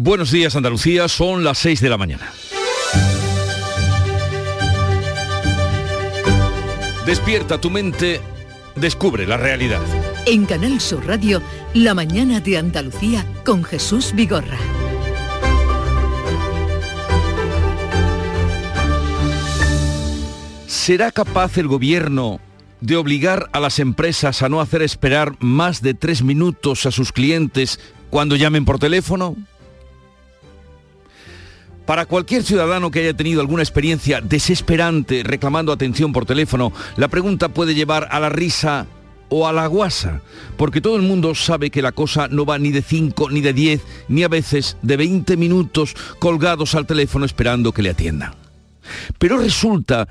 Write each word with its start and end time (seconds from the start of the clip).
Buenos 0.00 0.30
días 0.30 0.54
Andalucía, 0.54 1.08
son 1.08 1.42
las 1.42 1.58
6 1.58 1.80
de 1.80 1.88
la 1.88 1.98
mañana. 1.98 2.32
Despierta 7.04 7.60
tu 7.60 7.68
mente, 7.68 8.20
descubre 8.76 9.26
la 9.26 9.36
realidad. 9.36 9.80
En 10.24 10.46
Canal 10.46 10.80
Sur 10.80 11.04
Radio, 11.04 11.42
La 11.74 11.94
mañana 11.94 12.38
de 12.38 12.58
Andalucía 12.58 13.26
con 13.44 13.64
Jesús 13.64 14.12
Vigorra. 14.14 14.56
¿Será 20.68 21.10
capaz 21.10 21.58
el 21.58 21.66
gobierno 21.66 22.38
de 22.80 22.94
obligar 22.94 23.48
a 23.50 23.58
las 23.58 23.80
empresas 23.80 24.42
a 24.42 24.48
no 24.48 24.60
hacer 24.60 24.82
esperar 24.82 25.34
más 25.40 25.82
de 25.82 25.94
tres 25.94 26.22
minutos 26.22 26.86
a 26.86 26.92
sus 26.92 27.10
clientes 27.10 27.80
cuando 28.10 28.36
llamen 28.36 28.64
por 28.64 28.78
teléfono? 28.78 29.36
Para 31.88 32.04
cualquier 32.04 32.42
ciudadano 32.42 32.90
que 32.90 32.98
haya 32.98 33.16
tenido 33.16 33.40
alguna 33.40 33.62
experiencia 33.62 34.20
desesperante 34.20 35.22
reclamando 35.24 35.72
atención 35.72 36.12
por 36.12 36.26
teléfono, 36.26 36.70
la 36.98 37.08
pregunta 37.08 37.48
puede 37.48 37.74
llevar 37.74 38.08
a 38.10 38.20
la 38.20 38.28
risa 38.28 38.86
o 39.30 39.48
a 39.48 39.54
la 39.54 39.66
guasa, 39.68 40.20
porque 40.58 40.82
todo 40.82 40.96
el 40.96 41.02
mundo 41.02 41.34
sabe 41.34 41.70
que 41.70 41.80
la 41.80 41.92
cosa 41.92 42.28
no 42.28 42.44
va 42.44 42.58
ni 42.58 42.72
de 42.72 42.82
5, 42.82 43.30
ni 43.30 43.40
de 43.40 43.54
10, 43.54 43.80
ni 44.08 44.22
a 44.22 44.28
veces 44.28 44.76
de 44.82 44.98
20 44.98 45.38
minutos 45.38 45.96
colgados 46.18 46.74
al 46.74 46.86
teléfono 46.86 47.24
esperando 47.24 47.72
que 47.72 47.80
le 47.80 47.88
atiendan. 47.88 48.34
Pero 49.18 49.38
resulta 49.38 50.08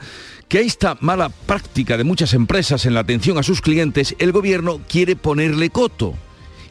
que 0.48 0.58
a 0.58 0.62
esta 0.62 0.98
mala 1.02 1.30
práctica 1.30 1.96
de 1.96 2.04
muchas 2.04 2.34
empresas 2.34 2.88
en 2.88 2.96
la 2.96 3.02
atención 3.02 3.38
a 3.38 3.44
sus 3.44 3.62
clientes, 3.62 4.16
el 4.18 4.32
gobierno 4.32 4.82
quiere 4.90 5.16
ponerle 5.16 5.70
coto. 5.70 6.16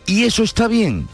Y 0.04 0.24
eso 0.24 0.42
está 0.42 0.66
bien. 0.66 1.06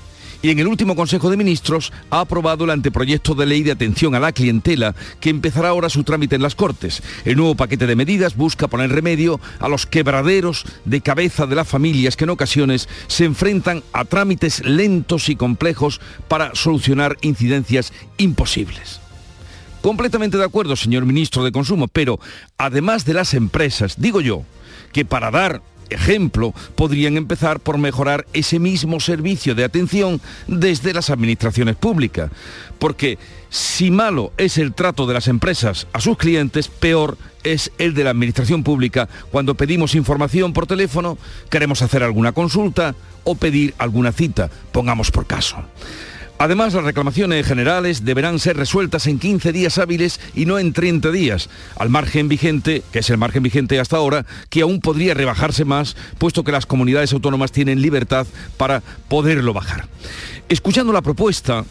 Y 0.43 0.51
en 0.51 0.59
el 0.59 0.67
último 0.67 0.97
Consejo 0.97 1.31
de 1.31 1.37
Ministros 1.37 1.93
ha 2.11 2.19
aprobado 2.19 2.65
el 2.65 2.71
anteproyecto 2.71 3.37
de 3.37 3.47
ley 3.47 3.63
de 3.63 3.71
atención 3.71 4.17
a 4.17 4.21
la 4.21 4.33
clientela 4.33 4.93
que 5.21 5.31
empezará 5.31 5.69
ahora 5.69 5.89
su 5.89 6.03
trámite 6.03 6.35
en 6.35 6.43
las 6.43 6.57
Cortes. 6.57 7.01
El 7.25 7.37
nuevo 7.37 7.55
paquete 7.55 7.87
de 7.87 7.95
medidas 7.95 8.37
busca 8.37 8.67
poner 8.67 8.91
remedio 8.91 9.41
a 9.61 9.69
los 9.69 9.87
quebraderos 9.87 10.65
de 10.85 11.01
cabeza 11.01 11.47
de 11.47 11.55
las 11.55 11.69
familias 11.69 12.17
que 12.17 12.25
en 12.25 12.31
ocasiones 12.31 12.89
se 13.07 13.25
enfrentan 13.25 13.85
a 13.93 14.05
trámites 14.05 14.65
lentos 14.65 15.29
y 15.29 15.37
complejos 15.37 16.01
para 16.27 16.53
solucionar 16.57 17.17
incidencias 17.23 17.93
imposibles. 18.19 19.01
Completamente 19.81 20.39
de 20.39 20.45
acuerdo, 20.45 20.75
señor 20.75 21.07
ministro 21.07 21.45
de 21.45 21.53
Consumo, 21.53 21.87
pero 21.87 22.19
además 22.59 23.05
de 23.05 23.15
las 23.15 23.35
empresas, 23.35 23.95
digo 23.99 24.21
yo, 24.21 24.43
que 24.93 25.05
para 25.05 25.31
dar 25.31 25.63
ejemplo, 25.93 26.55
podrían 26.75 27.17
empezar 27.17 27.61
por 27.61 27.79
mejorar 27.79 28.27
ese 28.33 28.59
mismo 28.59 29.01
servicio 29.01 29.55
de 29.55 29.65
atención 29.65 30.21
desde 30.47 30.93
las 30.93 31.11
administraciones 31.11 31.77
públicas. 31.77 32.31
Porque 32.79 33.19
si 33.49 33.91
malo 33.91 34.33
es 34.37 34.59
el 34.59 34.75
trato 34.75 35.07
de 35.07 35.15
las 35.15 35.29
empresas 35.29 35.87
a 35.93 36.01
sus 36.01 36.17
clientes, 36.17 36.69
peor 36.69 37.17
es 37.45 37.73
el 37.79 37.95
de 37.95 38.05
la 38.05 38.11
administración 38.11 38.63
pública 38.63 39.09
cuando 39.31 39.55
pedimos 39.55 39.95
información 39.95 40.53
por 40.53 40.67
teléfono, 40.67 41.19
queremos 41.51 41.83
hacer 41.83 42.03
alguna 42.03 42.33
consulta 42.33 42.95
o 43.25 43.35
pedir 43.35 43.75
alguna 43.79 44.13
cita, 44.13 44.51
pongamos 44.73 45.11
por 45.11 45.27
caso. 45.27 45.57
Además, 46.43 46.75
las 46.75 46.83
reclamaciones 46.83 47.47
generales 47.47 48.05
deberán 48.05 48.41
ser 48.41 48.57
resueltas 48.57 49.07
en 49.07 49.21
15 49.21 49.53
días 49.53 49.79
hábiles 49.79 50.19
y 50.35 50.45
no 50.45 50.59
en 50.59 50.73
30 50.73 51.13
días, 51.13 51.49
al 51.77 51.89
margen 51.89 52.29
vigente, 52.29 52.83
que 52.91 52.99
es 52.99 53.11
el 53.11 53.17
margen 53.17 53.45
vigente 53.45 53.79
hasta 53.79 53.99
ahora, 53.99 54.27
que 54.51 54.63
aún 54.63 54.81
podría 54.81 55.15
rebajarse 55.15 55.65
más, 55.65 55.95
puesto 56.19 56.43
que 56.43 56.51
las 56.51 56.67
comunidades 56.67 57.13
autónomas 57.13 57.53
tienen 57.53 57.81
libertad 57.81 58.27
para 58.57 58.83
poderlo 59.07 59.53
bajar. 59.53 59.87
Escuchando 60.49 60.93
la 60.93 61.01
propuesta, 61.01 61.65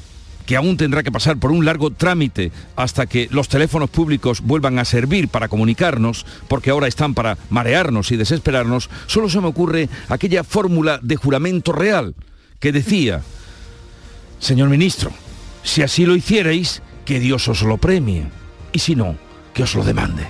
que 0.46 0.56
aún 0.56 0.78
tendrá 0.78 1.04
que 1.04 1.12
pasar 1.12 1.36
por 1.36 1.52
un 1.52 1.66
largo 1.66 1.92
trámite 1.92 2.54
hasta 2.78 3.08
que 3.08 3.28
los 3.30 3.50
teléfonos 3.50 3.90
públicos 3.90 4.40
vuelvan 4.40 4.80
a 4.80 4.86
servir 4.86 5.28
para 5.28 5.50
comunicarnos, 5.50 6.26
porque 6.48 6.70
ahora 6.70 6.88
están 6.88 7.14
para 7.14 7.38
marearnos 7.50 8.14
y 8.14 8.16
desesperarnos, 8.16 8.90
solo 9.08 9.30
se 9.30 9.42
me 9.42 9.48
ocurre 9.48 9.90
aquella 10.08 10.46
fórmula 10.46 10.98
de 11.04 11.18
juramento 11.18 11.74
real 11.74 12.16
que 12.62 12.72
decía, 12.72 13.22
Señor 14.42 14.70
ministro, 14.70 15.12
si 15.64 15.84
así 15.84 16.06
lo 16.06 16.16
hicierais, 16.16 16.82
que 17.06 17.20
Dios 17.20 17.48
os 17.48 17.62
lo 17.62 17.78
premie. 17.78 18.26
Y 18.74 18.80
si 18.80 18.96
no, 18.96 19.16
que 19.54 19.64
os 19.64 19.76
lo 19.76 19.84
demande. 19.84 20.28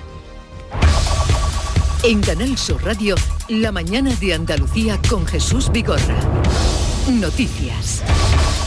En 2.04 2.20
Canal 2.20 2.58
Sur 2.58 2.84
Radio, 2.84 3.14
la 3.48 3.72
mañana 3.72 4.14
de 4.16 4.34
Andalucía 4.34 5.00
con 5.08 5.26
Jesús 5.26 5.72
Vigorra. 5.72 6.18
Noticias. 7.08 8.02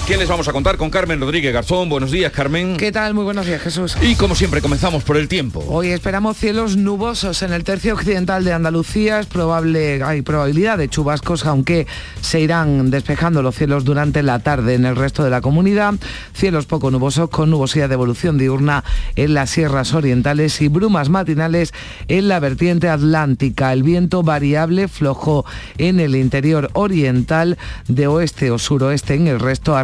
¿Qué 0.08 0.18
les 0.18 0.30
vamos 0.30 0.48
a 0.48 0.54
contar 0.54 0.78
con 0.78 0.92
Carmen 0.92 1.20
Rodríguez 1.20 1.52
Garzón? 1.52 1.90
Buenos 1.90 2.12
días, 2.12 2.32
Carmen. 2.32 2.78
¿Qué 2.78 2.92
tal? 2.92 3.16
Muy 3.16 3.24
buenos 3.24 3.48
días, 3.48 3.60
Jesús. 3.60 3.98
Y 4.04 4.14
como 4.14 4.36
siempre, 4.36 4.62
comenzamos 4.62 5.04
por 5.04 5.18
el 5.18 5.28
tiempo. 5.28 5.66
Hoy 5.68 5.88
esperamos 5.88 6.38
cielos 6.38 6.78
nubosos 6.78 7.42
en 7.42 7.52
el 7.52 7.64
tercio 7.64 7.96
occidental 7.96 8.44
de 8.44 8.54
Andalucía. 8.54 9.20
Es 9.20 9.26
probable, 9.26 10.04
hay 10.04 10.22
probabilidad 10.22 10.78
de 10.78 10.90
chubascos, 10.90 11.48
aunque 11.48 11.88
se 12.22 12.40
irán 12.40 12.92
despejando 12.92 13.42
los 13.42 13.56
cielos 13.56 13.84
durante 13.84 14.22
la 14.22 14.38
tarde 14.38 14.76
en 14.76 14.86
el 14.86 14.96
resto 14.96 15.24
de 15.24 15.32
la 15.32 15.42
comunidad. 15.42 15.96
Cielos 16.36 16.68
poco 16.68 16.92
nubosos 16.92 17.32
con 17.32 17.50
nubosidad 17.50 17.90
de 17.90 17.96
evolución 17.96 18.38
diurna 18.38 18.84
en 19.16 19.34
las 19.34 19.50
sierras 19.50 19.96
orientales 19.96 20.62
y 20.62 20.68
brumas 20.68 21.10
matinales 21.10 21.74
en 22.08 22.28
la 22.28 22.40
vertiente 22.40 22.90
atlántica. 22.90 23.74
El 23.74 23.82
viento 23.82 24.22
variable 24.22 24.88
flojo 24.88 25.46
en 25.80 26.00
el 26.00 26.16
interior 26.16 26.70
oriental 26.74 27.58
de 27.88 28.06
oeste 28.06 28.52
o 28.52 28.60
suroeste 28.60 29.16
en 29.16 29.28
el 29.28 29.40
resto 29.40 29.76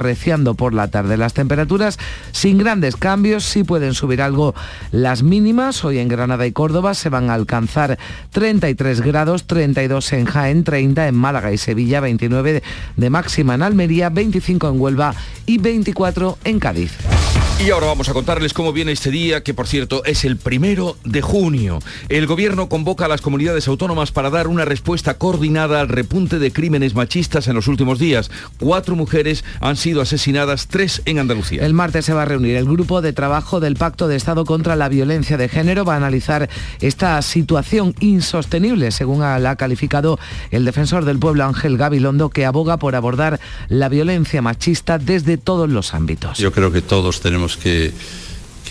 por 0.55 0.73
la 0.73 0.89
tarde. 0.89 1.17
Las 1.17 1.33
temperaturas 1.33 1.97
sin 2.31 2.57
grandes 2.57 2.95
cambios, 2.95 3.43
sí 3.43 3.63
pueden 3.63 3.93
subir 3.93 4.21
algo 4.21 4.53
las 4.91 5.23
mínimas. 5.23 5.83
Hoy 5.83 5.99
en 5.99 6.07
Granada 6.07 6.45
y 6.45 6.51
Córdoba 6.51 6.93
se 6.93 7.09
van 7.09 7.29
a 7.29 7.33
alcanzar 7.33 7.97
33 8.31 9.01
grados, 9.01 9.47
32 9.47 10.13
en 10.13 10.25
Jaén, 10.25 10.63
30 10.63 11.07
en 11.07 11.15
Málaga 11.15 11.51
y 11.51 11.57
Sevilla, 11.57 11.99
29 11.99 12.63
de 12.97 13.09
máxima 13.09 13.55
en 13.55 13.63
Almería, 13.63 14.09
25 14.09 14.69
en 14.69 14.81
Huelva 14.81 15.15
y 15.45 15.57
24 15.57 16.37
en 16.43 16.59
Cádiz. 16.59 16.97
Y 17.63 17.69
ahora 17.69 17.85
vamos 17.85 18.09
a 18.09 18.13
contarles 18.13 18.53
cómo 18.53 18.73
viene 18.73 18.91
este 18.91 19.11
día, 19.11 19.43
que 19.43 19.53
por 19.53 19.67
cierto 19.67 20.03
es 20.03 20.25
el 20.25 20.37
primero 20.37 20.97
de 21.03 21.21
junio. 21.21 21.77
El 22.09 22.25
gobierno 22.25 22.69
convoca 22.69 23.05
a 23.05 23.07
las 23.07 23.21
comunidades 23.21 23.67
autónomas 23.67 24.11
para 24.11 24.31
dar 24.31 24.47
una 24.47 24.65
respuesta 24.65 25.19
coordinada 25.19 25.79
al 25.79 25.87
repunte 25.87 26.39
de 26.39 26.51
crímenes 26.51 26.95
machistas 26.95 27.47
en 27.47 27.53
los 27.53 27.67
últimos 27.67 27.99
días. 27.99 28.31
Cuatro 28.59 28.95
mujeres 28.95 29.45
han 29.59 29.77
sido 29.77 30.01
asesinadas, 30.01 30.69
tres 30.69 31.03
en 31.05 31.19
Andalucía. 31.19 31.63
El 31.63 31.75
martes 31.75 32.03
se 32.05 32.13
va 32.13 32.23
a 32.23 32.25
reunir 32.25 32.55
el 32.55 32.65
grupo 32.65 32.99
de 33.03 33.13
trabajo 33.13 33.59
del 33.59 33.75
Pacto 33.75 34.07
de 34.07 34.15
Estado 34.15 34.43
contra 34.43 34.75
la 34.75 34.89
Violencia 34.89 35.37
de 35.37 35.47
Género. 35.47 35.85
Va 35.85 35.93
a 35.93 35.97
analizar 35.97 36.49
esta 36.79 37.21
situación 37.21 37.93
insostenible, 37.99 38.89
según 38.89 39.19
la 39.19 39.51
ha 39.51 39.55
calificado 39.55 40.17
el 40.49 40.65
defensor 40.65 41.05
del 41.05 41.19
pueblo 41.19 41.45
Ángel 41.45 41.77
Gabilondo, 41.77 42.31
que 42.31 42.47
aboga 42.47 42.77
por 42.77 42.95
abordar 42.95 43.39
la 43.69 43.87
violencia 43.87 44.41
machista 44.41 44.97
desde 44.97 45.37
todos 45.37 45.69
los 45.69 45.93
ámbitos. 45.93 46.39
Yo 46.39 46.51
creo 46.51 46.71
que 46.71 46.81
todos 46.81 47.21
tenemos 47.21 47.50
que, 47.57 47.93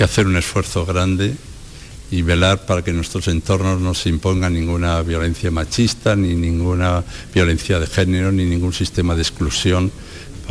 hacer 0.00 0.26
un 0.26 0.38
esfuerzo 0.38 0.86
grande 0.86 1.34
y 2.10 2.22
velar 2.22 2.64
para 2.64 2.82
que 2.82 2.90
nuestros 2.90 3.28
entornos 3.28 3.82
no 3.82 3.92
se 3.92 4.08
imponga 4.08 4.48
ninguna 4.48 5.02
violencia 5.02 5.50
machista, 5.50 6.16
ni 6.16 6.34
ninguna 6.34 7.04
violencia 7.34 7.78
de 7.78 7.86
género, 7.86 8.32
ni 8.32 8.46
ningún 8.46 8.72
sistema 8.72 9.14
de 9.14 9.20
exclusión 9.20 9.92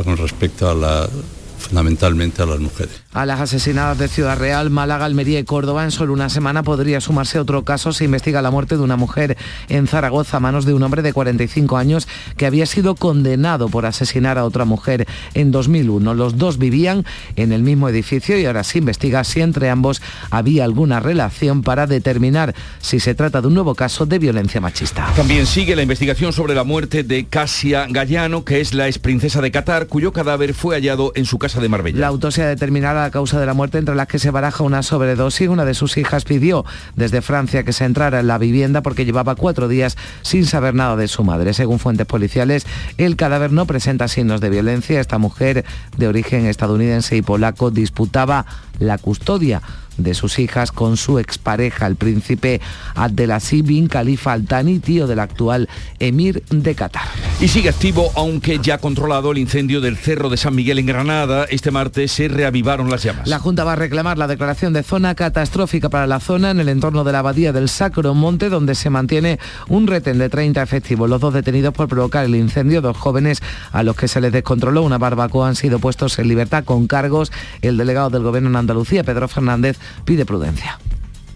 con 0.04 0.16
respecto 0.16 0.70
a 0.70 0.74
la 0.76 1.10
fundamentalmente 1.58 2.42
a 2.42 2.46
las 2.46 2.60
mujeres. 2.60 2.94
A 3.12 3.26
las 3.26 3.40
asesinadas 3.40 3.98
de 3.98 4.06
Ciudad 4.06 4.38
Real, 4.38 4.70
Málaga, 4.70 5.04
Almería 5.04 5.40
y 5.40 5.44
Córdoba, 5.44 5.82
en 5.82 5.90
solo 5.90 6.12
una 6.12 6.28
semana 6.28 6.62
podría 6.62 7.00
sumarse 7.00 7.40
otro 7.40 7.64
caso. 7.64 7.92
Se 7.92 8.04
investiga 8.04 8.40
la 8.40 8.52
muerte 8.52 8.76
de 8.76 8.82
una 8.82 8.96
mujer 8.96 9.36
en 9.68 9.88
Zaragoza 9.88 10.36
a 10.36 10.40
manos 10.40 10.64
de 10.64 10.74
un 10.74 10.82
hombre 10.84 11.02
de 11.02 11.12
45 11.12 11.76
años 11.76 12.06
que 12.36 12.46
había 12.46 12.66
sido 12.66 12.94
condenado 12.94 13.68
por 13.68 13.84
asesinar 13.84 14.38
a 14.38 14.44
otra 14.44 14.64
mujer 14.64 15.08
en 15.34 15.50
2001. 15.50 16.14
Los 16.14 16.38
dos 16.38 16.56
vivían 16.58 17.04
en 17.34 17.50
el 17.50 17.64
mismo 17.64 17.88
edificio 17.88 18.38
y 18.38 18.46
ahora 18.46 18.62
se 18.62 18.78
investiga 18.78 19.24
si 19.24 19.40
entre 19.40 19.70
ambos 19.70 20.00
había 20.30 20.62
alguna 20.62 21.00
relación 21.00 21.62
para 21.62 21.88
determinar 21.88 22.54
si 22.78 23.00
se 23.00 23.16
trata 23.16 23.40
de 23.40 23.48
un 23.48 23.54
nuevo 23.54 23.74
caso 23.74 24.06
de 24.06 24.20
violencia 24.20 24.60
machista. 24.60 25.12
También 25.16 25.46
sigue 25.46 25.74
la 25.74 25.82
investigación 25.82 26.32
sobre 26.32 26.54
la 26.54 26.62
muerte 26.62 27.02
de 27.02 27.26
Casia 27.26 27.88
Gallano, 27.90 28.44
que 28.44 28.60
es 28.60 28.72
la 28.72 28.86
ex 28.86 29.00
princesa 29.00 29.40
de 29.40 29.50
Qatar, 29.50 29.88
cuyo 29.88 30.12
cadáver 30.12 30.54
fue 30.54 30.76
hallado 30.76 31.10
en 31.16 31.24
su 31.24 31.40
casa 31.40 31.60
de 31.60 31.68
Marbella. 31.68 31.98
La 31.98 32.06
autopsia 32.06 32.46
determinará 32.46 32.99
la 33.02 33.10
causa 33.10 33.40
de 33.40 33.46
la 33.46 33.54
muerte 33.54 33.78
entre 33.78 33.94
las 33.94 34.06
que 34.06 34.18
se 34.18 34.30
baraja 34.30 34.64
una 34.64 34.82
sobredosis. 34.82 35.48
Una 35.48 35.64
de 35.64 35.74
sus 35.74 35.96
hijas 35.96 36.24
pidió 36.24 36.64
desde 36.96 37.22
Francia 37.22 37.64
que 37.64 37.72
se 37.72 37.84
entrara 37.84 38.20
en 38.20 38.26
la 38.26 38.38
vivienda 38.38 38.82
porque 38.82 39.04
llevaba 39.04 39.34
cuatro 39.34 39.68
días 39.68 39.96
sin 40.22 40.46
saber 40.46 40.74
nada 40.74 40.96
de 40.96 41.08
su 41.08 41.24
madre. 41.24 41.54
Según 41.54 41.78
fuentes 41.78 42.06
policiales, 42.06 42.66
el 42.98 43.16
cadáver 43.16 43.52
no 43.52 43.66
presenta 43.66 44.08
signos 44.08 44.40
de 44.40 44.50
violencia. 44.50 45.00
Esta 45.00 45.18
mujer 45.18 45.64
de 45.96 46.08
origen 46.08 46.46
estadounidense 46.46 47.16
y 47.16 47.22
polaco 47.22 47.70
disputaba 47.70 48.46
la 48.80 48.98
custodia 48.98 49.62
de 50.02 50.14
sus 50.14 50.38
hijas 50.38 50.72
con 50.72 50.96
su 50.96 51.18
expareja, 51.18 51.86
el 51.86 51.96
príncipe 51.96 52.60
Abdelaziz 52.94 53.64
bin 53.64 53.86
Khalifa 53.86 54.32
Al 54.32 54.46
Thani, 54.46 54.78
tío 54.78 55.06
del 55.06 55.20
actual 55.20 55.68
emir 55.98 56.42
de 56.50 56.74
Qatar. 56.74 57.02
Y 57.40 57.48
sigue 57.48 57.68
activo, 57.70 58.10
aunque 58.16 58.58
ya 58.58 58.78
controlado 58.78 59.32
el 59.32 59.38
incendio 59.38 59.80
del 59.80 59.96
Cerro 59.96 60.28
de 60.28 60.36
San 60.36 60.54
Miguel 60.54 60.78
en 60.78 60.86
Granada. 60.86 61.44
Este 61.44 61.70
martes 61.70 62.12
se 62.12 62.28
reavivaron 62.28 62.90
las 62.90 63.02
llamas. 63.02 63.26
La 63.28 63.38
Junta 63.38 63.64
va 63.64 63.72
a 63.72 63.76
reclamar 63.76 64.18
la 64.18 64.26
declaración 64.26 64.72
de 64.72 64.82
zona 64.82 65.14
catastrófica 65.14 65.88
para 65.88 66.06
la 66.06 66.20
zona 66.20 66.50
en 66.50 66.60
el 66.60 66.68
entorno 66.68 67.04
de 67.04 67.12
la 67.12 67.20
abadía 67.20 67.52
del 67.52 67.68
Sacro 67.68 68.14
Monte, 68.14 68.48
donde 68.48 68.74
se 68.74 68.90
mantiene 68.90 69.38
un 69.68 69.86
retén 69.86 70.18
de 70.18 70.28
30 70.28 70.62
efectivos. 70.62 71.08
Los 71.08 71.20
dos 71.20 71.32
detenidos 71.32 71.74
por 71.74 71.88
provocar 71.88 72.24
el 72.24 72.34
incendio, 72.34 72.80
dos 72.80 72.96
jóvenes 72.96 73.42
a 73.72 73.82
los 73.82 73.96
que 73.96 74.08
se 74.08 74.20
les 74.20 74.32
descontroló 74.32 74.82
una 74.82 74.98
barbacoa 74.98 75.48
han 75.48 75.56
sido 75.56 75.78
puestos 75.78 76.18
en 76.18 76.28
libertad 76.28 76.64
con 76.64 76.86
cargos. 76.86 77.32
El 77.62 77.76
delegado 77.76 78.10
del 78.10 78.22
Gobierno 78.22 78.50
en 78.50 78.56
Andalucía, 78.70 79.04
Pedro 79.04 79.28
Fernández, 79.28 79.78
pide 80.04 80.24
prudencia. 80.24 80.78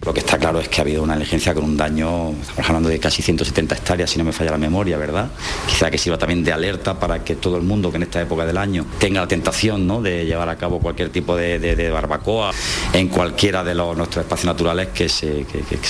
Lo 0.03 0.13
que 0.13 0.19
está 0.19 0.37
claro 0.37 0.59
es 0.59 0.69
que 0.69 0.81
ha 0.81 0.83
habido 0.83 1.03
una 1.03 1.13
negligencia 1.13 1.53
con 1.53 1.63
un 1.63 1.77
daño, 1.77 2.31
estamos 2.31 2.69
hablando 2.69 2.89
de 2.89 2.99
casi 2.99 3.21
170 3.21 3.75
hectáreas, 3.75 4.09
si 4.09 4.19
no 4.19 4.25
me 4.25 4.31
falla 4.31 4.51
la 4.51 4.57
memoria, 4.57 4.97
¿verdad? 4.97 5.29
Quizá 5.67 5.89
que 5.89 5.97
sirva 5.97 6.17
también 6.17 6.43
de 6.43 6.53
alerta 6.53 6.99
para 6.99 7.23
que 7.23 7.35
todo 7.35 7.57
el 7.57 7.63
mundo 7.63 7.89
que 7.89 7.97
en 7.97 8.03
esta 8.03 8.21
época 8.21 8.45
del 8.45 8.57
año 8.57 8.85
tenga 8.99 9.21
la 9.21 9.27
tentación 9.27 9.87
¿no? 9.87 10.01
de 10.01 10.25
llevar 10.25 10.49
a 10.49 10.57
cabo 10.57 10.79
cualquier 10.79 11.09
tipo 11.09 11.35
de, 11.35 11.89
barbacoa 11.91 12.51
en 12.93 13.07
cualquiera 13.07 13.63
de 13.63 13.73
los, 13.73 13.97
nuestros 13.97 14.25
espacios 14.25 14.45
naturales, 14.45 14.89
que, 14.93 15.09
se, 15.09 15.45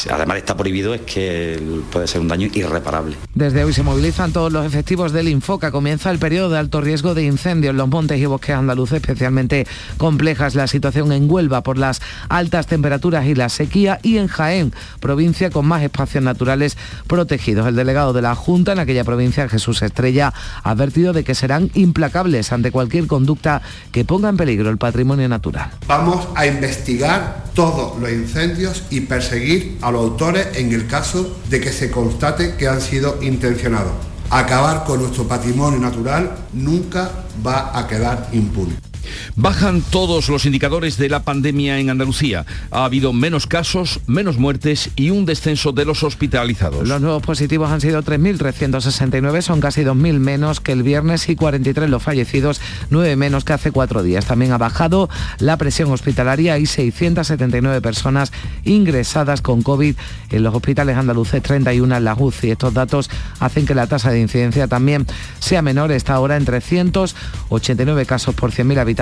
además 0.10 0.38
está 0.38 0.56
prohibido, 0.56 0.94
es 0.94 1.02
que 1.02 1.60
puede 1.92 2.08
ser 2.08 2.22
un 2.22 2.28
daño 2.28 2.48
irreparable. 2.54 3.16
Desde 3.34 3.64
hoy 3.64 3.74
se 3.74 3.84
movilizan 3.84 4.32
todos 4.32 4.52
los 4.52 4.66
efectivos 4.66 5.12
del 5.12 5.28
Infoca. 5.28 5.72
Comienza 5.72 6.12
el 6.12 6.20
periodo 6.20 6.50
de 6.50 6.60
alto 6.60 6.82
riesgo 6.82 7.14
de 7.14 7.24
incendio 7.24 7.72
en 7.72 7.78
los 7.78 7.88
montes 7.88 8.20
y 8.20 8.26
bosques 8.26 8.56
andaluces, 8.56 9.02
especialmente 9.02 9.68
complejas 9.98 10.56
la 10.56 10.68
situación 10.68 11.12
en 11.12 11.30
Huelva 11.30 11.62
por 11.62 11.78
las 11.78 12.02
altas 12.30 12.68
temperaturas 12.68 13.26
y 13.26 13.36
la 13.36 13.50
sequía 13.50 13.95
y 14.04 14.18
en 14.18 14.28
Jaén, 14.28 14.74
provincia 15.00 15.50
con 15.50 15.66
más 15.66 15.84
espacios 15.84 16.24
naturales 16.24 16.78
protegidos. 17.08 17.68
El 17.68 17.76
delegado 17.76 18.14
de 18.14 18.22
la 18.22 18.36
Junta 18.36 18.74
en 18.74 18.80
aquella 18.80 19.04
provincia, 19.04 19.50
Jesús 19.50 19.82
Estrella, 19.82 20.34
ha 20.64 20.70
advertido 20.70 21.14
de 21.14 21.24
que 21.24 21.36
serán 21.36 21.72
implacables 21.74 22.52
ante 22.52 22.72
cualquier 22.72 23.08
conducta 23.08 23.62
que 23.92 24.06
ponga 24.06 24.30
en 24.30 24.38
peligro 24.38 24.70
el 24.70 24.78
patrimonio 24.78 25.28
natural. 25.30 25.72
Vamos 25.88 26.28
a 26.36 26.46
investigar 26.46 27.46
todos 27.54 28.00
los 28.00 28.12
incendios 28.12 28.84
y 28.90 29.02
perseguir 29.02 29.78
a 29.82 29.92
los 29.92 30.02
autores 30.02 30.48
en 30.56 30.72
el 30.74 30.88
caso 30.88 31.38
de 31.50 31.62
que 31.62 31.72
se 31.72 31.90
constate 31.90 32.56
que 32.56 32.68
han 32.68 32.82
sido 32.82 33.20
intencionados. 33.22 33.94
Acabar 34.30 34.84
con 34.86 35.00
nuestro 35.00 35.28
patrimonio 35.28 35.80
natural 35.80 36.32
nunca 36.54 37.12
va 37.46 37.78
a 37.78 37.88
quedar 37.88 38.30
impune. 38.34 38.76
Bajan 39.36 39.82
todos 39.82 40.30
los 40.30 40.46
indicadores 40.46 40.98
de 40.98 41.10
la 41.10 41.24
pandemia 41.24 41.80
en 41.80 41.90
Andalucía. 41.90 42.46
Ha 42.72 42.86
habido 42.86 43.14
menos 43.14 43.48
casos, 43.48 44.00
menos 44.08 44.38
muertes 44.38 44.90
y 44.96 45.10
un 45.10 45.26
descenso 45.26 45.72
de 45.72 45.86
los 45.86 46.04
hospitalizados. 46.04 46.88
Los 46.88 47.02
nuevos 47.02 47.24
positivos 47.24 47.70
han 47.70 47.82
sido 47.82 48.04
3.369, 48.04 49.42
son 49.42 49.62
casi 49.62 49.82
2.000 49.82 50.20
menos 50.20 50.60
que 50.60 50.72
el 50.72 50.84
viernes 50.84 51.30
y 51.30 51.36
43 51.36 51.90
los 51.90 52.04
fallecidos, 52.04 52.62
9 52.90 53.16
menos 53.16 53.44
que 53.44 53.54
hace 53.54 53.72
cuatro 53.72 54.04
días. 54.04 54.26
También 54.26 54.52
ha 54.52 54.58
bajado 54.58 55.10
la 55.40 55.58
presión 55.58 55.92
hospitalaria 55.92 56.58
y 56.58 56.66
679 56.66 57.82
personas 57.82 58.32
ingresadas 58.64 59.42
con 59.42 59.62
COVID 59.62 59.96
en 60.32 60.44
los 60.44 60.56
hospitales 60.56 60.98
andaluces, 60.98 61.42
31 61.42 61.98
en 61.98 62.04
la 62.04 62.16
UCI. 62.16 62.52
Estos 62.52 62.74
datos 62.74 63.10
hacen 63.40 63.66
que 63.66 63.76
la 63.76 63.88
tasa 63.88 64.12
de 64.12 64.20
incidencia 64.20 64.68
también 64.68 65.06
sea 65.40 65.62
menor, 65.62 65.92
está 65.92 66.14
ahora 66.14 66.38
en 66.38 66.46
389 66.46 68.06
casos 68.06 68.36
por 68.36 68.52
100.000 68.52 68.80
habitantes 68.80 68.95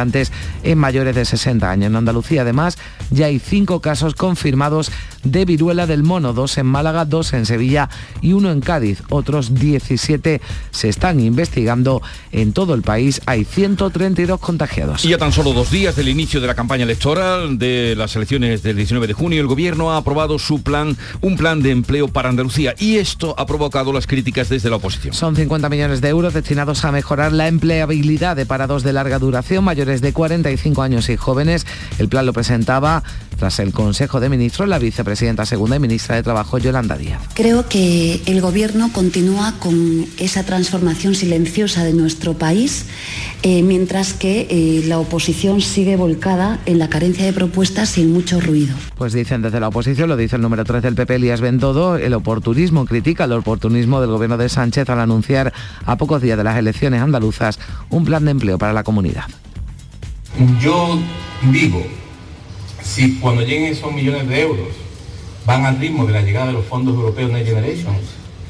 en 0.64 0.78
mayores 0.78 1.16
de 1.16 1.26
60 1.26 1.70
años. 1.70 1.88
En 1.88 1.96
Andalucía, 1.96 2.42
además, 2.42 2.78
ya 3.10 3.28
hay 3.28 3.40
cinco 3.40 3.82
casos 3.82 4.16
confirmados 4.16 4.92
de 5.24 5.46
viruela 5.46 5.88
del 5.88 6.04
mono, 6.04 6.34
dos 6.34 6.58
en 6.58 6.66
Málaga, 6.66 7.06
dos 7.06 7.34
en 7.34 7.46
Sevilla 7.46 7.90
y 8.22 8.34
uno 8.34 8.52
en 8.52 8.62
Cádiz. 8.62 9.02
Otros 9.10 9.54
17 9.54 10.42
se 10.72 10.90
están 10.90 11.20
investigando. 11.20 12.02
En 12.32 12.54
todo 12.54 12.74
el 12.74 12.82
país 12.82 13.22
hay 13.26 13.46
132 13.46 14.40
contagiados. 14.40 15.06
Y 15.06 15.10
ya 15.10 15.18
tan 15.18 15.32
solo 15.32 15.54
dos 15.54 15.72
días 15.72 15.96
del 15.96 16.10
inicio 16.10 16.42
de 16.42 16.48
la 16.48 16.56
campaña 16.56 16.84
electoral 16.84 17.58
de 17.58 17.96
las 17.96 18.16
elecciones 18.16 18.64
del 18.64 18.76
19 18.76 19.08
de 19.08 19.14
junio, 19.14 19.42
el 19.42 19.48
gobierno 19.48 19.92
ha 19.92 19.98
aprobado 19.98 20.40
su 20.40 20.62
plan, 20.62 20.98
un 21.22 21.38
plan 21.38 21.62
de 21.62 21.72
empleo 21.72 22.08
para 22.08 22.30
Andalucía 22.30 22.76
y 22.80 22.98
esto 22.98 23.36
ha 23.38 23.46
provocado 23.46 23.94
las 23.94 24.08
críticas 24.08 24.50
desde 24.50 24.70
la 24.70 24.78
oposición. 24.78 25.14
Son 25.14 25.36
50 25.36 25.70
millones 25.70 26.02
de 26.02 26.10
euros 26.10 26.34
destinados 26.34 26.84
a 26.86 26.92
mejorar 26.92 27.32
la 27.32 27.48
empleabilidad 27.48 28.36
de 28.36 28.46
parados 28.46 28.84
de 28.84 28.94
larga 28.94 29.20
duración 29.20 29.64
mayores 29.84 30.02
de 30.02 30.14
45 30.14 30.82
años 30.82 31.10
y 31.10 31.18
jóvenes. 31.18 31.66
El 32.00 32.08
plan 32.08 32.26
lo 32.26 32.32
presentaba 32.32 33.04
tras 33.38 33.60
el 33.60 33.74
Consejo 33.74 34.22
de 34.22 34.30
Ministros 34.30 34.70
la 34.70 34.80
vicepresidenta 34.80 35.46
segunda 35.46 35.76
y 35.76 35.80
ministra 35.80 36.16
de 36.16 36.24
Trabajo, 36.24 36.58
Yolanda 36.58 36.96
Díaz. 36.96 37.22
Creo 37.34 37.68
que 37.68 38.22
el 38.26 38.40
Gobierno 38.40 38.92
continúa 38.94 39.56
con 39.60 40.06
esa 40.20 40.44
transformación 40.46 41.16
silenciosa 41.16 41.84
de 41.84 41.92
nuestro 41.92 42.36
país, 42.36 42.86
eh, 43.42 43.62
mientras 43.64 44.14
que 44.14 44.48
eh, 44.50 44.84
la 44.88 45.00
oposición 45.00 45.60
sigue 45.60 45.98
volcada 45.98 46.60
en 46.66 46.80
la 46.80 46.88
carencia 46.88 47.26
de 47.26 47.34
propuestas 47.34 47.98
y 47.98 48.04
en 48.04 48.14
mucho 48.14 48.40
ruido. 48.40 48.74
Pues 48.96 49.12
dicen 49.12 49.42
desde 49.42 49.60
la 49.60 49.68
oposición, 49.68 50.08
lo 50.08 50.16
dice 50.16 50.38
el 50.38 50.42
número 50.42 50.64
3 50.64 50.82
del 50.82 50.96
PP, 50.96 51.16
Elías 51.16 51.42
Bendodo, 51.42 51.98
el 51.98 52.14
oportunismo, 52.14 52.86
critica 52.86 53.26
el 53.26 53.34
oportunismo 53.34 54.00
del 54.00 54.12
Gobierno 54.12 54.38
de 54.38 54.48
Sánchez 54.48 54.90
al 54.90 55.02
anunciar 55.02 55.52
a 55.86 55.98
pocos 55.98 56.22
días 56.22 56.38
de 56.38 56.46
las 56.46 56.58
elecciones 56.58 57.02
andaluzas 57.02 57.60
un 57.90 58.06
plan 58.06 58.24
de 58.24 58.32
empleo 58.32 58.58
para 58.58 58.72
la 58.72 58.84
comunidad. 58.84 59.26
Yo 60.60 61.00
digo, 61.52 61.84
si 62.82 63.20
cuando 63.20 63.44
lleguen 63.44 63.72
esos 63.72 63.92
millones 63.94 64.28
de 64.28 64.42
euros 64.42 64.68
van 65.46 65.66
al 65.66 65.80
ritmo 65.80 66.06
de 66.06 66.14
la 66.14 66.22
llegada 66.22 66.48
de 66.48 66.54
los 66.54 66.66
fondos 66.66 66.96
europeos 66.96 67.32
Next 67.32 67.48
Generation, 67.50 67.96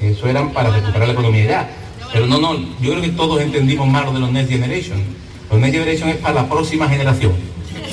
eso 0.01 0.27
eran 0.27 0.51
para 0.51 0.69
recuperar 0.69 1.07
la 1.07 1.13
economía 1.13 1.45
ya. 1.45 1.69
Pero 2.11 2.27
no, 2.27 2.39
no, 2.39 2.55
yo 2.79 2.91
creo 2.91 3.01
que 3.01 3.09
todos 3.09 3.41
entendimos 3.41 3.87
mal 3.87 4.05
lo 4.05 4.13
de 4.13 4.19
los 4.19 4.31
Next 4.31 4.51
Generation. 4.51 5.01
Los 5.49 5.59
Next 5.59 5.73
Generation 5.73 6.09
es 6.09 6.17
para 6.17 6.35
la 6.35 6.49
próxima 6.49 6.87
generación 6.87 7.33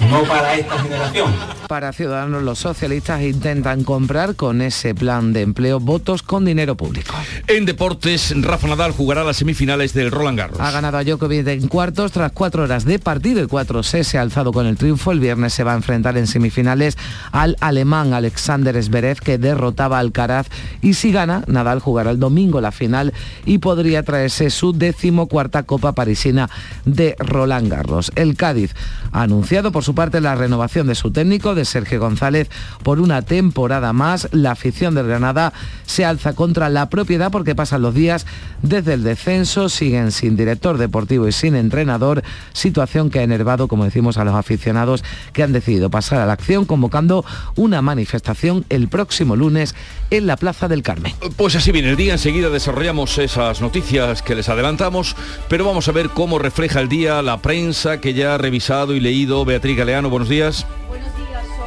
no 0.08 0.22
para 0.24 0.54
esta 0.54 0.78
generación. 0.78 1.32
Para 1.68 1.92
Ciudadanos, 1.92 2.42
los 2.42 2.58
socialistas 2.58 3.22
intentan 3.22 3.84
comprar 3.84 4.34
con 4.34 4.60
ese 4.60 4.94
plan 4.94 5.32
de 5.32 5.42
empleo 5.42 5.80
votos 5.80 6.22
con 6.22 6.44
dinero 6.44 6.76
público. 6.76 7.14
En 7.46 7.64
deportes, 7.64 8.34
Rafa 8.42 8.66
Nadal 8.68 8.92
jugará 8.92 9.24
las 9.24 9.36
semifinales 9.36 9.92
del 9.92 10.10
Roland 10.10 10.38
Garros. 10.38 10.60
Ha 10.60 10.70
ganado 10.70 10.98
a 10.98 11.04
Djokovic 11.04 11.46
en 11.46 11.68
cuartos 11.68 12.12
tras 12.12 12.32
cuatro 12.32 12.64
horas 12.64 12.84
de 12.84 12.98
partido. 12.98 13.40
El 13.40 13.48
4-6 13.48 14.02
se 14.02 14.18
ha 14.18 14.22
alzado 14.22 14.52
con 14.52 14.66
el 14.66 14.76
triunfo. 14.76 15.12
El 15.12 15.20
viernes 15.20 15.52
se 15.52 15.64
va 15.64 15.72
a 15.72 15.76
enfrentar 15.76 16.16
en 16.18 16.26
semifinales 16.26 16.96
al 17.32 17.56
alemán 17.60 18.14
Alexander 18.14 18.82
Zverev 18.82 19.20
que 19.20 19.38
derrotaba 19.38 19.98
al 19.98 20.06
Alcaraz. 20.06 20.48
Y 20.82 20.94
si 20.94 21.12
gana, 21.12 21.44
Nadal 21.46 21.78
jugará 21.80 22.10
el 22.10 22.18
domingo 22.18 22.60
la 22.60 22.72
final 22.72 23.12
y 23.44 23.58
podría 23.58 24.02
traerse 24.02 24.50
su 24.50 24.72
decimocuarta 24.72 25.62
Copa 25.62 25.92
Parisina 25.92 26.50
de 26.84 27.14
Roland 27.18 27.68
Garros. 27.68 28.10
El 28.16 28.36
Cádiz 28.36 28.74
ha 29.12 29.22
anunciado 29.22 29.70
por 29.72 29.84
su 29.84 29.89
parte 29.94 30.20
la 30.20 30.34
renovación 30.34 30.86
de 30.86 30.94
su 30.94 31.10
técnico, 31.10 31.54
de 31.54 31.64
Sergio 31.64 32.00
González, 32.00 32.48
por 32.82 33.00
una 33.00 33.22
temporada 33.22 33.92
más. 33.92 34.28
La 34.32 34.52
afición 34.52 34.94
del 34.94 35.06
Granada 35.06 35.52
se 35.86 36.04
alza 36.04 36.34
contra 36.34 36.68
la 36.68 36.88
propiedad 36.88 37.30
porque 37.30 37.54
pasan 37.54 37.82
los 37.82 37.94
días 37.94 38.26
desde 38.62 38.94
el 38.94 39.02
descenso, 39.02 39.68
siguen 39.68 40.12
sin 40.12 40.36
director 40.36 40.78
deportivo 40.78 41.28
y 41.28 41.32
sin 41.32 41.54
entrenador, 41.54 42.22
situación 42.52 43.10
que 43.10 43.20
ha 43.20 43.22
enervado, 43.22 43.68
como 43.68 43.84
decimos, 43.84 44.18
a 44.18 44.24
los 44.24 44.34
aficionados 44.34 45.04
que 45.32 45.42
han 45.42 45.52
decidido 45.52 45.90
pasar 45.90 46.20
a 46.20 46.26
la 46.26 46.32
acción 46.32 46.64
convocando 46.64 47.24
una 47.56 47.82
manifestación 47.82 48.64
el 48.68 48.88
próximo 48.88 49.36
lunes 49.36 49.74
en 50.10 50.26
la 50.26 50.36
Plaza 50.36 50.68
del 50.68 50.82
Carmen. 50.82 51.14
Pues 51.36 51.56
así 51.56 51.72
viene 51.72 51.90
el 51.90 51.96
día, 51.96 52.12
enseguida 52.12 52.50
desarrollamos 52.50 53.18
esas 53.18 53.60
noticias 53.60 54.22
que 54.22 54.34
les 54.34 54.48
adelantamos, 54.48 55.16
pero 55.48 55.64
vamos 55.64 55.88
a 55.88 55.92
ver 55.92 56.10
cómo 56.10 56.38
refleja 56.38 56.80
el 56.80 56.88
día 56.88 57.22
la 57.22 57.38
prensa 57.38 58.00
que 58.00 58.14
ya 58.14 58.34
ha 58.34 58.38
revisado 58.38 58.94
y 58.94 59.00
leído 59.00 59.44
Beatriz 59.44 59.76
Galeano. 59.76 60.10
Buenos 60.10 60.28
días. 60.28 60.66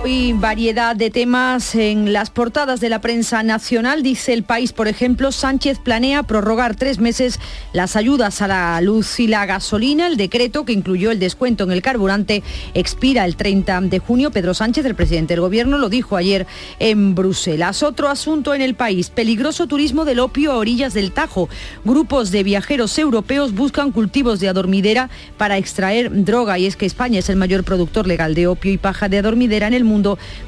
Hoy 0.05 0.33
variedad 0.33 0.98
de 0.98 1.10
temas 1.10 1.75
en 1.75 2.12
las 2.12 2.29
portadas 2.29 2.81
de 2.81 2.89
la 2.89 3.00
prensa 3.00 3.41
nacional. 3.41 4.03
Dice 4.03 4.33
el 4.33 4.43
país, 4.43 4.74
por 4.74 4.89
ejemplo, 4.89 5.31
Sánchez 5.31 5.79
planea 5.79 6.24
prorrogar 6.24 6.75
tres 6.75 7.00
meses 7.00 7.39
las 7.72 7.95
ayudas 7.95 8.41
a 8.41 8.50
la 8.50 8.81
luz 8.81 9.22
y 9.22 9.27
la 9.27 9.45
gasolina. 9.45 10.07
El 10.07 10.17
decreto 10.17 10.65
que 10.65 10.74
incluyó 10.74 11.10
el 11.10 11.19
descuento 11.19 11.63
en 11.63 11.72
el 11.72 11.81
carburante 11.81 12.43
expira 12.74 13.24
el 13.24 13.38
30 13.38 13.79
de 13.79 14.00
junio. 14.00 14.31
Pedro 14.31 14.53
Sánchez, 14.53 14.86
el 14.86 14.95
presidente 14.95 15.36
del 15.36 15.41
gobierno, 15.41 15.77
lo 15.77 15.88
dijo 15.88 16.17
ayer 16.17 16.48
en 16.79 17.15
Bruselas. 17.15 17.81
Otro 17.81 18.10
asunto 18.10 18.53
en 18.53 18.62
el 18.62 18.75
país, 18.75 19.10
peligroso 19.10 19.67
turismo 19.67 20.03
del 20.03 20.19
opio 20.19 20.51
a 20.51 20.57
orillas 20.57 20.93
del 20.93 21.13
Tajo. 21.13 21.48
Grupos 21.86 22.29
de 22.29 22.43
viajeros 22.43 22.98
europeos 23.00 23.53
buscan 23.55 23.93
cultivos 23.93 24.41
de 24.41 24.50
adormidera 24.50 25.10
para 25.38 25.57
extraer 25.57 26.25
droga 26.25 26.60
y 26.60 26.65
es 26.65 26.75
que 26.75 26.86
España 26.86 27.19
es 27.19 27.29
el 27.29 27.38
mayor 27.38 27.63
productor 27.63 28.05
legal 28.05 28.36
de 28.36 28.48
opio 28.48 28.74
y 28.74 28.77
paja 28.77 29.07
de 29.07 29.19
adormidera 29.19 29.67
en 29.67 29.74
el 29.74 29.86
mundo 29.86 29.92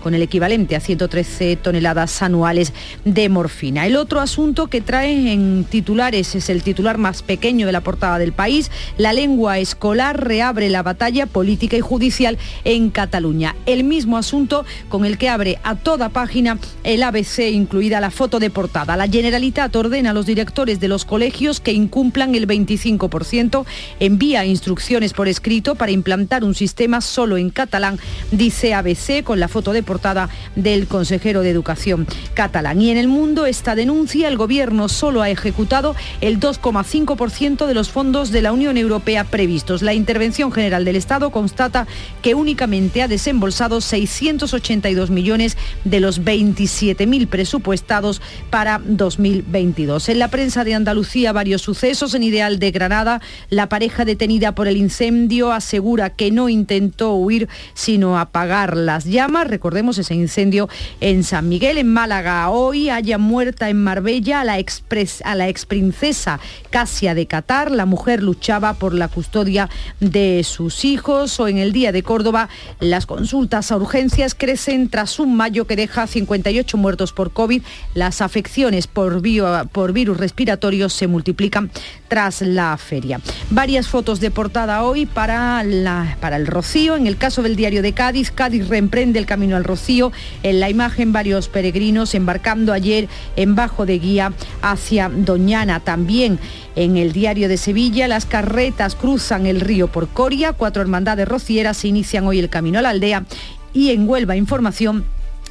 con 0.02 0.16
el 0.16 0.24
equivalente 0.24 0.76
a 0.76 0.80
113 0.80 1.58
toneladas 1.58 2.22
anuales 2.24 2.74
de 3.04 3.30
morfina. 3.30 3.86
El 3.86 3.96
otro 3.96 4.20
asunto 4.20 4.68
que 4.68 4.82
trae 4.82 5.32
en 5.32 5.66
titulares 5.70 6.34
es 6.34 6.50
el 6.50 6.64
titular 6.64 6.98
más 6.98 7.22
pequeño 7.22 7.68
de 7.68 7.72
la 7.72 7.82
portada 7.82 8.18
del 8.18 8.34
país. 8.34 8.72
La 8.98 9.14
lengua 9.14 9.60
escolar 9.60 10.26
reabre 10.26 10.70
la 10.70 10.82
batalla 10.82 11.28
política 11.28 11.78
y 11.78 11.82
judicial 11.82 12.40
en 12.64 12.90
Cataluña. 12.90 13.56
El 13.68 13.84
mismo 13.84 14.18
asunto 14.18 14.66
con 14.90 15.06
el 15.06 15.18
que 15.20 15.30
abre 15.30 15.60
a 15.64 15.76
toda 15.76 16.10
página 16.10 16.58
el 16.84 17.04
ABC, 17.04 17.52
incluida 17.52 18.02
la 18.02 18.10
foto 18.10 18.40
de 18.40 18.50
portada. 18.50 18.98
La 18.98 19.08
Generalitat 19.08 19.76
ordena 19.76 20.10
a 20.10 20.14
los 20.14 20.26
directores 20.26 20.80
de 20.80 20.88
los 20.88 21.06
colegios 21.06 21.60
que 21.60 21.74
incumplan 21.74 22.34
el 22.34 22.48
25%, 22.48 23.66
envía 24.00 24.46
instrucciones 24.46 25.14
por 25.14 25.28
escrito 25.28 25.76
para 25.76 25.92
implantar 25.92 26.44
un 26.44 26.56
sistema 26.56 27.02
solo 27.02 27.38
en 27.38 27.50
catalán, 27.50 28.00
dice 28.32 28.74
ABC 28.74 29.24
con 29.24 29.35
la 29.40 29.48
foto 29.48 29.74
de 29.74 29.84
portada 29.84 30.30
del 30.56 30.88
consejero 30.88 31.42
de 31.42 31.50
Educación 31.50 32.08
catalán. 32.34 32.82
Y 32.82 32.92
en 32.92 32.98
el 32.98 33.08
mundo 33.08 33.46
esta 33.46 33.76
denuncia, 33.76 34.28
el 34.28 34.38
gobierno 34.38 34.90
solo 34.90 35.22
ha 35.22 35.30
ejecutado 35.30 35.96
el 36.22 36.40
2,5% 36.40 37.66
de 37.66 37.74
los 37.74 37.90
fondos 37.90 38.32
de 38.32 38.42
la 38.42 38.52
Unión 38.52 38.78
Europea 38.78 39.24
previstos. 39.24 39.82
La 39.82 39.94
intervención 39.94 40.52
general 40.52 40.86
del 40.86 40.96
Estado 40.96 41.30
constata 41.30 41.88
que 42.22 42.36
únicamente 42.36 43.02
ha 43.02 43.08
desembolsado 43.08 43.82
682 43.82 45.10
millones 45.10 45.58
de 45.84 46.00
los 46.00 46.22
27.000 46.22 47.28
presupuestados 47.28 48.22
para 48.50 48.82
2022. 48.84 50.10
En 50.10 50.20
la 50.20 50.30
prensa 50.30 50.64
de 50.64 50.76
Andalucía 50.76 51.32
varios 51.32 51.62
sucesos. 51.62 52.14
En 52.14 52.24
Ideal 52.24 52.60
de 52.60 52.72
Granada, 52.72 53.22
la 53.50 53.70
pareja 53.70 54.06
detenida 54.06 54.56
por 54.56 54.68
el 54.68 54.78
incendio 54.78 55.52
asegura 55.52 56.10
que 56.10 56.32
no 56.32 56.50
intentó 56.50 57.14
huir 57.14 57.48
sino 57.74 58.18
apagar 58.20 58.76
las. 58.78 59.06
Recordemos 59.26 59.98
ese 59.98 60.14
incendio 60.14 60.70
en 61.02 61.24
San 61.24 61.50
Miguel, 61.50 61.80
en 61.80 61.92
Málaga. 61.92 62.48
Hoy 62.52 62.92
haya 62.92 63.18
muerta 63.18 63.70
en 63.70 63.84
Marbella 63.84 64.42
a 64.42 64.44
la, 64.44 64.60
expres, 64.60 65.24
a 65.26 65.34
la 65.34 65.48
exprincesa 65.48 66.40
Casia 66.70 67.16
de 67.16 67.26
Qatar. 67.26 67.72
La 67.72 67.88
mujer 67.88 68.22
luchaba 68.22 68.76
por 68.76 68.94
la 68.94 69.08
custodia 69.08 69.68
de 70.00 70.44
sus 70.44 70.86
hijos. 70.86 71.40
O 71.40 71.48
en 71.48 71.58
el 71.58 71.74
día 71.74 71.92
de 71.92 72.04
Córdoba, 72.04 72.50
las 72.80 73.08
consultas 73.08 73.72
a 73.72 73.78
urgencias 73.78 74.36
crecen 74.36 74.90
tras 74.90 75.20
un 75.20 75.36
mayo 75.36 75.66
que 75.66 75.76
deja 75.76 76.06
58 76.06 76.78
muertos 76.78 77.12
por 77.12 77.34
COVID. 77.34 77.64
Las 77.96 78.22
afecciones 78.22 78.86
por, 78.86 79.24
por 79.72 79.92
virus 79.92 80.18
respiratorios 80.18 80.94
se 80.94 81.08
multiplican 81.08 81.72
tras 82.08 82.42
la 82.42 82.78
feria. 82.78 83.20
Varias 83.50 83.88
fotos 83.88 84.20
de 84.20 84.30
portada 84.30 84.84
hoy 84.84 85.08
para, 85.08 85.64
la, 85.64 86.16
para 86.22 86.36
el 86.36 86.46
Rocío. 86.46 86.96
En 86.96 87.08
el 87.08 87.18
caso 87.18 87.42
del 87.42 87.56
diario 87.56 87.82
de 87.82 87.94
Cádiz, 87.94 88.30
Cádiz 88.30 88.68
reemprende 88.68 89.05
el 89.14 89.26
camino 89.26 89.56
al 89.56 89.64
Rocío. 89.64 90.12
En 90.44 90.60
la 90.60 90.70
imagen 90.70 91.14
varios 91.14 91.48
peregrinos 91.48 92.16
embarcando 92.16 92.74
ayer 92.74 93.08
en 93.36 93.56
Bajo 93.56 93.86
de 93.86 94.00
Guía 94.00 94.34
hacia 94.62 95.10
Doñana. 95.10 95.80
También 95.80 96.40
en 96.76 96.98
el 96.98 97.12
diario 97.12 97.48
de 97.48 97.58
Sevilla, 97.58 98.08
las 98.08 98.26
carretas 98.26 98.96
cruzan 98.96 99.46
el 99.46 99.62
río 99.62 99.88
por 99.88 100.08
Coria. 100.08 100.54
Cuatro 100.54 100.82
hermandades 100.82 101.28
rocieras 101.28 101.86
inician 101.86 102.26
hoy 102.26 102.40
el 102.40 102.50
camino 102.50 102.80
a 102.80 102.82
la 102.82 102.90
aldea. 102.90 103.26
Y 103.74 103.92
en 103.92 104.08
Huelva 104.08 104.36
Información, 104.36 105.06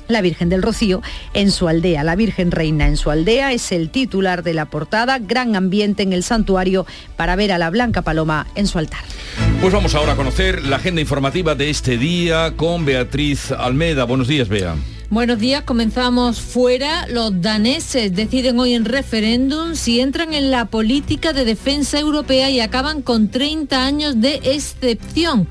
la 0.08 0.20
Virgen 0.20 0.48
del 0.48 0.62
Rocío 0.62 1.02
en 1.32 1.50
su 1.50 1.68
aldea. 1.68 2.04
La 2.04 2.16
Virgen 2.16 2.50
Reina 2.50 2.86
en 2.88 2.96
su 2.96 3.10
aldea 3.10 3.52
es 3.52 3.72
el 3.72 3.90
titular 3.90 4.42
de 4.42 4.54
la 4.54 4.66
portada. 4.66 5.18
Gran 5.18 5.56
ambiente 5.56 6.02
en 6.02 6.12
el 6.12 6.22
santuario 6.22 6.86
para 7.16 7.36
ver 7.36 7.52
a 7.52 7.58
la 7.58 7.70
Blanca 7.70 8.02
Paloma 8.02 8.46
en 8.54 8.66
su 8.66 8.78
altar. 8.78 9.04
Pues 9.60 9.72
vamos 9.72 9.94
ahora 9.94 10.12
a 10.12 10.16
conocer 10.16 10.64
la 10.64 10.76
agenda 10.76 11.00
informativa 11.00 11.54
de 11.54 11.70
este 11.70 11.96
día 11.96 12.54
con 12.56 12.84
Beatriz 12.84 13.50
Almeda. 13.50 14.04
Buenos 14.04 14.28
días, 14.28 14.48
Bea. 14.48 14.76
Buenos 15.10 15.38
días, 15.38 15.62
comenzamos 15.62 16.40
fuera. 16.40 17.06
Los 17.08 17.40
daneses 17.40 18.14
deciden 18.14 18.58
hoy 18.58 18.74
en 18.74 18.84
referéndum 18.84 19.74
si 19.74 20.00
entran 20.00 20.34
en 20.34 20.50
la 20.50 20.66
política 20.66 21.32
de 21.32 21.44
defensa 21.44 21.98
europea 21.98 22.50
y 22.50 22.60
acaban 22.60 23.02
con 23.02 23.28
30 23.28 23.84
años 23.84 24.20
de 24.20 24.40
excepción 24.44 25.48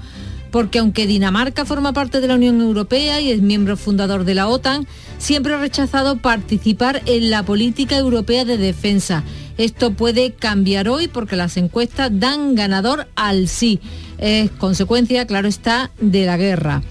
porque 0.53 0.77
aunque 0.77 1.07
Dinamarca 1.07 1.65
forma 1.65 1.93
parte 1.93 2.21
de 2.21 2.27
la 2.27 2.35
Unión 2.35 2.61
Europea 2.61 3.19
y 3.19 3.31
es 3.31 3.41
miembro 3.41 3.75
fundador 3.75 4.23
de 4.23 4.35
la 4.35 4.47
OTAN, 4.47 4.85
siempre 5.17 5.55
ha 5.55 5.57
rechazado 5.57 6.17
participar 6.17 7.01
en 7.07 7.31
la 7.31 7.41
política 7.41 7.97
europea 7.97 8.45
de 8.45 8.59
defensa. 8.59 9.23
Esto 9.57 9.93
puede 9.93 10.33
cambiar 10.33 10.89
hoy 10.89 11.07
porque 11.07 11.35
las 11.35 11.57
encuestas 11.57 12.11
dan 12.13 12.55
ganador 12.55 13.07
al 13.15 13.47
sí. 13.47 13.79
Es 14.17 14.51
consecuencia, 14.51 15.27
claro 15.27 15.47
está, 15.47 15.91
de 15.99 16.25
la 16.25 16.37
guerra. 16.37 16.81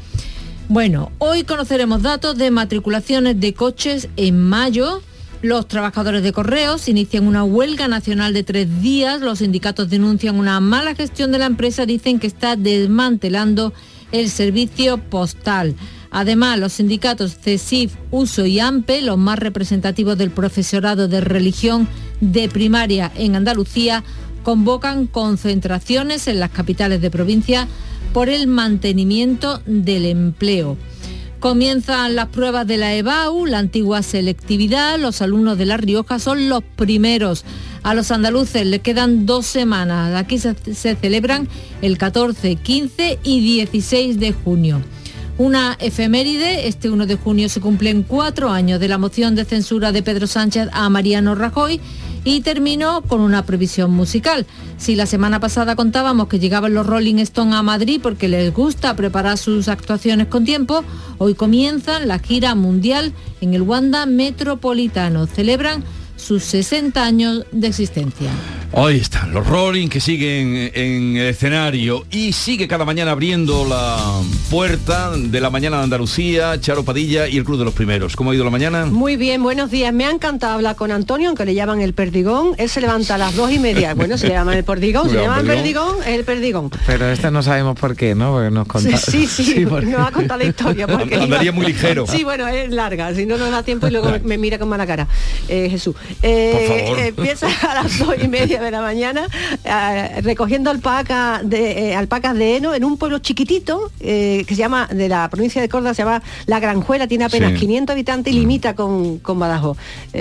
Bueno, 0.69 1.11
hoy 1.19 1.45
conoceremos 1.45 2.03
datos 2.03 2.39
de 2.39 2.51
matriculaciones 2.51 3.39
de 3.41 3.55
coches 3.55 4.09
en 4.17 4.41
mayo 4.41 5.03
los 5.43 5.67
trabajadores 5.67 6.23
de 6.23 6.33
correos 6.33 6.89
inician 6.89 7.27
una 7.27 7.43
huelga 7.43 7.89
nacional 7.89 8.33
de 8.33 8.45
tres 8.45 8.81
días. 8.81 9.21
Los 9.21 9.41
sindicatos 9.41 9.91
denuncian 9.91 10.37
una 10.37 10.61
mala 10.61 10.95
gestión 10.95 11.33
de 11.33 11.41
la 11.41 11.47
empresa. 11.47 11.85
Dicen 11.85 12.21
que 12.21 12.29
está 12.29 12.55
desmantelando 12.55 13.73
el 14.13 14.31
servicio 14.31 14.99
postal. 14.99 15.75
Además, 16.13 16.59
los 16.59 16.75
sindicatos 16.75 17.39
CESIF, 17.41 17.95
USO 18.11 18.45
y 18.45 18.61
AMPE, 18.61 19.01
los 19.01 19.17
más 19.17 19.39
representativos 19.39 20.19
del 20.19 20.31
profesorado 20.31 21.09
de 21.09 21.23
religión 21.23 21.89
de 22.21 22.49
primaria 22.51 23.11
en 23.17 23.35
Andalucía, 23.35 24.05
convocan 24.43 25.07
concentraciones 25.07 26.29
en 26.29 26.39
las 26.39 26.51
capitales 26.51 27.01
de 27.01 27.11
provincia 27.11 27.67
por 28.13 28.29
el 28.29 28.47
mantenimiento 28.47 29.63
del 29.65 30.05
empleo. 30.05 30.77
Comienzan 31.41 32.15
las 32.15 32.29
pruebas 32.29 32.67
de 32.67 32.77
la 32.77 32.95
EBAU, 32.95 33.47
la 33.47 33.59
antigua 33.59 34.03
selectividad. 34.03 34.97
Los 34.99 35.23
alumnos 35.23 35.59
de 35.59 35.67
La 35.67 35.77
Rioja 35.77 36.21
son 36.21 36.49
los 36.49 36.63
primeros. 36.63 37.45
A 37.83 37.95
los 37.95 38.13
andaluces 38.13 38.65
les 38.65 38.81
quedan 38.81 39.27
dos 39.27 39.47
semanas. 39.47 40.15
Aquí 40.15 40.39
se, 40.39 40.55
celebran 40.55 41.49
el 41.81 41.99
14, 41.99 42.55
15 42.55 43.19
y 43.25 43.41
16 43.41 44.21
de 44.21 44.33
junio. 44.33 44.83
Una 45.43 45.77
efeméride, 45.81 46.69
este 46.69 46.89
1 46.89 47.05
de 47.07 47.17
junio 47.17 47.49
se 47.49 47.61
cumplen 47.61 48.05
cuatro 48.05 48.51
años 48.51 48.79
de 48.79 48.87
la 48.87 48.97
moción 48.97 49.35
de 49.35 49.45
censura 49.45 49.91
de 49.91 50.01
Pedro 50.01 50.29
Sánchez 50.29 50.69
a 50.71 50.89
Mariano 50.89 51.35
Rajoy 51.35 51.81
y 52.23 52.43
termino 52.43 53.03
con 53.03 53.21
una 53.21 53.45
previsión 53.45 53.91
musical. 53.91 54.47
Si 54.79 54.95
la 54.95 55.05
semana 55.05 55.41
pasada 55.41 55.75
contábamos 55.75 56.29
que 56.29 56.39
llegaban 56.39 56.75
los 56.75 56.87
Rolling 56.87 57.17
Stones 57.17 57.57
a 57.57 57.63
Madrid 57.65 57.99
porque 58.01 58.29
les 58.29 58.55
gusta 58.55 58.95
preparar 58.95 59.37
sus 59.37 59.67
actuaciones 59.67 60.29
con 60.29 60.45
tiempo, 60.45 60.85
hoy 61.19 61.35
comienzan 61.35 62.07
la 62.07 62.21
gira 62.21 62.55
mundial 62.55 63.13
en 63.41 63.55
el 63.55 63.63
Wanda 63.63 64.07
Metropolitano. 64.07 65.27
Celebran 65.27 65.83
sus 66.15 66.45
60 66.45 67.05
años 67.05 67.47
de 67.51 67.67
existencia. 67.67 68.31
Ahí 68.75 68.97
están, 68.97 69.35
los 69.35 69.47
Rolling 69.47 69.89
que 69.89 70.01
siguen 70.01 70.71
en 70.75 71.17
el 71.19 71.27
escenario 71.27 72.07
y 72.11 72.33
sigue 72.33 72.67
cada 72.67 72.87
mañana 72.87 73.11
abriendo 73.11 73.67
la 73.67 73.99
puerta 74.51 75.11
de 75.15 75.41
la 75.43 75.51
mañana 75.51 75.77
de 75.77 75.85
Andalucía, 75.85 76.59
Charo 76.59 76.83
Padilla 76.83 77.29
y 77.29 77.37
el 77.37 77.45
Club 77.45 77.59
de 77.59 77.67
los 77.67 77.75
Primeros. 77.75 78.17
¿Cómo 78.17 78.31
ha 78.31 78.35
ido 78.35 78.45
la 78.45 78.51
mañana? 78.51 78.87
Muy 78.87 79.17
bien, 79.17 79.43
buenos 79.43 79.71
días. 79.71 79.93
Me 79.93 80.07
ha 80.07 80.11
encantado 80.11 80.55
hablar 80.55 80.75
con 80.75 80.91
Antonio, 80.91 81.29
aunque 81.29 81.45
le 81.45 81.55
llaman 81.55 81.83
el 81.83 81.93
perdigón. 81.93 82.55
Él 82.57 82.71
se 82.71 82.81
levanta 82.81 83.17
a 83.17 83.19
las 83.19 83.37
dos 83.37 83.53
y 83.53 83.59
media. 83.59 83.95
Bueno, 84.03 84.19
se 84.19 84.27
le 84.27 84.35
llama 84.35 84.57
el 84.57 84.65
perdigón, 84.65 85.09
se 85.09 85.17
le 85.17 85.23
llama 85.23 85.41
el 85.41 85.47
perdigón, 85.47 85.97
es 86.01 86.19
el 86.19 86.25
perdigón. 86.25 86.71
Pero 86.87 87.09
este 87.09 87.31
no 87.31 87.43
sabemos 87.43 87.79
por 87.79 87.95
qué, 87.95 88.15
¿no? 88.17 88.33
Porque 88.33 88.51
nos 88.51 88.67
contó. 88.67 88.97
Sí, 88.97 89.27
sí, 89.27 89.45
sí 89.45 89.65
nos 89.65 90.09
ha 90.09 90.11
contado 90.11 90.39
la 90.39 90.47
historia. 90.47 90.89
Porque 90.89 91.15
Andaría 91.17 91.53
muy 91.53 91.67
ligero. 91.67 92.07
Sí, 92.07 92.25
bueno, 92.25 92.49
es 92.49 92.71
larga, 92.71 93.15
si 93.15 93.27
no 93.27 93.37
nos 93.37 93.51
da 93.51 93.63
tiempo 93.63 93.87
y 93.87 93.91
luego 93.91 94.11
me 94.25 94.39
mira 94.39 94.59
con 94.59 94.69
mala 94.69 94.87
cara. 94.87 95.07
Eh, 95.47 95.69
Jesús. 95.71 95.95
Eh, 96.23 97.05
empieza 97.07 97.47
a 97.71 97.83
las 97.83 97.99
dos 97.99 98.17
y 98.21 98.27
media 98.27 98.62
de 98.65 98.71
la 98.71 98.81
mañana 98.81 99.27
eh, 99.65 100.21
recogiendo 100.23 100.71
alpacas 100.71 101.49
de, 101.49 101.91
eh, 101.91 101.95
alpacas 101.97 102.35
de 102.35 102.57
heno 102.57 102.75
en 102.75 102.85
un 102.85 102.97
pueblo 102.97 103.19
chiquitito 103.19 103.91
que 103.99 104.45
se 104.47 104.55
llama, 104.57 104.89
de 104.93 105.09
la 105.09 105.29
provincia 105.29 105.61
de 105.61 105.69
Córdoba, 105.69 105.95
se 105.95 106.03
llama 106.03 106.23
La 106.47 106.61
Granjuela, 106.61 107.07
tiene 107.07 107.25
apenas 107.25 107.59
500 107.59 107.93
habitantes 107.93 108.33
y 108.33 108.39
limita 108.39 108.75
con, 108.75 109.19
con 109.19 109.39
Badajoz. 109.39 109.77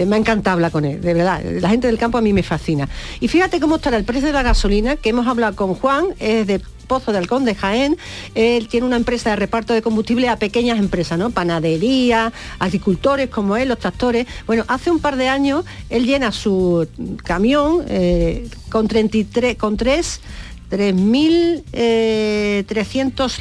me 0.05 0.17
encanta 0.17 0.53
hablar 0.53 0.71
con 0.71 0.85
él, 0.85 1.01
de 1.01 1.13
verdad. 1.13 1.41
La 1.59 1.69
gente 1.69 1.87
del 1.87 1.97
campo 1.97 2.17
a 2.17 2.21
mí 2.21 2.33
me 2.33 2.43
fascina. 2.43 2.87
Y 3.19 3.27
fíjate 3.27 3.59
cómo 3.59 3.77
estará 3.77 3.97
el 3.97 4.03
precio 4.03 4.27
de 4.27 4.33
la 4.33 4.43
gasolina, 4.43 4.95
que 4.95 5.09
hemos 5.09 5.27
hablado 5.27 5.55
con 5.55 5.73
Juan, 5.75 6.07
es 6.19 6.47
de 6.47 6.61
Pozo 6.91 7.13
de 7.13 7.19
Halcón 7.19 7.45
de 7.45 7.55
Jaén. 7.55 7.95
Él 8.35 8.67
tiene 8.67 8.85
una 8.85 8.97
empresa 8.97 9.29
de 9.29 9.37
reparto 9.37 9.73
de 9.73 9.81
combustible 9.81 10.27
a 10.27 10.35
pequeñas 10.35 10.77
empresas, 10.77 11.17
¿no? 11.17 11.29
Panadería, 11.29 12.33
agricultores 12.59 13.29
como 13.29 13.55
él, 13.55 13.69
los 13.69 13.79
tractores. 13.79 14.27
Bueno, 14.45 14.65
hace 14.67 14.91
un 14.91 14.99
par 14.99 15.15
de 15.15 15.29
años 15.29 15.63
él 15.89 16.05
llena 16.05 16.33
su 16.33 16.85
camión 17.23 17.85
eh, 17.87 18.45
con 18.69 18.89
33, 18.89 19.55
con 19.55 19.77
3 19.77 20.19
3.300 20.69 21.63
eh, 21.71 22.65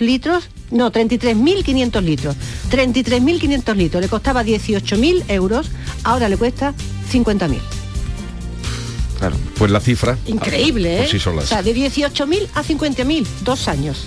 litros, 0.05 0.49
no, 0.71 0.93
33.500 0.93 2.03
litros. 2.03 2.37
33.500 2.71 3.75
litros. 3.75 4.01
Le 4.01 4.09
costaba 4.09 4.45
18.000 4.45 5.25
euros, 5.29 5.71
ahora 6.05 6.29
le 6.29 6.37
cuesta 6.37 6.73
50.000. 7.13 7.80
Claro, 9.21 9.37
pues 9.59 9.71
la 9.71 9.81
cifra... 9.81 10.17
Increíble, 10.27 11.05
¿eh? 11.05 11.21
O 11.37 11.43
sea, 11.43 11.63
de 11.63 11.77
18.000 11.77 12.49
a 12.55 12.65
50.000, 12.65 13.27
dos 13.43 13.69
años. 13.69 14.07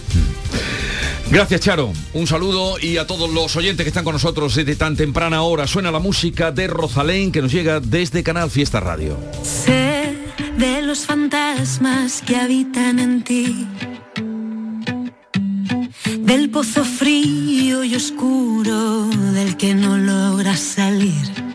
Gracias, 1.29 1.61
Charo. 1.61 1.93
Un 2.13 2.25
saludo 2.25 2.79
y 2.79 2.97
a 2.97 3.05
todos 3.05 3.31
los 3.31 3.55
oyentes 3.55 3.83
que 3.83 3.89
están 3.89 4.03
con 4.03 4.13
nosotros 4.13 4.55
desde 4.55 4.75
tan 4.75 4.95
temprana 4.95 5.43
hora. 5.43 5.67
Suena 5.67 5.91
la 5.91 5.99
música 5.99 6.51
de 6.51 6.65
Rosalén 6.65 7.31
que 7.31 7.43
nos 7.43 7.51
llega 7.51 7.79
desde 7.79 8.23
Canal 8.23 8.49
Fiesta 8.49 8.79
Radio. 8.79 9.17
Sé 9.43 10.15
de 10.57 10.81
los 10.81 11.05
fantasmas 11.05 12.23
que 12.23 12.35
habitan 12.35 12.97
en 12.97 13.23
ti. 13.23 13.67
Del 16.21 16.49
pozo 16.49 16.83
frío 16.83 17.83
y 17.83 17.95
oscuro 17.95 19.07
del 19.33 19.57
que 19.57 19.75
no 19.75 19.97
logras 19.97 20.59
salir. 20.59 21.53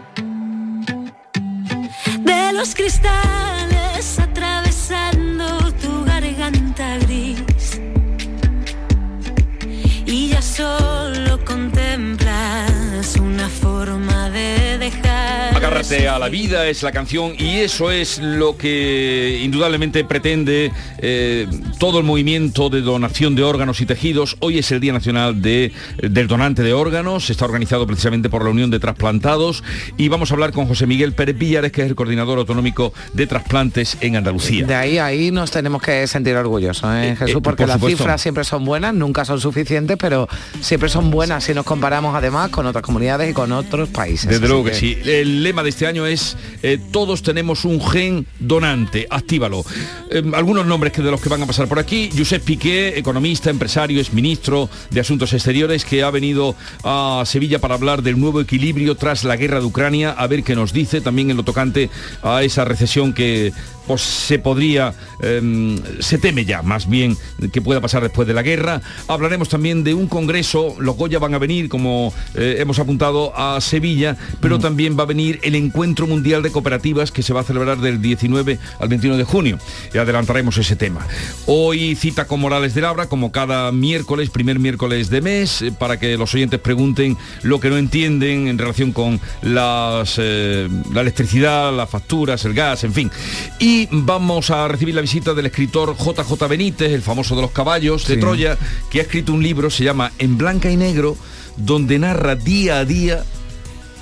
De 2.20 2.52
los 2.52 2.74
cristales 2.74 4.18
atravesando 4.18 5.72
tu 5.80 6.04
garganta 6.04 6.98
gris 6.98 7.80
y 10.08 10.28
ya 10.28 10.40
solo 10.40 11.44
contemplas 11.44 13.16
una 13.20 13.48
forma 13.48 14.30
de 14.30 14.78
dejar. 14.78 15.54
Agárrate 15.54 16.08
a 16.08 16.18
la 16.18 16.30
vida 16.30 16.66
es 16.66 16.82
la 16.82 16.92
canción 16.92 17.34
y 17.38 17.58
eso 17.58 17.90
es 17.90 18.18
lo 18.18 18.56
que 18.56 19.40
indudablemente 19.42 20.04
pretende 20.04 20.72
eh, 20.98 21.46
todo 21.78 21.98
el 21.98 22.04
movimiento 22.04 22.70
de 22.70 22.80
donación 22.80 23.36
de 23.36 23.44
órganos 23.44 23.80
y 23.80 23.86
tejidos. 23.86 24.36
Hoy 24.40 24.58
es 24.58 24.70
el 24.72 24.80
Día 24.80 24.92
Nacional 24.92 25.40
de, 25.40 25.72
del 26.02 26.26
Donante 26.26 26.62
de 26.62 26.72
Órganos, 26.72 27.30
está 27.30 27.44
organizado 27.44 27.86
precisamente 27.86 28.28
por 28.28 28.44
la 28.44 28.50
Unión 28.50 28.70
de 28.70 28.80
Trasplantados 28.80 29.62
y 29.96 30.08
vamos 30.08 30.30
a 30.30 30.34
hablar 30.34 30.52
con 30.52 30.66
José 30.66 30.86
Miguel 30.86 31.12
Pérez 31.12 31.38
Villares, 31.38 31.70
que 31.70 31.82
es 31.82 31.88
el 31.88 31.94
coordinador 31.94 32.38
autonómico 32.38 32.92
de 33.12 33.26
trasplantes 33.26 33.96
en 34.00 34.16
Andalucía. 34.16 34.66
De 34.66 34.74
ahí 34.74 34.98
ahí 34.98 35.30
nos 35.30 35.50
tenemos 35.50 35.80
que 35.80 36.06
sentir 36.06 36.34
orgullosos, 36.34 36.90
¿eh, 36.94 37.10
Eh, 37.10 37.16
Jesús, 37.16 37.36
eh, 37.36 37.40
porque 37.42 37.64
por 37.64 37.68
las 37.68 37.80
cifras 37.80 38.20
siempre 38.20 38.44
son 38.44 38.64
buenas, 38.64 38.92
nunca 38.94 39.24
son 39.24 39.40
suficientes, 39.40 39.96
pero 39.98 40.28
siempre 40.60 40.88
son 40.88 41.10
buenas 41.10 41.44
si 41.44 41.54
nos 41.54 41.64
comparamos 41.64 42.14
además 42.14 42.50
con 42.50 42.66
otras 42.66 42.82
comunidades 42.82 43.30
y 43.30 43.32
con 43.32 43.52
otros 43.52 43.88
países. 43.88 44.28
Desde 44.28 44.48
luego 44.48 44.64
que 44.64 44.74
sí. 44.74 44.98
El 45.04 45.42
lema 45.42 45.62
de 45.62 45.68
este 45.68 45.86
año 45.86 46.06
es 46.06 46.36
todos 46.90 47.22
tenemos 47.22 47.64
un 47.64 47.80
gen 47.80 48.26
donante, 48.40 49.06
actívalo. 49.10 49.64
Eh, 50.10 50.22
algunos 50.34 50.66
nombres 50.66 50.92
que 50.92 51.02
de 51.02 51.10
los 51.10 51.20
que 51.20 51.28
van 51.28 51.42
a 51.42 51.46
pasar 51.46 51.67
por 51.68 51.78
aquí. 51.78 52.10
Josep 52.16 52.42
Piqué, 52.42 52.98
economista, 52.98 53.50
empresario, 53.50 54.00
es 54.00 54.12
ministro 54.12 54.68
de 54.90 55.00
Asuntos 55.00 55.32
Exteriores, 55.32 55.84
que 55.84 56.02
ha 56.02 56.10
venido 56.10 56.56
a 56.82 57.22
Sevilla 57.26 57.58
para 57.60 57.74
hablar 57.74 58.02
del 58.02 58.18
nuevo 58.18 58.40
equilibrio 58.40 58.96
tras 58.96 59.24
la 59.24 59.36
guerra 59.36 59.60
de 59.60 59.66
Ucrania, 59.66 60.10
a 60.10 60.26
ver 60.26 60.42
qué 60.42 60.56
nos 60.56 60.72
dice 60.72 61.00
también 61.00 61.30
en 61.30 61.36
lo 61.36 61.42
tocante 61.42 61.90
a 62.22 62.42
esa 62.42 62.64
recesión 62.64 63.12
que 63.12 63.52
pues, 63.88 64.02
se 64.02 64.38
podría, 64.38 64.94
em, 65.20 65.78
se 65.98 66.18
teme 66.18 66.44
ya 66.44 66.62
más 66.62 66.88
bien 66.88 67.16
que 67.52 67.60
pueda 67.60 67.80
pasar 67.80 68.02
después 68.02 68.28
de 68.28 68.34
la 68.34 68.42
guerra. 68.42 68.80
Hablaremos 69.08 69.48
también 69.48 69.82
de 69.82 69.94
un 69.94 70.06
congreso, 70.06 70.76
los 70.78 70.96
Goya 70.96 71.18
van 71.18 71.34
a 71.34 71.38
venir, 71.38 71.68
como 71.68 72.12
eh, 72.34 72.56
hemos 72.60 72.78
apuntado, 72.78 73.32
a 73.36 73.60
Sevilla, 73.60 74.16
pero 74.40 74.58
también 74.58 74.96
va 74.98 75.02
a 75.02 75.06
venir 75.06 75.40
el 75.42 75.54
Encuentro 75.54 76.06
Mundial 76.06 76.42
de 76.42 76.52
Cooperativas 76.52 77.10
que 77.10 77.22
se 77.22 77.32
va 77.32 77.40
a 77.40 77.44
celebrar 77.44 77.78
del 77.78 78.00
19 78.00 78.58
al 78.78 78.88
21 78.88 79.16
de 79.16 79.24
junio. 79.24 79.58
Y 79.92 79.98
adelantaremos 79.98 80.56
ese 80.58 80.76
tema. 80.76 81.06
Hoy 81.46 81.94
cita 81.96 82.26
con 82.26 82.40
Morales 82.40 82.74
de 82.74 82.82
Labra, 82.82 83.08
como 83.08 83.32
cada 83.32 83.72
miércoles, 83.72 84.30
primer 84.30 84.58
miércoles 84.58 85.10
de 85.10 85.20
mes, 85.20 85.62
eh, 85.62 85.72
para 85.72 85.98
que 85.98 86.16
los 86.16 86.34
oyentes 86.34 86.60
pregunten 86.60 87.16
lo 87.42 87.60
que 87.60 87.70
no 87.70 87.78
entienden 87.78 88.48
en 88.48 88.58
relación 88.58 88.92
con 88.92 89.20
las, 89.42 90.16
eh, 90.18 90.68
la 90.92 91.00
electricidad, 91.00 91.74
las 91.74 91.88
facturas, 91.88 92.44
el 92.44 92.54
gas, 92.54 92.84
en 92.84 92.92
fin. 92.92 93.10
Y 93.58 93.77
vamos 93.90 94.50
a 94.50 94.66
recibir 94.66 94.94
la 94.94 95.00
visita 95.00 95.34
del 95.34 95.46
escritor 95.46 95.96
JJ 95.96 96.48
Benítez, 96.48 96.92
el 96.92 97.02
famoso 97.02 97.36
de 97.36 97.42
los 97.42 97.50
caballos 97.50 98.06
de 98.06 98.14
Sí. 98.14 98.20
Troya, 98.20 98.56
que 98.90 99.00
ha 99.00 99.02
escrito 99.02 99.32
un 99.32 99.42
libro, 99.42 99.70
se 99.70 99.84
llama 99.84 100.12
En 100.18 100.38
blanca 100.38 100.70
y 100.70 100.76
negro, 100.76 101.16
donde 101.56 101.98
narra 101.98 102.34
día 102.34 102.78
a 102.78 102.84
día 102.84 103.24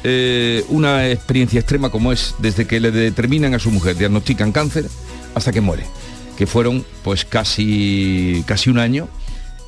eh, 0.04 0.64
una 0.68 1.10
experiencia 1.10 1.58
extrema 1.60 1.90
como 1.90 2.12
es 2.12 2.34
desde 2.38 2.66
que 2.66 2.78
le 2.78 2.92
determinan 2.92 3.54
a 3.54 3.58
su 3.58 3.70
mujer, 3.70 3.96
diagnostican 3.96 4.52
cáncer, 4.52 4.86
hasta 5.34 5.52
que 5.52 5.60
muere, 5.60 5.84
que 6.38 6.46
fueron 6.46 6.84
pues 7.02 7.24
casi, 7.24 8.44
casi 8.46 8.70
un 8.70 8.78
año 8.78 9.08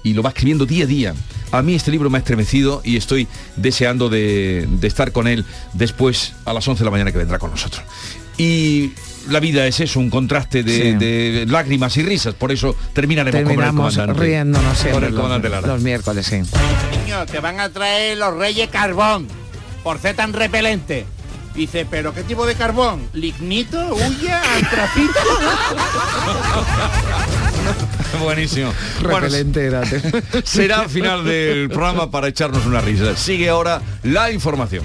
y 0.04 0.14
lo 0.14 0.22
va 0.22 0.30
escribiendo 0.30 0.64
día 0.64 0.84
a 0.84 0.86
día. 0.86 1.14
A 1.50 1.62
mí 1.62 1.74
este 1.74 1.90
libro 1.90 2.08
me 2.08 2.18
ha 2.18 2.20
estremecido 2.20 2.82
y 2.84 2.96
estoy 2.96 3.26
deseando 3.56 4.08
de, 4.08 4.68
de 4.70 4.86
estar 4.86 5.12
con 5.12 5.26
él 5.26 5.44
después 5.72 6.34
a 6.44 6.52
las 6.52 6.68
11 6.68 6.80
de 6.80 6.84
la 6.84 6.90
mañana 6.90 7.10
que 7.10 7.18
vendrá 7.18 7.38
con 7.38 7.50
nosotros. 7.50 7.82
Y 8.36 8.92
la 9.28 9.40
vida 9.40 9.66
es 9.66 9.80
eso, 9.80 10.00
un 10.00 10.10
contraste 10.10 10.62
de, 10.62 10.72
Sí. 10.72 10.92
de 10.94 11.46
lágrimas 11.48 11.96
y 11.96 12.02
risas, 12.02 12.34
por 12.34 12.52
eso 12.52 12.74
terminaremos, 12.92 13.38
Terminamos 13.40 13.94
con 13.94 14.00
el 14.02 14.06
comandante. 14.06 14.22
riéndonos 14.22 14.66
Con 14.68 14.76
siempre 14.76 15.06
el 15.08 15.14
los, 15.14 15.22
comandante 15.22 15.48
Lara. 15.48 15.66
los 15.68 15.82
miércoles, 15.82 16.26
sí. 16.26 16.36
Niño, 16.36 17.26
te 17.26 17.40
van 17.40 17.60
a 17.60 17.68
traer 17.70 18.18
los 18.18 18.34
reyes 18.36 18.68
carbón 18.70 19.26
por 19.82 19.98
ser 19.98 20.16
tan 20.16 20.32
repelente. 20.32 21.06
Dice, 21.54 21.86
¿pero 21.90 22.14
qué 22.14 22.22
tipo 22.22 22.46
de 22.46 22.54
carbón? 22.54 23.08
¿Lignito? 23.14 23.94
¿Huya? 23.94 24.40
¿Antracito? 24.54 25.18
Buenísimo. 28.20 28.72
Bueno, 29.02 29.20
Repelente 29.20 29.66
era. 29.66 29.82
será 30.44 30.88
final 30.88 31.24
del 31.24 31.68
programa 31.68 32.10
para 32.10 32.28
echarnos 32.28 32.64
una 32.66 32.80
risa. 32.80 33.16
Sigue 33.16 33.48
ahora 33.48 33.80
la 34.02 34.30
información. 34.30 34.84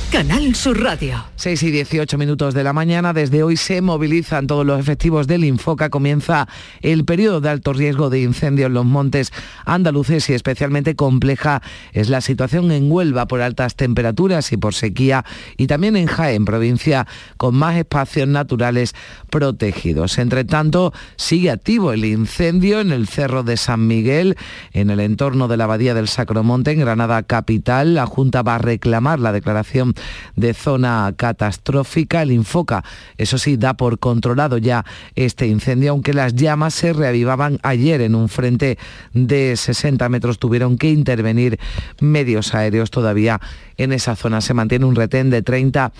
Canal 0.11 0.55
Sur 0.55 0.83
Radio. 0.83 1.23
6 1.37 1.63
y 1.63 1.71
18 1.71 2.17
minutos 2.17 2.53
de 2.53 2.65
la 2.65 2.73
mañana. 2.73 3.13
Desde 3.13 3.43
hoy 3.43 3.55
se 3.55 3.81
movilizan 3.81 4.45
todos 4.45 4.65
los 4.65 4.77
efectivos 4.77 5.25
del 5.25 5.45
Infoca. 5.45 5.89
Comienza 5.89 6.49
el 6.81 7.05
periodo 7.05 7.39
de 7.39 7.47
alto 7.47 7.71
riesgo 7.71 8.09
de 8.09 8.21
incendio 8.21 8.67
en 8.67 8.73
los 8.73 8.83
montes 8.83 9.31
andaluces 9.65 10.29
y 10.29 10.33
especialmente 10.33 10.97
compleja 10.97 11.61
es 11.93 12.09
la 12.09 12.19
situación 12.19 12.73
en 12.73 12.91
Huelva 12.91 13.25
por 13.25 13.41
altas 13.41 13.77
temperaturas 13.77 14.51
y 14.51 14.57
por 14.57 14.73
sequía 14.73 15.23
y 15.55 15.67
también 15.67 15.95
en 15.95 16.07
Jaén, 16.07 16.43
provincia 16.43 17.07
con 17.37 17.55
más 17.55 17.77
espacios 17.77 18.27
naturales 18.27 18.93
protegidos. 19.29 20.17
Entre 20.17 20.43
tanto, 20.43 20.93
sigue 21.15 21.51
activo 21.51 21.93
el 21.93 22.03
incendio 22.03 22.81
en 22.81 22.91
el 22.91 23.07
Cerro 23.07 23.43
de 23.43 23.55
San 23.55 23.87
Miguel, 23.87 24.35
en 24.73 24.89
el 24.89 24.99
entorno 24.99 25.47
de 25.47 25.55
la 25.55 25.63
Abadía 25.63 25.93
del 25.93 26.09
Sacromonte, 26.09 26.71
en 26.71 26.81
Granada 26.81 27.23
capital. 27.23 27.95
La 27.95 28.05
Junta 28.05 28.41
va 28.41 28.55
a 28.55 28.59
reclamar 28.59 29.19
la 29.19 29.31
declaración 29.31 29.95
de 30.35 30.53
zona 30.53 31.13
catastrófica. 31.15 32.21
El 32.21 32.31
Infoca, 32.31 32.83
eso 33.17 33.37
sí, 33.37 33.57
da 33.57 33.75
por 33.75 33.99
controlado 33.99 34.57
ya 34.57 34.85
este 35.15 35.47
incendio, 35.47 35.91
aunque 35.91 36.13
las 36.13 36.35
llamas 36.35 36.73
se 36.73 36.93
reavivaban 36.93 37.59
ayer 37.63 38.01
en 38.01 38.15
un 38.15 38.29
frente 38.29 38.77
de 39.13 39.55
60 39.55 40.07
metros. 40.09 40.39
Tuvieron 40.39 40.77
que 40.77 40.89
intervenir 40.89 41.59
medios 41.99 42.53
aéreos 42.53 42.91
todavía 42.91 43.39
en 43.77 43.93
esa 43.93 44.15
zona. 44.15 44.41
Se 44.41 44.53
mantiene 44.53 44.85
un 44.85 44.95
retén 44.95 45.29
de 45.29 45.41
30 45.41 45.91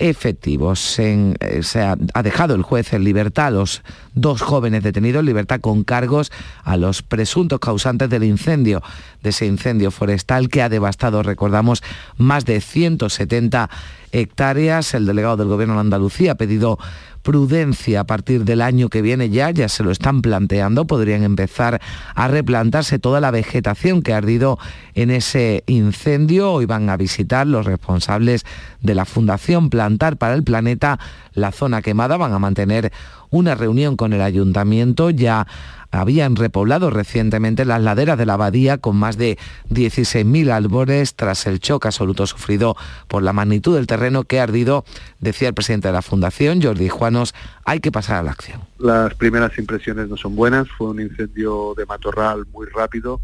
efectivos. 0.00 0.98
Eh, 0.98 1.62
se 1.62 1.80
ha, 1.80 1.96
ha 2.14 2.22
dejado 2.22 2.54
el 2.54 2.62
juez 2.62 2.92
en 2.92 3.04
libertad 3.04 3.46
a 3.46 3.50
los 3.50 3.82
dos 4.14 4.42
jóvenes 4.42 4.82
detenidos, 4.82 5.20
en 5.20 5.26
libertad 5.26 5.60
con 5.60 5.84
cargos 5.84 6.32
a 6.64 6.76
los 6.76 7.02
presuntos 7.02 7.60
causantes 7.60 8.10
del 8.10 8.24
incendio 8.24 8.82
de 9.22 9.30
ese 9.30 9.46
incendio 9.46 9.90
forestal 9.90 10.48
que 10.48 10.62
ha 10.62 10.68
devastado, 10.68 11.22
recordamos, 11.22 11.82
más 12.16 12.44
de 12.44 12.60
170 12.60 13.70
hectáreas. 14.12 14.94
El 14.94 15.06
delegado 15.06 15.36
del 15.36 15.48
Gobierno 15.48 15.74
de 15.74 15.80
Andalucía 15.80 16.32
ha 16.32 16.34
pedido 16.36 16.78
prudencia 17.22 18.00
a 18.00 18.04
partir 18.04 18.44
del 18.44 18.62
año 18.62 18.88
que 18.88 19.02
viene 19.02 19.30
ya, 19.30 19.50
ya 19.50 19.68
se 19.68 19.82
lo 19.82 19.90
están 19.90 20.22
planteando, 20.22 20.86
podrían 20.86 21.22
empezar 21.22 21.80
a 22.14 22.28
replantarse 22.28 22.98
toda 22.98 23.20
la 23.20 23.30
vegetación 23.30 24.02
que 24.02 24.14
ha 24.14 24.16
ardido 24.16 24.58
en 24.94 25.10
ese 25.10 25.62
incendio. 25.66 26.52
Hoy 26.52 26.66
van 26.66 26.88
a 26.88 26.96
visitar 26.96 27.46
los 27.46 27.66
responsables 27.66 28.44
de 28.80 28.94
la 28.94 29.04
Fundación 29.04 29.70
Plantar 29.70 30.16
para 30.16 30.34
el 30.34 30.44
Planeta 30.44 30.98
la 31.34 31.52
zona 31.52 31.82
quemada, 31.82 32.16
van 32.16 32.32
a 32.32 32.38
mantener 32.38 32.92
una 33.30 33.54
reunión 33.54 33.96
con 33.96 34.12
el 34.12 34.22
ayuntamiento 34.22 35.10
ya 35.10 35.46
habían 35.90 36.36
repoblado 36.36 36.90
recientemente 36.90 37.64
las 37.64 37.82
laderas 37.82 38.18
de 38.18 38.26
la 38.26 38.34
abadía 38.34 38.78
con 38.78 38.96
más 38.96 39.16
de 39.16 39.38
16.000 39.70 40.50
árboles 40.50 41.14
tras 41.14 41.46
el 41.46 41.60
choque 41.60 41.88
absoluto 41.88 42.26
sufrido 42.26 42.76
por 43.08 43.22
la 43.22 43.32
magnitud 43.32 43.76
del 43.76 43.86
terreno 43.86 44.24
que 44.24 44.40
ha 44.40 44.44
ardido, 44.44 44.84
decía 45.20 45.48
el 45.48 45.54
presidente 45.54 45.88
de 45.88 45.94
la 45.94 46.02
Fundación, 46.02 46.62
Jordi 46.62 46.88
Juanos, 46.88 47.34
hay 47.64 47.80
que 47.80 47.92
pasar 47.92 48.16
a 48.16 48.22
la 48.22 48.32
acción. 48.32 48.60
Las 48.78 49.14
primeras 49.14 49.56
impresiones 49.58 50.08
no 50.08 50.16
son 50.16 50.36
buenas, 50.36 50.68
fue 50.76 50.88
un 50.88 51.00
incendio 51.00 51.74
de 51.76 51.86
matorral 51.86 52.46
muy 52.52 52.66
rápido, 52.66 53.20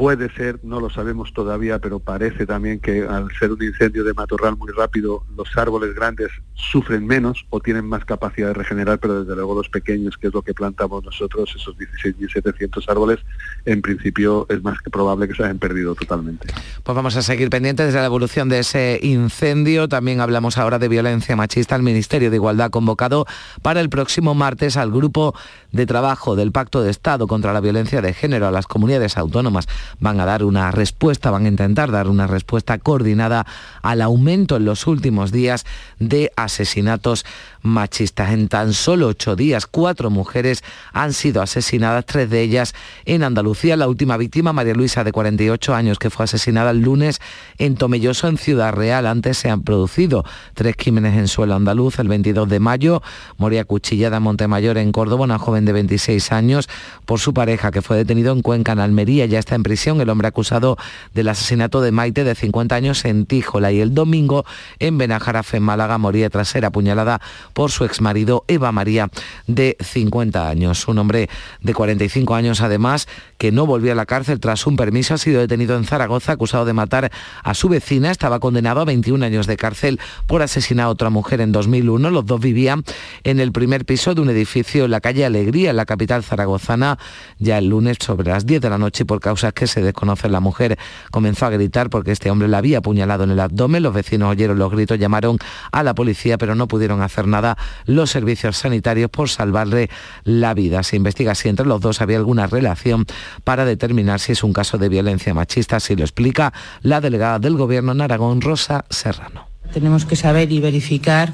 Puede 0.00 0.32
ser, 0.32 0.58
no 0.62 0.80
lo 0.80 0.88
sabemos 0.88 1.30
todavía, 1.34 1.78
pero 1.78 1.98
parece 1.98 2.46
también 2.46 2.80
que 2.80 3.02
al 3.02 3.28
ser 3.38 3.52
un 3.52 3.62
incendio 3.62 4.02
de 4.02 4.14
matorral 4.14 4.56
muy 4.56 4.72
rápido, 4.72 5.26
los 5.36 5.54
árboles 5.58 5.94
grandes 5.94 6.30
sufren 6.54 7.06
menos 7.06 7.44
o 7.50 7.60
tienen 7.60 7.84
más 7.84 8.06
capacidad 8.06 8.48
de 8.48 8.54
regenerar, 8.54 8.98
pero 8.98 9.20
desde 9.20 9.34
luego 9.34 9.54
los 9.54 9.68
pequeños, 9.68 10.16
que 10.16 10.28
es 10.28 10.32
lo 10.32 10.40
que 10.40 10.54
plantamos 10.54 11.04
nosotros, 11.04 11.52
esos 11.54 11.76
16.700 11.76 12.82
árboles, 12.88 13.18
en 13.66 13.82
principio 13.82 14.46
es 14.48 14.62
más 14.62 14.80
que 14.80 14.88
probable 14.88 15.28
que 15.28 15.34
se 15.34 15.42
hayan 15.42 15.58
perdido 15.58 15.94
totalmente. 15.94 16.48
Pues 16.82 16.96
vamos 16.96 17.14
a 17.16 17.20
seguir 17.20 17.50
pendientes 17.50 17.92
de 17.92 18.00
la 18.00 18.06
evolución 18.06 18.48
de 18.48 18.60
ese 18.60 18.98
incendio. 19.02 19.86
También 19.86 20.22
hablamos 20.22 20.56
ahora 20.56 20.78
de 20.78 20.88
violencia 20.88 21.36
machista. 21.36 21.76
El 21.76 21.82
Ministerio 21.82 22.30
de 22.30 22.36
Igualdad 22.36 22.68
ha 22.68 22.70
convocado 22.70 23.26
para 23.60 23.82
el 23.82 23.90
próximo 23.90 24.34
martes 24.34 24.78
al 24.78 24.90
grupo 24.90 25.34
de 25.72 25.84
trabajo 25.84 26.36
del 26.36 26.52
Pacto 26.52 26.82
de 26.82 26.90
Estado 26.90 27.26
contra 27.26 27.52
la 27.52 27.60
Violencia 27.60 28.00
de 28.00 28.14
Género 28.14 28.46
a 28.46 28.50
las 28.50 28.66
comunidades 28.66 29.18
autónomas 29.18 29.68
van 29.98 30.20
a 30.20 30.24
dar 30.24 30.44
una 30.44 30.70
respuesta, 30.70 31.30
van 31.30 31.44
a 31.44 31.48
intentar 31.48 31.90
dar 31.90 32.08
una 32.08 32.26
respuesta 32.26 32.78
coordinada 32.78 33.46
al 33.82 34.02
aumento 34.02 34.56
en 34.56 34.64
los 34.64 34.86
últimos 34.86 35.32
días 35.32 35.64
de 35.98 36.32
asesinatos 36.36 37.24
machistas. 37.62 38.30
En 38.30 38.48
tan 38.48 38.72
solo 38.72 39.08
ocho 39.08 39.36
días, 39.36 39.66
cuatro 39.66 40.10
mujeres 40.10 40.62
han 40.92 41.12
sido 41.12 41.42
asesinadas, 41.42 42.06
tres 42.06 42.30
de 42.30 42.42
ellas 42.42 42.74
en 43.04 43.22
Andalucía. 43.22 43.76
La 43.76 43.88
última 43.88 44.16
víctima, 44.16 44.52
María 44.52 44.74
Luisa, 44.74 45.04
de 45.04 45.12
48 45.12 45.74
años, 45.74 45.98
que 45.98 46.10
fue 46.10 46.24
asesinada 46.24 46.70
el 46.70 46.80
lunes 46.80 47.20
en 47.58 47.76
Tomelloso, 47.76 48.28
en 48.28 48.38
Ciudad 48.38 48.72
Real. 48.72 49.06
Antes 49.06 49.38
se 49.38 49.50
han 49.50 49.62
producido 49.62 50.24
tres 50.54 50.76
crímenes 50.76 51.16
en 51.16 51.28
suelo 51.28 51.54
andaluz. 51.54 51.98
El 51.98 52.08
22 52.08 52.48
de 52.48 52.60
mayo 52.60 53.02
moría 53.36 53.64
cuchillada 53.64 54.18
en 54.18 54.22
Montemayor, 54.22 54.78
en 54.78 54.92
Córdoba, 54.92 55.24
una 55.24 55.38
joven 55.38 55.64
de 55.64 55.72
26 55.72 56.32
años, 56.32 56.68
por 57.04 57.20
su 57.20 57.34
pareja, 57.34 57.70
que 57.70 57.82
fue 57.82 57.96
detenido 57.96 58.32
en 58.32 58.42
Cuenca, 58.42 58.72
en 58.72 58.80
Almería. 58.80 59.26
Ya 59.26 59.38
está 59.38 59.54
en 59.54 59.62
prisión 59.62 60.00
el 60.00 60.08
hombre 60.08 60.28
acusado 60.28 60.76
del 61.14 61.28
asesinato 61.28 61.80
de 61.80 61.92
Maite, 61.92 62.24
de 62.24 62.34
50 62.34 62.74
años, 62.74 63.04
en 63.04 63.26
Tíjola. 63.26 63.72
Y 63.72 63.80
el 63.80 63.94
domingo, 63.94 64.44
en 64.78 64.98
Benajarafe, 64.98 65.58
en 65.58 65.62
Málaga, 65.64 65.98
moría 65.98 66.30
tras 66.30 66.48
ser 66.48 66.64
apuñalada 66.64 67.20
por 67.52 67.70
su 67.70 67.84
exmarido 67.84 68.44
Eva 68.48 68.72
María, 68.72 69.10
de 69.46 69.76
50 69.80 70.48
años. 70.48 70.86
Un 70.88 70.98
hombre 70.98 71.28
de 71.60 71.74
45 71.74 72.34
años, 72.34 72.60
además, 72.60 73.08
que 73.38 73.52
no 73.52 73.66
volvió 73.66 73.92
a 73.92 73.94
la 73.94 74.06
cárcel 74.06 74.40
tras 74.40 74.66
un 74.66 74.76
permiso, 74.76 75.14
ha 75.14 75.18
sido 75.18 75.40
detenido 75.40 75.76
en 75.76 75.84
Zaragoza, 75.84 76.32
acusado 76.32 76.64
de 76.64 76.72
matar 76.72 77.10
a 77.42 77.54
su 77.54 77.68
vecina. 77.68 78.10
Estaba 78.10 78.40
condenado 78.40 78.80
a 78.80 78.84
21 78.84 79.24
años 79.24 79.46
de 79.46 79.56
cárcel 79.56 80.00
por 80.26 80.42
asesinar 80.42 80.86
a 80.86 80.88
otra 80.90 81.10
mujer 81.10 81.40
en 81.40 81.52
2001. 81.52 82.10
Los 82.10 82.26
dos 82.26 82.40
vivían 82.40 82.84
en 83.24 83.40
el 83.40 83.52
primer 83.52 83.84
piso 83.84 84.14
de 84.14 84.20
un 84.20 84.30
edificio 84.30 84.84
en 84.84 84.90
la 84.90 85.00
calle 85.00 85.24
Alegría, 85.24 85.70
en 85.70 85.76
la 85.76 85.86
capital 85.86 86.22
zaragozana, 86.22 86.98
ya 87.38 87.58
el 87.58 87.68
lunes 87.68 87.98
sobre 88.00 88.30
las 88.30 88.46
10 88.46 88.60
de 88.60 88.70
la 88.70 88.78
noche 88.78 89.04
por 89.04 89.20
causas 89.20 89.52
que 89.52 89.66
se 89.66 89.82
desconocen. 89.82 90.32
La 90.32 90.40
mujer 90.40 90.78
comenzó 91.10 91.46
a 91.46 91.50
gritar 91.50 91.90
porque 91.90 92.12
este 92.12 92.30
hombre 92.30 92.48
la 92.48 92.58
había 92.58 92.78
apuñalado 92.78 93.24
en 93.24 93.30
el 93.30 93.40
abdomen. 93.40 93.82
Los 93.82 93.94
vecinos 93.94 94.30
oyeron 94.30 94.58
los 94.58 94.70
gritos, 94.70 94.98
llamaron 94.98 95.38
a 95.72 95.82
la 95.82 95.94
policía, 95.94 96.38
pero 96.38 96.54
no 96.54 96.68
pudieron 96.68 97.02
hacer 97.02 97.26
nada 97.26 97.39
los 97.86 98.10
servicios 98.10 98.56
sanitarios 98.56 99.10
por 99.10 99.28
salvarle 99.28 99.90
la 100.24 100.54
vida. 100.54 100.82
Se 100.82 100.96
investiga 100.96 101.34
si 101.34 101.48
entre 101.48 101.66
los 101.66 101.80
dos 101.80 102.00
había 102.00 102.18
alguna 102.18 102.46
relación 102.46 103.06
para 103.44 103.64
determinar 103.64 104.20
si 104.20 104.32
es 104.32 104.44
un 104.44 104.52
caso 104.52 104.78
de 104.78 104.88
violencia 104.88 105.34
machista, 105.34 105.76
así 105.76 105.96
lo 105.96 106.02
explica 106.02 106.52
la 106.82 107.00
delegada 107.00 107.38
del 107.38 107.56
Gobierno 107.56 107.92
en 107.92 108.00
Aragón, 108.00 108.40
Rosa 108.40 108.84
Serrano. 108.90 109.48
Tenemos 109.72 110.04
que 110.04 110.16
saber 110.16 110.50
y 110.50 110.60
verificar 110.60 111.32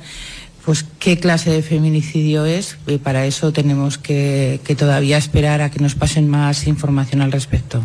pues 0.64 0.84
qué 0.98 1.18
clase 1.18 1.50
de 1.50 1.62
feminicidio 1.62 2.44
es 2.44 2.76
y 2.86 2.98
para 2.98 3.24
eso 3.24 3.52
tenemos 3.52 3.98
que, 3.98 4.60
que 4.64 4.74
todavía 4.74 5.16
esperar 5.16 5.60
a 5.60 5.70
que 5.70 5.78
nos 5.78 5.94
pasen 5.94 6.28
más 6.28 6.66
información 6.66 7.22
al 7.22 7.30
respecto. 7.30 7.84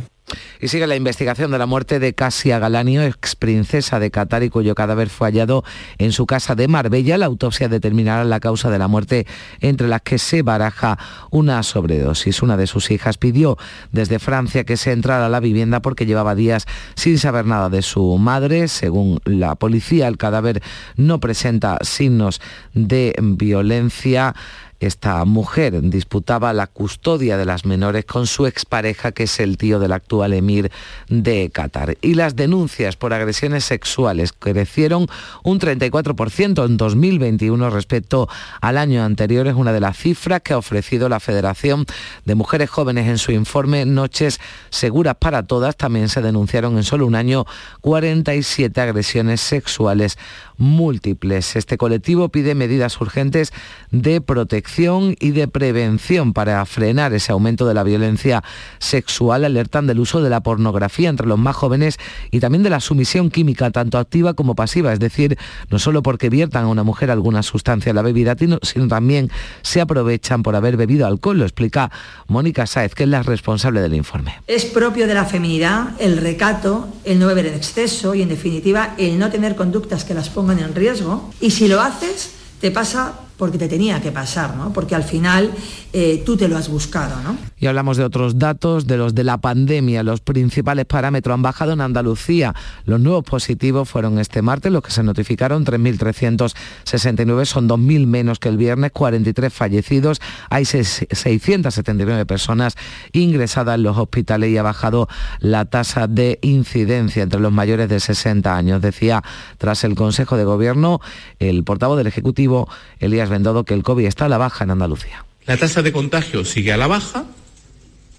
Y 0.60 0.68
sigue 0.68 0.88
la 0.88 0.96
investigación 0.96 1.52
de 1.52 1.58
la 1.58 1.66
muerte 1.66 2.00
de 2.00 2.14
Casia 2.14 2.60
Galanio, 2.60 3.04
ex 3.04 3.36
princesa 3.36 4.00
de 4.00 4.12
Qatar 4.12 4.44
y 4.44 4.50
cuyo 4.50 4.76
cadáver 4.76 5.10
fue 5.10 5.28
hallado 5.28 5.64
en 5.98 6.12
su 6.12 6.26
casa 6.26 6.56
de 6.56 6.68
Marbella. 6.68 7.18
La 7.18 7.26
autopsia 7.26 7.68
determinará 7.68 8.24
la 8.24 8.40
causa 8.40 8.70
de 8.70 8.80
la 8.80 8.88
muerte, 8.88 9.26
entre 9.60 9.88
las 9.88 10.02
que 10.02 10.18
se 10.18 10.42
baraja 10.42 10.98
una 11.32 11.64
sobredosis. 11.64 12.42
Una 12.42 12.58
de 12.58 12.68
sus 12.68 12.92
hijas 12.92 13.18
pidió 13.18 13.58
desde 13.92 14.20
Francia 14.20 14.64
que 14.64 14.78
se 14.78 14.92
entrara 14.92 15.26
a 15.26 15.30
la 15.30 15.40
vivienda 15.40 15.82
porque 15.82 16.06
llevaba 16.06 16.36
días 16.36 16.66
sin 16.96 17.18
saber 17.18 17.46
nada 17.46 17.70
de 17.70 17.82
su 17.82 18.18
madre. 18.18 18.68
Según 18.68 19.20
la 19.26 19.56
policía, 19.56 20.08
el 20.08 20.18
cadáver 20.18 20.62
no 20.96 21.20
presenta 21.20 21.78
signos 21.82 22.42
de 22.74 23.16
violencia 23.20 24.36
esta 24.82 25.24
mujer 25.26 25.80
disputaba 25.80 26.54
la 26.54 26.66
custodia 26.66 27.38
de 27.38 27.46
las 27.46 27.66
menores 27.66 28.04
con 28.04 28.26
su 28.26 28.48
expareja, 28.48 29.12
que 29.12 29.24
es 29.24 29.40
el 29.40 29.58
tío 29.58 29.78
del 29.78 29.92
actual 29.92 30.34
emir 30.34 30.72
de 31.08 31.52
Qatar. 31.54 32.00
Y 32.02 32.16
las 32.16 32.36
denuncias 32.36 32.96
por 32.96 33.14
agresiones 33.14 33.64
sexuales 33.64 34.34
crecieron 34.34 35.06
un 35.44 35.60
34% 35.60 36.66
en 36.66 36.78
2021 36.78 37.70
respecto 37.70 38.28
al 38.60 38.80
año 38.80 39.04
anterior. 39.04 39.46
Es 39.46 39.54
una 39.54 39.72
de 39.72 39.82
las 39.82 39.98
cifras 39.98 40.42
que 40.42 40.54
ha 40.54 40.58
ofrecido 40.58 41.10
la 41.10 41.20
Federación 41.20 41.86
de 42.26 42.34
Mujeres 42.34 42.72
Jóvenes 42.72 43.08
en 43.08 43.20
su 43.20 43.32
informe 43.32 43.86
Noches 43.86 44.40
Seguras 44.72 45.16
para 45.20 45.44
Todas. 45.44 45.78
También 45.78 46.10
se 46.10 46.24
denunciaron 46.24 46.78
en 46.78 46.84
solo 46.84 47.06
un 47.06 47.14
año 47.14 47.46
47 47.82 48.82
agresiones 48.82 49.42
sexuales 49.42 50.18
múltiples. 50.58 51.56
Este 51.56 51.78
colectivo 51.78 52.30
pide 52.30 52.56
medidas 52.56 53.00
urgentes 53.00 53.54
de 53.92 54.22
protección 54.22 54.71
y 55.20 55.32
de 55.32 55.48
prevención 55.48 56.34
para 56.34 56.66
frenar 56.66 57.14
ese 57.14 57.32
aumento 57.32 57.68
de 57.68 57.74
la 57.74 57.84
violencia 57.84 58.44
sexual. 58.80 59.44
Alertan 59.44 59.86
del 59.86 60.00
uso 60.00 60.22
de 60.22 60.30
la 60.30 60.42
pornografía 60.42 61.10
entre 61.10 61.28
los 61.28 61.38
más 61.38 61.56
jóvenes 61.56 61.98
y 62.32 62.40
también 62.40 62.64
de 62.64 62.70
la 62.70 62.80
sumisión 62.80 63.30
química, 63.30 63.72
tanto 63.72 63.98
activa 63.98 64.34
como 64.34 64.56
pasiva, 64.56 64.94
es 64.94 65.00
decir, 65.00 65.38
no 65.70 65.78
solo 65.78 66.02
porque 66.02 66.30
viertan 66.30 66.66
a 66.66 66.68
una 66.68 66.84
mujer 66.84 67.12
alguna 67.12 67.44
sustancia 67.44 67.90
en 67.90 67.98
la 67.98 68.02
bebida, 68.02 68.36
sino 68.62 68.88
también 68.88 69.30
se 69.62 69.82
aprovechan 69.82 70.42
por 70.42 70.56
haber 70.56 70.78
bebido 70.78 71.06
alcohol. 71.06 71.40
Lo 71.40 71.44
explica 71.44 71.92
Mónica 72.28 72.66
Sáez, 72.66 72.96
que 72.96 73.04
es 73.04 73.10
la 73.10 73.24
responsable 73.24 73.82
del 73.82 73.94
informe. 73.94 74.42
Es 74.48 74.66
propio 74.66 75.06
de 75.06 75.14
la 75.14 75.26
feminidad 75.26 75.90
el 76.00 76.18
recato, 76.18 76.88
el 77.04 77.20
no 77.20 77.28
beber 77.28 77.48
en 77.48 77.56
exceso 77.56 78.16
y, 78.16 78.22
en 78.22 78.30
definitiva, 78.30 78.96
el 78.98 79.20
no 79.20 79.30
tener 79.30 79.56
conductas 79.56 80.06
que 80.06 80.14
las 80.14 80.30
pongan 80.30 80.60
en 80.60 80.74
riesgo. 80.74 81.30
Y 81.42 81.52
si 81.52 81.68
lo 81.68 81.82
haces, 81.82 82.32
te 82.62 82.72
pasa 82.72 83.20
porque 83.42 83.58
te 83.58 83.68
tenía 83.68 84.00
que 84.00 84.12
pasar, 84.12 84.56
¿no? 84.56 84.72
Porque 84.72 84.94
al 84.94 85.04
final 85.04 85.50
eh, 85.94 86.22
tú 86.24 86.38
te 86.38 86.48
lo 86.48 86.58
has 86.58 86.70
buscado, 86.70 87.24
¿no? 87.24 87.36
Y 87.58 87.66
hablamos 87.66 87.98
de 87.98 88.04
otros 88.04 88.38
datos, 88.38 88.86
de 88.86 88.98
los 88.98 89.16
de 89.16 89.24
la 89.24 89.40
pandemia. 89.40 90.04
Los 90.04 90.22
principales 90.22 90.86
parámetros 90.86 91.34
han 91.34 91.42
bajado 91.42 91.74
en 91.74 91.82
Andalucía. 91.82 92.54
Los 92.86 93.00
nuevos 93.00 93.24
positivos 93.24 93.90
fueron 93.90 94.20
este 94.20 94.44
martes, 94.44 94.72
los 94.72 94.84
que 94.84 94.92
se 94.92 95.02
notificaron, 95.02 95.66
3.369, 95.66 97.46
son 97.46 97.68
2.000 97.68 98.06
menos 98.06 98.38
que 98.38 98.48
el 98.48 98.58
viernes, 98.58 98.92
43 98.92 99.52
fallecidos, 99.52 100.22
hay 100.52 100.66
679 100.66 102.28
personas 102.28 102.76
ingresadas 103.12 103.74
en 103.74 103.82
los 103.82 103.98
hospitales 103.98 104.52
y 104.52 104.58
ha 104.58 104.64
bajado 104.64 105.08
la 105.40 105.66
tasa 105.66 106.06
de 106.06 106.38
incidencia 106.44 107.24
entre 107.24 107.40
los 107.40 107.52
mayores 107.52 107.90
de 107.90 108.00
60 108.00 108.56
años. 108.56 108.84
Decía 108.84 109.24
tras 109.58 109.84
el 109.84 109.96
Consejo 109.96 110.38
de 110.38 110.44
Gobierno 110.44 111.02
el 111.40 111.64
portavoz 111.64 111.98
del 111.98 112.06
Ejecutivo, 112.06 112.70
Elías 113.00 113.31
Vendado, 113.32 113.64
que 113.64 113.74
el 113.74 113.84
COVID 113.84 114.06
está 114.06 114.26
a 114.26 114.30
la 114.30 114.38
baja 114.38 114.64
en 114.64 114.72
Andalucía. 114.72 115.26
La 115.46 115.58
tasa 115.58 115.82
de 115.82 115.92
contagio 115.92 116.46
sigue 116.46 116.72
a 116.72 116.78
la 116.78 116.88
baja, 116.88 117.26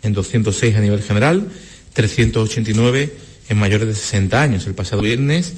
en 0.02 0.12
206 0.12 0.76
a 0.76 0.80
nivel 0.80 1.02
general, 1.02 1.48
389 1.92 3.16
en 3.48 3.58
mayores 3.58 3.86
de 3.86 3.94
60 3.94 4.42
años. 4.42 4.66
El 4.66 4.74
pasado 4.74 5.02
viernes, 5.02 5.54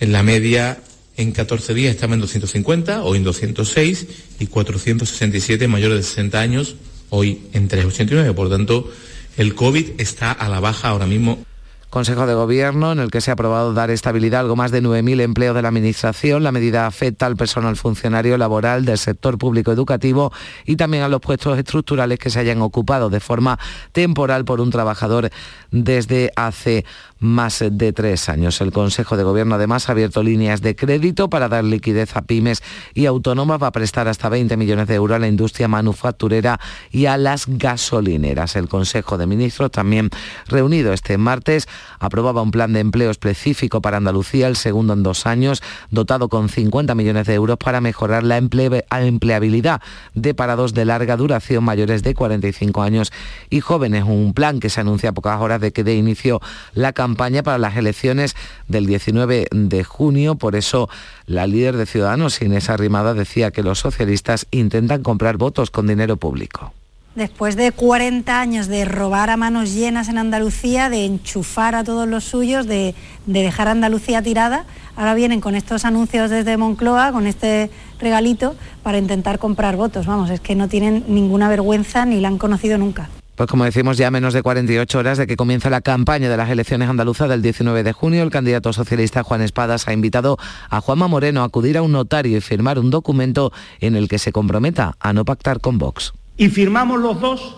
en 0.00 0.12
la 0.12 0.22
media 0.22 0.78
en 1.16 1.32
14 1.32 1.72
días 1.72 1.94
estaba 1.94 2.14
en 2.14 2.20
250, 2.20 3.02
hoy 3.02 3.18
en 3.18 3.24
206 3.24 4.06
y 4.38 4.46
467 4.46 5.64
en 5.64 5.70
mayores 5.70 5.96
de 5.96 6.02
60 6.02 6.40
años, 6.40 6.76
hoy 7.08 7.42
en 7.52 7.68
389. 7.68 8.34
Por 8.34 8.50
tanto, 8.50 8.90
el 9.36 9.54
COVID 9.54 9.98
está 9.98 10.32
a 10.32 10.48
la 10.48 10.60
baja 10.60 10.88
ahora 10.88 11.06
mismo 11.06 11.44
Consejo 11.90 12.26
de 12.26 12.34
Gobierno 12.34 12.92
en 12.92 12.98
el 12.98 13.10
que 13.10 13.20
se 13.20 13.30
ha 13.30 13.34
aprobado 13.34 13.72
dar 13.72 13.90
estabilidad 13.90 14.40
a 14.40 14.42
algo 14.42 14.56
más 14.56 14.70
de 14.70 14.82
9.000 14.82 15.20
empleos 15.20 15.54
de 15.54 15.62
la 15.62 15.68
Administración. 15.68 16.42
La 16.42 16.52
medida 16.52 16.86
afecta 16.86 17.26
al 17.26 17.36
personal 17.36 17.76
funcionario 17.76 18.36
laboral 18.36 18.84
del 18.84 18.98
sector 18.98 19.38
público 19.38 19.72
educativo 19.72 20.32
y 20.64 20.76
también 20.76 21.04
a 21.04 21.08
los 21.08 21.20
puestos 21.20 21.56
estructurales 21.58 22.18
que 22.18 22.28
se 22.28 22.40
hayan 22.40 22.60
ocupado 22.60 23.08
de 23.08 23.20
forma 23.20 23.58
temporal 23.92 24.44
por 24.44 24.60
un 24.60 24.70
trabajador 24.70 25.30
desde 25.70 26.32
hace 26.36 26.84
más 27.18 27.64
de 27.70 27.92
tres 27.92 28.28
años. 28.28 28.60
El 28.60 28.72
Consejo 28.72 29.16
de 29.16 29.22
Gobierno 29.22 29.54
además 29.54 29.88
ha 29.88 29.92
abierto 29.92 30.22
líneas 30.22 30.60
de 30.60 30.76
crédito 30.76 31.30
para 31.30 31.48
dar 31.48 31.64
liquidez 31.64 32.16
a 32.16 32.22
pymes 32.22 32.62
y 32.94 33.06
autónomas. 33.06 33.62
Va 33.62 33.68
a 33.68 33.72
prestar 33.72 34.08
hasta 34.08 34.28
20 34.28 34.56
millones 34.56 34.86
de 34.86 34.94
euros 34.94 35.16
a 35.16 35.18
la 35.18 35.28
industria 35.28 35.68
manufacturera 35.68 36.60
y 36.90 37.06
a 37.06 37.16
las 37.16 37.46
gasolineras. 37.46 38.56
El 38.56 38.68
Consejo 38.68 39.16
de 39.18 39.26
Ministros 39.26 39.70
también 39.70 40.10
reunido 40.46 40.92
este 40.92 41.16
martes 41.16 41.68
aprobaba 41.98 42.42
un 42.42 42.50
plan 42.50 42.72
de 42.72 42.80
empleo 42.80 43.10
específico 43.10 43.80
para 43.80 43.96
Andalucía, 43.96 44.46
el 44.48 44.56
segundo 44.56 44.92
en 44.92 45.02
dos 45.02 45.26
años, 45.26 45.62
dotado 45.90 46.28
con 46.28 46.48
50 46.48 46.94
millones 46.94 47.26
de 47.26 47.34
euros 47.34 47.56
para 47.56 47.80
mejorar 47.80 48.24
la 48.24 48.36
empleabilidad 48.36 49.80
de 50.14 50.34
parados 50.34 50.74
de 50.74 50.84
larga 50.84 51.16
duración 51.16 51.64
mayores 51.64 52.02
de 52.02 52.14
45 52.14 52.82
años 52.82 53.12
y 53.48 53.60
jóvenes. 53.60 54.04
Un 54.04 54.34
plan 54.34 54.60
que 54.60 54.68
se 54.68 54.80
anuncia 54.80 55.10
a 55.10 55.12
pocas 55.12 55.40
horas 55.40 55.60
de 55.60 55.72
que 55.72 55.82
dé 55.82 55.94
inicio 55.94 56.40
la 56.74 56.92
campaña 56.92 57.05
campaña 57.06 57.44
para 57.44 57.58
las 57.58 57.76
elecciones 57.76 58.34
del 58.66 58.84
19 58.86 59.46
de 59.52 59.84
junio. 59.84 60.34
Por 60.34 60.56
eso 60.56 60.88
la 61.26 61.46
líder 61.46 61.76
de 61.76 61.86
Ciudadanos, 61.86 62.42
Inés 62.42 62.68
Arrimada, 62.68 63.14
decía 63.14 63.52
que 63.52 63.62
los 63.62 63.78
socialistas 63.78 64.46
intentan 64.50 65.04
comprar 65.04 65.36
votos 65.36 65.70
con 65.70 65.86
dinero 65.86 66.16
público. 66.16 66.72
Después 67.14 67.54
de 67.54 67.70
40 67.70 68.40
años 68.40 68.66
de 68.66 68.84
robar 68.84 69.30
a 69.30 69.36
manos 69.36 69.72
llenas 69.72 70.08
en 70.08 70.18
Andalucía, 70.18 70.90
de 70.90 71.04
enchufar 71.04 71.76
a 71.76 71.84
todos 71.84 72.08
los 72.08 72.24
suyos, 72.24 72.66
de, 72.66 72.96
de 73.26 73.42
dejar 73.42 73.68
a 73.68 73.70
Andalucía 73.70 74.20
tirada, 74.20 74.64
ahora 74.96 75.14
vienen 75.14 75.40
con 75.40 75.54
estos 75.54 75.84
anuncios 75.84 76.28
desde 76.28 76.56
Moncloa, 76.56 77.12
con 77.12 77.28
este 77.28 77.70
regalito, 78.00 78.56
para 78.82 78.98
intentar 78.98 79.38
comprar 79.38 79.76
votos. 79.76 80.06
Vamos, 80.06 80.28
es 80.30 80.40
que 80.40 80.56
no 80.56 80.66
tienen 80.66 81.04
ninguna 81.06 81.48
vergüenza 81.48 82.04
ni 82.04 82.20
la 82.20 82.28
han 82.28 82.38
conocido 82.38 82.78
nunca. 82.78 83.08
Pues 83.36 83.50
como 83.50 83.64
decimos, 83.64 83.98
ya 83.98 84.10
menos 84.10 84.32
de 84.32 84.42
48 84.42 84.98
horas 84.98 85.18
de 85.18 85.26
que 85.26 85.36
comienza 85.36 85.68
la 85.68 85.82
campaña 85.82 86.30
de 86.30 86.38
las 86.38 86.48
elecciones 86.48 86.88
andaluzas 86.88 87.28
del 87.28 87.42
19 87.42 87.82
de 87.82 87.92
junio, 87.92 88.22
el 88.22 88.30
candidato 88.30 88.72
socialista 88.72 89.22
Juan 89.22 89.42
Espadas 89.42 89.86
ha 89.88 89.92
invitado 89.92 90.38
a 90.70 90.80
Juanma 90.80 91.06
Moreno 91.06 91.42
a 91.42 91.44
acudir 91.44 91.76
a 91.76 91.82
un 91.82 91.92
notario 91.92 92.38
y 92.38 92.40
firmar 92.40 92.78
un 92.78 92.90
documento 92.90 93.52
en 93.80 93.94
el 93.94 94.08
que 94.08 94.18
se 94.18 94.32
comprometa 94.32 94.96
a 95.00 95.12
no 95.12 95.26
pactar 95.26 95.60
con 95.60 95.76
Vox. 95.76 96.14
Y 96.38 96.48
firmamos 96.48 96.98
los 96.98 97.20
dos 97.20 97.56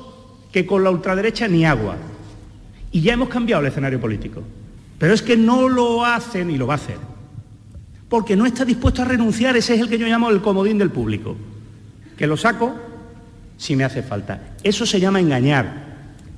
que 0.50 0.66
con 0.66 0.82
la 0.82 0.90
ultraderecha 0.90 1.46
ni 1.46 1.64
agua. 1.64 1.94
Y 2.90 3.00
ya 3.02 3.12
hemos 3.12 3.28
cambiado 3.28 3.62
el 3.62 3.68
escenario 3.68 4.00
político. 4.00 4.42
Pero 4.98 5.14
es 5.14 5.22
que 5.22 5.36
no 5.36 5.68
lo 5.68 6.04
hace 6.04 6.44
ni 6.44 6.58
lo 6.58 6.66
va 6.66 6.74
a 6.74 6.78
hacer. 6.78 6.98
Porque 8.08 8.34
no 8.34 8.46
está 8.46 8.64
dispuesto 8.64 9.02
a 9.02 9.04
renunciar, 9.04 9.56
ese 9.56 9.74
es 9.74 9.80
el 9.80 9.88
que 9.88 9.98
yo 9.98 10.08
llamo 10.08 10.28
el 10.30 10.40
comodín 10.40 10.78
del 10.78 10.90
público. 10.90 11.36
Que 12.16 12.26
lo 12.26 12.36
saco 12.36 12.87
si 13.58 13.76
me 13.76 13.84
hace 13.84 14.02
falta. 14.02 14.40
Eso 14.62 14.86
se 14.86 14.98
llama 14.98 15.20
engañar 15.20 15.88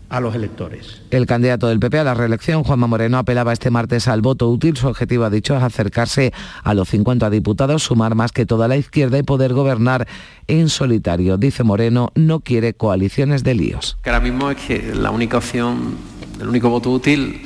a 0.08 0.18
los 0.18 0.34
electores. 0.34 1.02
El 1.12 1.24
candidato 1.24 1.68
del 1.68 1.78
PP 1.78 2.00
a 2.00 2.04
la 2.04 2.14
reelección, 2.14 2.64
Juanma 2.64 2.88
Moreno, 2.88 3.18
apelaba 3.18 3.52
este 3.52 3.70
martes 3.70 4.08
al 4.08 4.22
voto 4.22 4.48
útil. 4.48 4.76
Su 4.76 4.88
objetivo, 4.88 5.24
ha 5.24 5.30
dicho, 5.30 5.56
es 5.56 5.62
acercarse 5.62 6.32
a 6.64 6.74
los 6.74 6.88
50 6.88 7.30
diputados, 7.30 7.84
sumar 7.84 8.16
más 8.16 8.32
que 8.32 8.44
toda 8.44 8.66
la 8.66 8.76
izquierda 8.76 9.18
y 9.18 9.22
poder 9.22 9.54
gobernar 9.54 10.08
en 10.48 10.68
solitario. 10.68 11.36
Dice 11.36 11.62
Moreno, 11.62 12.10
no 12.16 12.40
quiere 12.40 12.74
coaliciones 12.74 13.44
de 13.44 13.54
líos. 13.54 13.98
Que 14.02 14.10
ahora 14.10 14.20
mismo 14.20 14.50
es 14.50 14.56
que 14.56 14.92
la 14.94 15.12
única 15.12 15.38
opción, 15.38 15.96
el 16.40 16.48
único 16.48 16.68
voto 16.70 16.90
útil 16.90 17.42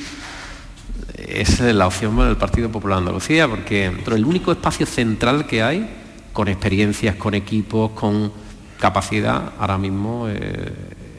es 1.18 1.60
la 1.60 1.86
opción 1.86 2.16
del 2.16 2.36
Partido 2.38 2.70
Popular 2.70 2.96
de 2.96 3.00
Andalucía, 3.00 3.46
porque 3.46 3.92
el 4.06 4.24
único 4.24 4.52
espacio 4.52 4.86
central 4.86 5.46
que 5.46 5.62
hay, 5.62 5.86
con 6.32 6.48
experiencias, 6.48 7.16
con 7.16 7.34
equipos, 7.34 7.90
con 7.90 8.32
capacidad 8.84 9.54
ahora 9.58 9.78
mismo 9.78 10.28
eh, 10.28 10.70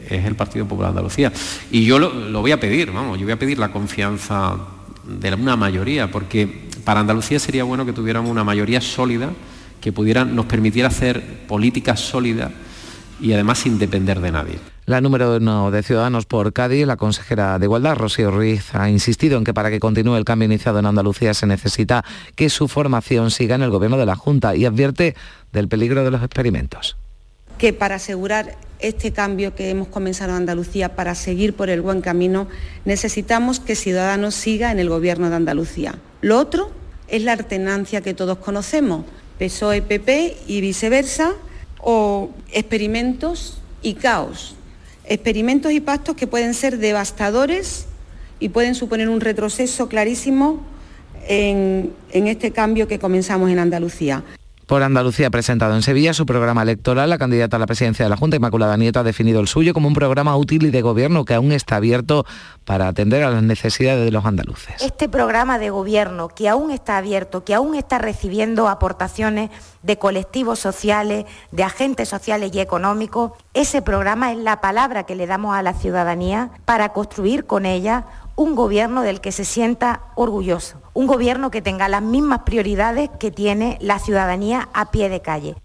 es 0.08 0.24
el 0.24 0.36
Partido 0.36 0.66
Popular 0.66 0.92
de 0.92 0.98
Andalucía. 0.98 1.32
Y 1.72 1.84
yo 1.84 1.98
lo, 1.98 2.40
voy 2.40 2.52
a 2.52 2.60
pedir, 2.60 2.92
vamos, 2.92 3.18
yo 3.18 3.24
voy 3.24 3.32
a 3.32 3.38
pedir 3.40 3.58
la 3.58 3.72
confianza 3.72 4.56
de 5.04 5.34
una 5.34 5.56
mayoría, 5.56 6.08
porque 6.08 6.68
para 6.84 7.00
Andalucía 7.00 7.40
sería 7.40 7.64
bueno 7.64 7.84
que 7.84 7.92
tuviéramos 7.92 8.30
una 8.30 8.44
mayoría 8.44 8.80
sólida 8.80 9.30
que 9.80 9.90
pudiera, 9.90 10.24
nos 10.24 10.46
permitiera 10.46 10.86
hacer 10.86 11.44
políticas 11.48 11.98
sólidas 11.98 12.52
y 13.20 13.32
además 13.32 13.58
sin 13.58 13.80
depender 13.80 14.20
de 14.20 14.30
nadie. 14.30 14.58
La 14.84 15.00
número 15.00 15.38
uno 15.38 15.72
de 15.72 15.82
Ciudadanos 15.82 16.24
por 16.24 16.52
Cádiz, 16.52 16.86
la 16.86 16.96
consejera 16.96 17.58
de 17.58 17.66
Igualdad, 17.66 17.96
Rocío 17.96 18.30
Ruiz, 18.30 18.76
ha 18.76 18.88
insistido 18.88 19.38
en 19.38 19.42
que 19.42 19.52
para 19.52 19.70
que 19.70 19.80
continúe 19.80 20.14
el 20.14 20.24
cambio 20.24 20.46
iniciado 20.46 20.78
en 20.78 20.86
Andalucía 20.86 21.34
se 21.34 21.48
necesita 21.48 22.04
que 22.36 22.48
su 22.48 22.68
formación 22.68 23.32
siga 23.32 23.56
en 23.56 23.62
el 23.62 23.70
gobierno 23.70 23.98
de 23.98 24.06
la 24.06 24.14
Junta 24.14 24.54
y 24.54 24.66
advierte 24.66 25.16
del 25.52 25.66
peligro 25.66 26.04
de 26.04 26.12
los 26.12 26.22
experimentos 26.22 26.96
que 27.58 27.72
para 27.72 27.96
asegurar 27.96 28.56
este 28.78 29.12
cambio 29.12 29.54
que 29.54 29.70
hemos 29.70 29.88
comenzado 29.88 30.30
en 30.30 30.36
Andalucía, 30.36 30.94
para 30.94 31.14
seguir 31.14 31.54
por 31.54 31.70
el 31.70 31.80
buen 31.80 32.02
camino, 32.02 32.48
necesitamos 32.84 33.60
que 33.60 33.74
Ciudadanos 33.74 34.34
siga 34.34 34.70
en 34.70 34.78
el 34.78 34.88
Gobierno 34.88 35.30
de 35.30 35.36
Andalucía. 35.36 35.94
Lo 36.20 36.38
otro 36.38 36.70
es 37.08 37.22
la 37.22 37.32
alternancia 37.32 38.00
que 38.00 38.14
todos 38.14 38.38
conocemos, 38.38 39.04
PSOE-PP 39.38 40.36
y 40.46 40.60
viceversa, 40.60 41.34
o 41.88 42.30
experimentos 42.52 43.58
y 43.80 43.94
caos. 43.94 44.56
Experimentos 45.04 45.70
y 45.70 45.80
pactos 45.80 46.16
que 46.16 46.26
pueden 46.26 46.52
ser 46.52 46.78
devastadores 46.78 47.86
y 48.40 48.48
pueden 48.48 48.74
suponer 48.74 49.08
un 49.08 49.20
retroceso 49.20 49.88
clarísimo 49.88 50.64
en, 51.28 51.92
en 52.10 52.26
este 52.26 52.50
cambio 52.50 52.88
que 52.88 52.98
comenzamos 52.98 53.50
en 53.50 53.60
Andalucía 53.60 54.24
por 54.66 54.82
Andalucía 54.82 55.28
ha 55.28 55.30
presentado 55.30 55.74
en 55.74 55.82
Sevilla 55.82 56.12
su 56.12 56.26
programa 56.26 56.62
electoral. 56.62 57.08
La 57.08 57.18
candidata 57.18 57.56
a 57.56 57.60
la 57.60 57.66
presidencia 57.66 58.04
de 58.04 58.10
la 58.10 58.16
Junta, 58.16 58.36
Inmaculada 58.36 58.76
Nieto, 58.76 58.98
ha 58.98 59.04
definido 59.04 59.40
el 59.40 59.46
suyo 59.46 59.72
como 59.72 59.86
un 59.88 59.94
programa 59.94 60.36
útil 60.36 60.66
y 60.66 60.70
de 60.70 60.82
gobierno 60.82 61.24
que 61.24 61.34
aún 61.34 61.52
está 61.52 61.76
abierto 61.76 62.26
para 62.64 62.88
atender 62.88 63.22
a 63.22 63.30
las 63.30 63.44
necesidades 63.44 64.04
de 64.04 64.10
los 64.10 64.24
andaluces. 64.24 64.82
Este 64.82 65.08
programa 65.08 65.60
de 65.60 65.70
gobierno 65.70 66.28
que 66.28 66.48
aún 66.48 66.72
está 66.72 66.96
abierto, 66.96 67.44
que 67.44 67.54
aún 67.54 67.76
está 67.76 67.98
recibiendo 67.98 68.68
aportaciones 68.68 69.50
de 69.82 69.98
colectivos 69.98 70.58
sociales, 70.58 71.26
de 71.52 71.62
agentes 71.62 72.08
sociales 72.08 72.50
y 72.52 72.58
económicos, 72.58 73.32
ese 73.54 73.82
programa 73.82 74.32
es 74.32 74.38
la 74.38 74.60
palabra 74.60 75.04
que 75.04 75.14
le 75.14 75.28
damos 75.28 75.56
a 75.56 75.62
la 75.62 75.74
ciudadanía 75.74 76.50
para 76.64 76.88
construir 76.92 77.46
con 77.46 77.66
ella 77.66 78.04
un 78.36 78.54
gobierno 78.54 79.02
del 79.02 79.20
que 79.20 79.32
se 79.32 79.44
sienta 79.44 80.02
orgulloso, 80.14 80.80
un 80.92 81.06
gobierno 81.06 81.50
que 81.50 81.62
tenga 81.62 81.88
las 81.88 82.02
mismas 82.02 82.40
prioridades 82.40 83.10
que 83.18 83.30
tiene 83.30 83.78
la 83.80 83.98
ciudadanía 83.98 84.68
a 84.74 84.90
pie 84.90 85.08
de 85.08 85.20
calle. 85.20 85.56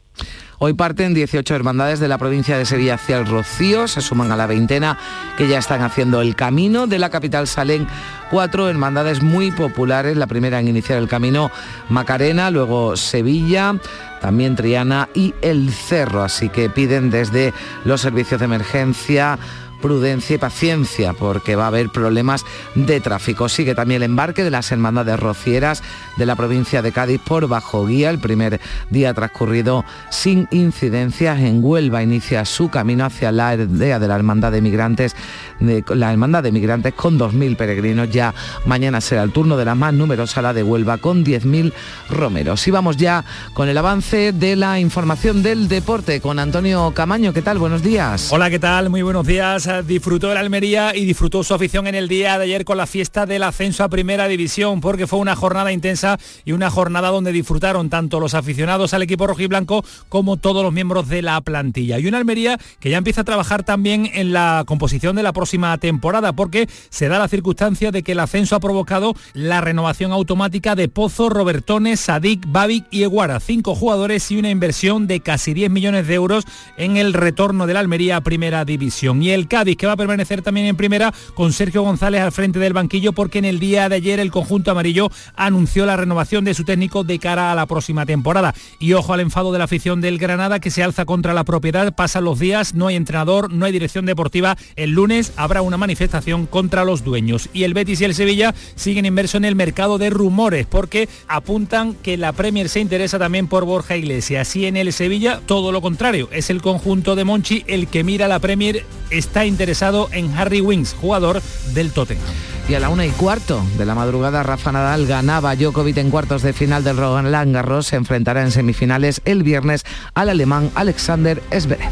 Hoy 0.64 0.74
parten 0.74 1.16
18 1.16 1.56
hermandades 1.56 2.00
de 2.00 2.08
la 2.08 2.20
provincia 2.20 2.56
de 2.56 2.68
Sevilla 2.68 2.94
hacia 2.94 3.18
el 3.18 3.26
Rocío, 3.26 3.88
se 3.88 4.00
suman 4.00 4.32
a 4.32 4.36
la 4.36 4.46
veintena 4.46 4.96
que 5.36 5.48
ya 5.48 5.58
están 5.58 5.82
haciendo 5.82 6.22
el 6.22 6.36
camino. 6.36 6.86
De 6.86 7.00
la 7.00 7.10
capital 7.10 7.48
salen 7.48 7.88
cuatro 8.30 8.70
hermandades 8.70 9.24
muy 9.24 9.50
populares. 9.50 10.18
La 10.18 10.28
primera 10.28 10.60
en 10.60 10.68
iniciar 10.68 11.00
el 11.00 11.08
camino, 11.08 11.50
Macarena, 11.90 12.52
luego 12.52 12.96
Sevilla, 12.96 13.74
también 14.22 14.56
Triana 14.56 15.10
y 15.16 15.34
El 15.42 15.72
Cerro. 15.72 16.22
Así 16.22 16.50
que 16.50 16.70
piden 16.70 17.10
desde 17.10 17.56
los 17.84 18.02
servicios 18.02 18.40
de 18.40 18.46
emergencia 18.46 19.40
prudencia 19.82 20.36
y 20.36 20.39
paciencia 20.39 21.13
porque 21.13 21.56
va 21.56 21.65
a 21.65 21.67
haber 21.67 21.89
problemas 21.89 22.46
de 22.76 23.02
tráfico. 23.02 23.50
Sigue 23.50 23.76
también 23.76 24.02
el 24.02 24.10
embarque 24.10 24.44
de 24.44 24.52
las 24.52 24.72
hermandades 24.72 25.20
rocieras 25.20 25.84
de 26.17 26.26
la 26.26 26.36
provincia 26.36 26.82
de 26.82 26.91
Cádiz 26.91 27.20
por 27.20 27.48
bajo 27.48 27.86
guía. 27.86 28.10
El 28.10 28.20
primer 28.20 28.62
día 28.89 29.13
transcurrido 29.13 29.84
sin 30.10 30.48
incidencias 30.52 31.39
en 31.39 31.63
Huelva 31.63 32.04
inicia 32.04 32.46
su 32.46 32.70
camino 32.70 33.06
hacia 33.06 33.32
la 33.32 33.50
aldea 33.50 34.00
de 34.00 34.08
la 34.08 34.15
Hermandad 34.15 34.52
de 34.52 34.62
Migrantes, 34.62 35.15
de, 35.60 35.84
la 35.89 36.12
Hermandad 36.12 36.44
de 36.44 36.52
Migrantes 36.52 36.94
con 36.94 37.20
2.000 37.20 37.58
peregrinos. 37.58 38.10
Ya 38.12 38.34
mañana 38.65 39.02
será 39.02 39.24
el 39.24 39.32
turno 39.32 39.58
de 39.58 39.65
la 39.65 39.76
más 39.76 39.94
numerosa, 39.94 40.41
la 40.41 40.54
de 40.54 40.63
Huelva, 40.63 40.98
con 41.00 41.26
10.000 41.26 41.74
romeros. 42.10 42.67
Y 42.67 42.72
vamos 42.72 42.98
ya 42.98 43.26
con 43.54 43.67
el 43.67 43.78
avance 43.78 44.32
de 44.32 44.56
la 44.56 44.80
información 44.80 45.41
del 45.44 45.67
deporte 45.67 46.22
con 46.22 46.39
Antonio 46.39 46.91
Camaño. 46.94 47.34
¿Qué 47.34 47.41
tal? 47.41 47.58
Buenos 47.58 47.82
días. 47.82 48.32
Hola, 48.32 48.50
¿qué 48.50 48.60
tal? 48.60 48.89
Muy 48.89 49.02
buenos 49.02 49.26
días 49.26 49.71
disfrutó 49.82 50.32
el 50.32 50.38
Almería 50.38 50.96
y 50.96 51.06
disfrutó 51.06 51.44
su 51.44 51.54
afición 51.54 51.88
en 51.88 51.96
el 51.96 52.08
día 52.08 52.38
de 52.38 52.44
ayer 52.44 52.66
con 52.66 52.78
la 52.78 52.86
fiesta 52.86 53.26
del 53.26 53.44
ascenso 53.44 53.84
a 53.84 53.90
Primera 53.90 54.28
División, 54.28 54.82
porque 54.82 55.08
fue 55.08 55.20
una 55.20 55.36
jornada 55.36 55.72
intensa 55.72 56.20
y 56.44 56.52
una 56.52 56.70
jornada 56.70 57.10
donde 57.10 57.32
disfrutaron 57.32 57.90
tanto 57.90 58.20
los 58.20 58.34
aficionados 58.34 58.94
al 58.94 59.04
equipo 59.04 59.28
rojiblanco 59.28 59.86
como 60.10 60.38
todos 60.38 60.64
los 60.64 60.74
miembros 60.74 61.08
de 61.08 61.22
la 61.22 61.40
plantilla. 61.42 62.00
Y 62.00 62.08
una 62.08 62.18
Almería 62.18 62.60
que 62.80 62.90
ya 62.90 62.98
empieza 62.98 63.22
a 63.22 63.24
trabajar 63.24 63.64
también 63.64 64.10
en 64.14 64.34
la 64.34 64.64
composición 64.68 65.16
de 65.16 65.24
la 65.24 65.34
próxima 65.34 65.78
temporada, 65.78 66.34
porque 66.34 66.68
se 66.90 67.08
da 67.08 67.18
la 67.18 67.28
circunstancia 67.28 67.92
de 67.92 68.04
que 68.04 68.12
el 68.12 68.20
ascenso 68.20 68.56
ha 68.56 68.60
provocado 68.60 69.16
la 69.34 69.62
renovación 69.62 70.12
automática 70.12 70.76
de 70.76 70.90
Pozo, 70.90 71.30
Robertones, 71.30 72.02
Sadik, 72.02 72.44
Babic 72.48 72.86
y 72.92 73.04
Eguara, 73.04 73.40
cinco 73.40 73.76
jugadores 73.76 74.30
y 74.32 74.38
una 74.38 74.50
inversión 74.50 75.08
de 75.08 75.22
casi 75.22 75.54
10 75.54 75.72
millones 75.72 76.08
de 76.08 76.16
euros 76.16 76.46
en 76.78 76.98
el 76.98 77.14
retorno 77.14 77.68
de 77.68 77.74
la 77.74 77.80
Almería 77.80 78.18
a 78.18 78.22
Primera 78.22 78.66
División. 78.66 79.22
Y 79.22 79.32
el 79.32 79.48
Cádiz, 79.62 79.78
que 79.78 79.86
va 79.86 79.93
a 79.93 79.97
permanecer 79.97 80.41
también 80.41 80.65
en 80.65 80.76
primera 80.76 81.13
con 81.36 81.54
Sergio 81.54 81.84
González 81.84 82.21
al 82.21 82.32
frente 82.32 82.58
del 82.58 82.74
banquillo 82.74 83.13
porque 83.13 83.38
en 83.38 83.45
el 83.45 83.60
día 83.60 83.89
de 83.89 83.97
ayer 83.97 84.19
el 84.19 84.32
conjunto 84.32 84.71
amarillo 84.71 85.12
anunció 85.36 85.86
la 85.86 85.95
renovación 85.95 86.43
de 86.45 86.56
su 86.56 86.63
técnico 86.63 87.04
de 87.04 87.19
cara 87.19 87.52
a 87.52 87.56
la 87.56 87.67
próxima 87.67 88.08
temporada. 88.08 88.56
Y 88.80 88.93
ojo 88.93 89.13
al 89.13 89.19
enfado 89.19 89.52
de 89.52 89.60
la 89.60 89.65
afición 89.65 90.02
del 90.02 90.17
Granada 90.17 90.60
que 90.60 90.71
se 90.71 90.82
alza 90.82 91.06
contra 91.06 91.36
la 91.36 91.43
propiedad, 91.43 91.93
pasan 91.93 92.24
los 92.24 92.39
días, 92.39 92.74
no 92.74 92.88
hay 92.88 92.95
entrenador, 92.95 93.54
no 93.54 93.65
hay 93.67 93.71
dirección 93.71 94.08
deportiva. 94.08 94.58
El 94.76 94.93
lunes 94.93 95.32
habrá 95.36 95.62
una 95.62 95.78
manifestación 95.78 96.47
contra 96.47 96.84
los 96.84 97.04
dueños. 97.04 97.47
Y 97.54 97.63
el 97.63 97.76
Betis 97.76 98.02
y 98.02 98.06
el 98.06 98.15
Sevilla 98.15 98.56
siguen 98.74 99.06
inmersos 99.06 99.36
en 99.36 99.45
el 99.45 99.56
mercado 99.56 100.00
de 100.00 100.10
rumores 100.10 100.65
porque 100.65 101.08
apuntan 101.28 101.93
que 101.93 102.17
la 102.17 102.34
Premier 102.34 102.67
se 102.67 102.80
interesa 102.80 103.19
también 103.19 103.45
por 103.45 103.65
Borja 103.65 103.95
Iglesias. 103.95 104.56
Y 104.56 104.65
en 104.65 104.76
el 104.76 104.91
Sevilla 104.91 105.39
todo 105.45 105.71
lo 105.71 105.82
contrario, 105.82 106.30
es 106.32 106.50
el 106.50 106.63
conjunto 106.63 107.15
de 107.15 107.26
Monchi 107.26 107.63
el 107.67 107.86
que 107.88 108.04
mira 108.04 108.28
la 108.28 108.39
Premier, 108.39 108.86
está 109.12 109.45
interesado 109.52 110.10
en 110.12 110.34
Harry 110.36 110.62
Wings, 110.62 110.96
jugador 111.00 111.42
del 111.74 111.92
Tottenham. 111.92 112.24
Y 112.68 112.74
a 112.74 112.80
la 112.80 112.90
una 112.90 113.06
y 113.06 113.10
cuarto 113.10 113.64
de 113.78 113.86
la 113.86 113.96
madrugada, 113.96 114.44
Rafa 114.44 114.72
Nadal 114.72 115.06
ganaba 115.06 115.52
a 115.52 115.56
Djokovic 115.56 115.98
en 115.98 116.10
cuartos 116.10 116.42
de 116.42 116.54
final 116.54 116.84
del 116.84 116.98
Roland 116.98 117.54
Garros. 117.54 117.88
Se 117.88 117.98
enfrentará 117.98 118.42
en 118.42 118.52
semifinales 118.52 119.22
el 119.26 119.44
viernes 119.44 119.84
al 120.14 120.30
alemán 120.30 120.72
Alexander 120.74 121.42
Zverev. 121.52 121.92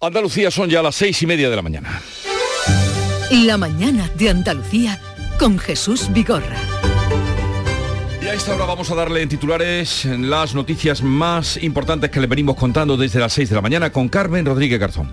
Andalucía 0.00 0.50
son 0.50 0.70
ya 0.70 0.82
las 0.82 0.94
seis 0.94 1.20
y 1.22 1.26
media 1.26 1.50
de 1.50 1.56
la 1.56 1.62
mañana. 1.62 2.00
La 3.30 3.58
mañana 3.58 4.08
de 4.16 4.30
Andalucía 4.30 4.98
con 5.38 5.58
Jesús 5.58 6.10
Vigorra. 6.12 6.77
Y 8.28 8.30
a 8.30 8.34
esta 8.34 8.54
hora 8.54 8.66
vamos 8.66 8.90
a 8.90 8.94
darle 8.94 9.22
en 9.22 9.28
titulares 9.30 10.04
las 10.04 10.54
noticias 10.54 11.02
más 11.02 11.56
importantes 11.62 12.10
que 12.10 12.20
le 12.20 12.26
venimos 12.26 12.56
contando 12.56 12.94
desde 12.98 13.20
las 13.20 13.32
6 13.32 13.48
de 13.48 13.54
la 13.54 13.62
mañana 13.62 13.90
con 13.90 14.10
Carmen 14.10 14.44
Rodríguez 14.44 14.78
Garzón. 14.78 15.10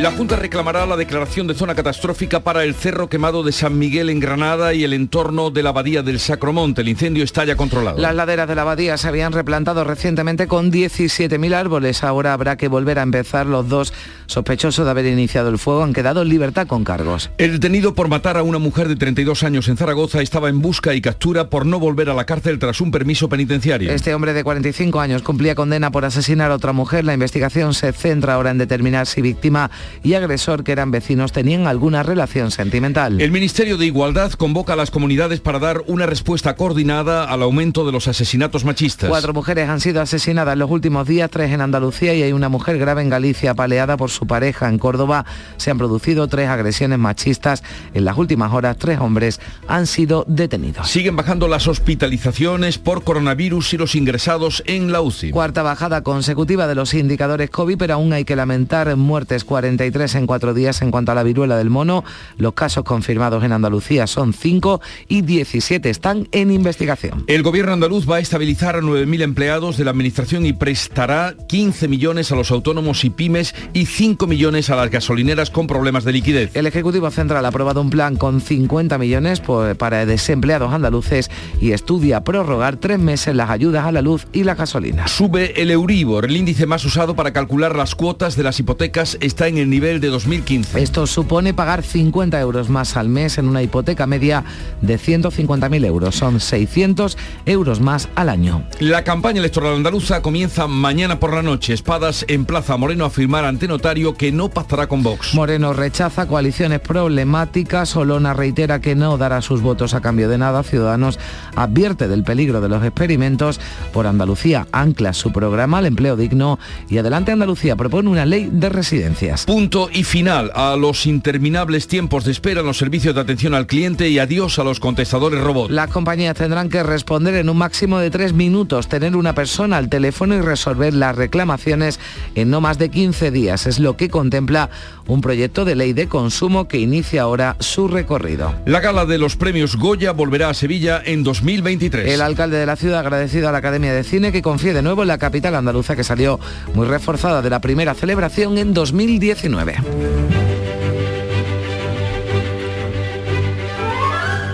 La 0.00 0.12
Junta 0.12 0.34
reclamará 0.34 0.86
la 0.86 0.96
declaración 0.96 1.46
de 1.46 1.52
zona 1.52 1.74
catastrófica 1.74 2.40
para 2.40 2.64
el 2.64 2.74
cerro 2.74 3.10
quemado 3.10 3.42
de 3.42 3.52
San 3.52 3.78
Miguel 3.78 4.08
en 4.08 4.18
Granada 4.18 4.72
y 4.72 4.82
el 4.82 4.94
entorno 4.94 5.50
de 5.50 5.62
la 5.62 5.68
abadía 5.68 6.02
del 6.02 6.20
Sacromonte. 6.20 6.80
El 6.80 6.88
incendio 6.88 7.22
está 7.22 7.44
ya 7.44 7.54
controlado. 7.54 7.98
Las 7.98 8.14
laderas 8.14 8.48
de 8.48 8.54
la 8.54 8.62
abadía 8.62 8.96
se 8.96 9.08
habían 9.08 9.34
replantado 9.34 9.84
recientemente 9.84 10.46
con 10.46 10.72
17.000 10.72 11.54
árboles. 11.54 12.02
Ahora 12.02 12.32
habrá 12.32 12.56
que 12.56 12.68
volver 12.68 12.98
a 12.98 13.02
empezar. 13.02 13.44
Los 13.44 13.68
dos 13.68 13.92
sospechosos 14.24 14.86
de 14.86 14.90
haber 14.90 15.04
iniciado 15.04 15.50
el 15.50 15.58
fuego 15.58 15.82
han 15.82 15.92
quedado 15.92 16.22
en 16.22 16.30
libertad 16.30 16.66
con 16.66 16.82
cargos. 16.82 17.30
El 17.36 17.52
detenido 17.52 17.92
por 17.92 18.08
matar 18.08 18.38
a 18.38 18.42
una 18.42 18.58
mujer 18.58 18.88
de 18.88 18.96
32 18.96 19.42
años 19.42 19.68
en 19.68 19.76
Zaragoza 19.76 20.22
estaba 20.22 20.48
en 20.48 20.62
busca 20.62 20.94
y 20.94 21.02
captura 21.02 21.50
por 21.50 21.66
no 21.66 21.78
volver 21.78 22.08
a 22.08 22.14
la 22.14 22.24
cárcel 22.24 22.58
tras 22.58 22.80
un 22.80 22.90
permiso 22.90 23.28
penitenciario. 23.28 23.92
Este 23.92 24.14
hombre 24.14 24.32
de 24.32 24.44
45 24.44 24.98
años 24.98 25.20
cumplía 25.20 25.54
condena 25.54 25.90
por 25.90 26.06
asesinar 26.06 26.50
a 26.52 26.54
otra 26.54 26.72
mujer. 26.72 27.04
La 27.04 27.12
investigación 27.12 27.74
se 27.74 27.92
centra 27.92 28.32
ahora 28.32 28.50
en 28.50 28.56
determinar 28.56 29.06
si 29.06 29.20
víctima 29.20 29.70
y 30.02 30.14
agresor, 30.14 30.64
que 30.64 30.72
eran 30.72 30.90
vecinos, 30.90 31.32
tenían 31.32 31.66
alguna 31.66 32.02
relación 32.02 32.50
sentimental. 32.50 33.20
El 33.20 33.30
Ministerio 33.30 33.76
de 33.76 33.86
Igualdad 33.86 34.32
convoca 34.32 34.72
a 34.72 34.76
las 34.76 34.90
comunidades 34.90 35.40
para 35.40 35.58
dar 35.58 35.82
una 35.86 36.06
respuesta 36.06 36.56
coordinada 36.56 37.24
al 37.24 37.42
aumento 37.42 37.86
de 37.86 37.92
los 37.92 38.08
asesinatos 38.08 38.64
machistas. 38.64 39.08
Cuatro 39.08 39.32
mujeres 39.32 39.68
han 39.68 39.80
sido 39.80 40.00
asesinadas 40.00 40.52
en 40.52 40.58
los 40.58 40.70
últimos 40.70 41.06
días, 41.06 41.30
tres 41.30 41.52
en 41.52 41.60
Andalucía 41.60 42.14
y 42.14 42.22
hay 42.22 42.32
una 42.32 42.48
mujer 42.48 42.78
grave 42.78 43.02
en 43.02 43.10
Galicia 43.10 43.52
apaleada 43.52 43.96
por 43.96 44.10
su 44.10 44.26
pareja. 44.26 44.68
En 44.68 44.78
Córdoba 44.78 45.24
se 45.56 45.70
han 45.70 45.78
producido 45.78 46.28
tres 46.28 46.48
agresiones 46.48 46.98
machistas. 46.98 47.62
En 47.94 48.04
las 48.04 48.16
últimas 48.16 48.52
horas, 48.52 48.76
tres 48.76 48.98
hombres 49.00 49.40
han 49.68 49.86
sido 49.86 50.24
detenidos. 50.28 50.88
Siguen 50.88 51.16
bajando 51.16 51.48
las 51.48 51.68
hospitalizaciones 51.68 52.78
por 52.78 53.04
coronavirus 53.04 53.74
y 53.74 53.76
los 53.76 53.94
ingresados 53.94 54.62
en 54.66 54.92
la 54.92 55.00
UCI. 55.00 55.30
Cuarta 55.30 55.62
bajada 55.62 56.02
consecutiva 56.02 56.66
de 56.66 56.74
los 56.74 56.94
indicadores 56.94 57.50
COVID, 57.50 57.76
pero 57.78 57.94
aún 57.94 58.12
hay 58.12 58.24
que 58.24 58.36
lamentar 58.36 58.94
muertes 58.96 59.44
43 59.80 60.14
en 60.16 60.26
cuatro 60.26 60.52
días 60.52 60.82
en 60.82 60.90
cuanto 60.90 61.12
a 61.12 61.14
la 61.14 61.22
viruela 61.22 61.56
del 61.56 61.70
mono. 61.70 62.04
Los 62.36 62.52
casos 62.52 62.84
confirmados 62.84 63.42
en 63.44 63.52
Andalucía 63.52 64.06
son 64.06 64.34
5 64.34 64.78
y 65.08 65.22
17 65.22 65.88
están 65.88 66.28
en 66.32 66.50
investigación. 66.50 67.24
El 67.28 67.42
gobierno 67.42 67.72
andaluz 67.72 68.08
va 68.08 68.16
a 68.16 68.20
estabilizar 68.20 68.76
a 68.76 68.80
9.000 68.80 69.22
empleados 69.22 69.78
de 69.78 69.84
la 69.84 69.92
administración 69.92 70.44
y 70.44 70.52
prestará 70.52 71.34
15 71.48 71.88
millones 71.88 72.30
a 72.30 72.36
los 72.36 72.50
autónomos 72.50 73.04
y 73.04 73.10
pymes 73.10 73.54
y 73.72 73.86
5 73.86 74.26
millones 74.26 74.68
a 74.68 74.76
las 74.76 74.90
gasolineras 74.90 75.48
con 75.48 75.66
problemas 75.66 76.04
de 76.04 76.12
liquidez. 76.12 76.50
El 76.54 76.66
Ejecutivo 76.66 77.10
Central 77.10 77.46
ha 77.46 77.48
aprobado 77.48 77.80
un 77.80 77.88
plan 77.88 78.16
con 78.16 78.42
50 78.42 78.98
millones 78.98 79.40
para 79.78 80.04
desempleados 80.04 80.74
andaluces 80.74 81.30
y 81.58 81.72
estudia 81.72 82.22
prorrogar 82.22 82.76
tres 82.76 82.98
meses 82.98 83.34
las 83.34 83.48
ayudas 83.48 83.86
a 83.86 83.92
la 83.92 84.02
luz 84.02 84.26
y 84.34 84.44
la 84.44 84.54
gasolina. 84.54 85.08
Sube 85.08 85.62
el 85.62 85.70
Euribor, 85.70 86.26
el 86.26 86.36
índice 86.36 86.66
más 86.66 86.84
usado 86.84 87.16
para 87.16 87.32
calcular 87.32 87.74
las 87.74 87.94
cuotas 87.94 88.36
de 88.36 88.42
las 88.42 88.60
hipotecas 88.60 89.16
está 89.22 89.48
en 89.48 89.56
el 89.56 89.69
nivel 89.70 90.00
de 90.00 90.08
2015. 90.08 90.82
Esto 90.82 91.06
supone 91.06 91.54
pagar 91.54 91.82
50 91.82 92.38
euros 92.40 92.68
más 92.68 92.96
al 92.96 93.08
mes 93.08 93.38
en 93.38 93.48
una 93.48 93.62
hipoteca 93.62 94.06
media 94.06 94.44
de 94.82 94.98
150.000 94.98 95.86
euros. 95.86 96.16
Son 96.16 96.40
600 96.40 97.16
euros 97.46 97.80
más 97.80 98.08
al 98.14 98.28
año. 98.28 98.64
La 98.80 99.04
campaña 99.04 99.40
electoral 99.40 99.76
andaluza 99.76 100.22
comienza 100.22 100.66
mañana 100.66 101.18
por 101.18 101.32
la 101.32 101.42
noche. 101.42 101.72
Espadas 101.72 102.24
en 102.28 102.44
Plaza 102.44 102.76
Moreno 102.76 103.04
a 103.04 103.10
firmar 103.10 103.44
ante 103.44 103.68
notario 103.68 104.14
que 104.14 104.32
no 104.32 104.48
pactará 104.48 104.88
con 104.88 105.02
Vox. 105.02 105.34
Moreno 105.34 105.72
rechaza 105.72 106.26
coaliciones 106.26 106.80
problemáticas. 106.80 107.96
Olona 107.96 108.34
reitera 108.34 108.80
que 108.80 108.94
no 108.94 109.16
dará 109.16 109.40
sus 109.40 109.62
votos 109.62 109.94
a 109.94 110.00
cambio 110.00 110.28
de 110.28 110.38
nada. 110.38 110.62
Ciudadanos 110.62 111.18
advierte 111.54 112.08
del 112.08 112.24
peligro 112.24 112.60
de 112.60 112.68
los 112.68 112.84
experimentos. 112.84 113.60
Por 113.92 114.06
Andalucía 114.06 114.66
ancla 114.72 115.12
su 115.12 115.32
programa 115.32 115.78
al 115.78 115.86
empleo 115.86 116.16
digno 116.16 116.58
y 116.88 116.98
Adelante 116.98 117.32
Andalucía 117.32 117.76
propone 117.76 118.08
una 118.08 118.26
ley 118.26 118.48
de 118.50 118.68
residencias. 118.68 119.44
Punto 119.44 119.59
y 119.92 120.04
final 120.04 120.50
a 120.54 120.74
los 120.74 121.04
interminables 121.04 121.86
tiempos 121.86 122.24
de 122.24 122.32
espera 122.32 122.60
en 122.60 122.66
los 122.66 122.78
servicios 122.78 123.14
de 123.14 123.20
atención 123.20 123.52
al 123.52 123.66
cliente 123.66 124.08
y 124.08 124.18
adiós 124.18 124.58
a 124.58 124.64
los 124.64 124.80
contestadores 124.80 125.38
robots. 125.38 125.70
Las 125.70 125.90
compañías 125.90 126.34
tendrán 126.34 126.70
que 126.70 126.82
responder 126.82 127.34
en 127.34 127.50
un 127.50 127.58
máximo 127.58 127.98
de 127.98 128.10
tres 128.10 128.32
minutos, 128.32 128.88
tener 128.88 129.14
una 129.14 129.34
persona 129.34 129.76
al 129.76 129.90
teléfono 129.90 130.34
y 130.34 130.40
resolver 130.40 130.94
las 130.94 131.14
reclamaciones 131.14 132.00
en 132.34 132.48
no 132.48 132.62
más 132.62 132.78
de 132.78 132.88
15 132.88 133.30
días. 133.30 133.66
Es 133.66 133.78
lo 133.78 133.98
que 133.98 134.08
contempla 134.08 134.70
un 135.06 135.20
proyecto 135.20 135.66
de 135.66 135.74
ley 135.74 135.92
de 135.92 136.08
consumo 136.08 136.66
que 136.66 136.78
inicia 136.78 137.22
ahora 137.22 137.56
su 137.60 137.86
recorrido. 137.86 138.54
La 138.64 138.80
gala 138.80 139.04
de 139.04 139.18
los 139.18 139.36
premios 139.36 139.76
Goya 139.76 140.12
volverá 140.12 140.48
a 140.48 140.54
Sevilla 140.54 141.02
en 141.04 141.22
2023. 141.22 142.10
El 142.10 142.22
alcalde 142.22 142.56
de 142.56 142.64
la 142.64 142.76
ciudad 142.76 143.00
agradecido 143.00 143.50
a 143.50 143.52
la 143.52 143.58
Academia 143.58 143.92
de 143.92 144.04
Cine 144.04 144.32
que 144.32 144.40
confíe 144.40 144.72
de 144.72 144.80
nuevo 144.80 145.02
en 145.02 145.08
la 145.08 145.18
capital 145.18 145.54
andaluza 145.54 145.96
que 145.96 146.04
salió 146.04 146.40
muy 146.72 146.86
reforzada 146.86 147.42
de 147.42 147.50
la 147.50 147.60
primera 147.60 147.92
celebración 147.92 148.56
en 148.56 148.72
2019. 148.72 149.49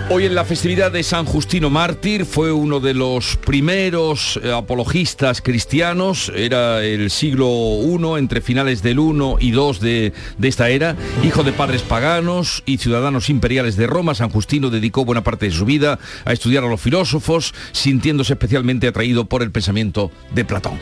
Hoy 0.09 0.25
en 0.25 0.35
la 0.35 0.45
festividad 0.45 0.89
de 0.89 1.03
San 1.03 1.25
Justino 1.25 1.69
Mártir 1.69 2.25
fue 2.25 2.53
uno 2.53 2.79
de 2.79 2.93
los 2.93 3.35
primeros 3.35 4.39
eh, 4.41 4.53
apologistas 4.53 5.41
cristianos, 5.41 6.31
era 6.33 6.81
el 6.81 7.11
siglo 7.11 7.47
I, 7.83 8.17
entre 8.17 8.39
finales 8.39 8.81
del 8.81 8.99
I 8.99 9.35
y 9.41 9.49
II 9.49 9.77
de, 9.81 10.13
de, 10.37 10.47
esta 10.47 10.69
era, 10.69 10.95
hijo 11.25 11.43
de 11.43 11.51
padres 11.51 11.81
paganos 11.81 12.63
y 12.65 12.77
ciudadanos 12.77 13.29
imperiales 13.29 13.75
de 13.75 13.85
Roma, 13.85 14.15
San 14.15 14.29
Justino 14.29 14.69
dedicó 14.69 15.03
buena 15.03 15.25
parte 15.25 15.47
de 15.47 15.51
su 15.51 15.65
vida 15.65 15.99
a 16.23 16.31
estudiar 16.31 16.63
a 16.63 16.69
los 16.69 16.79
filósofos, 16.79 17.53
sintiéndose 17.73 18.33
especialmente 18.33 18.87
atraído 18.87 19.25
por 19.25 19.43
el 19.43 19.51
pensamiento 19.51 20.09
de 20.33 20.45
Platón. 20.45 20.79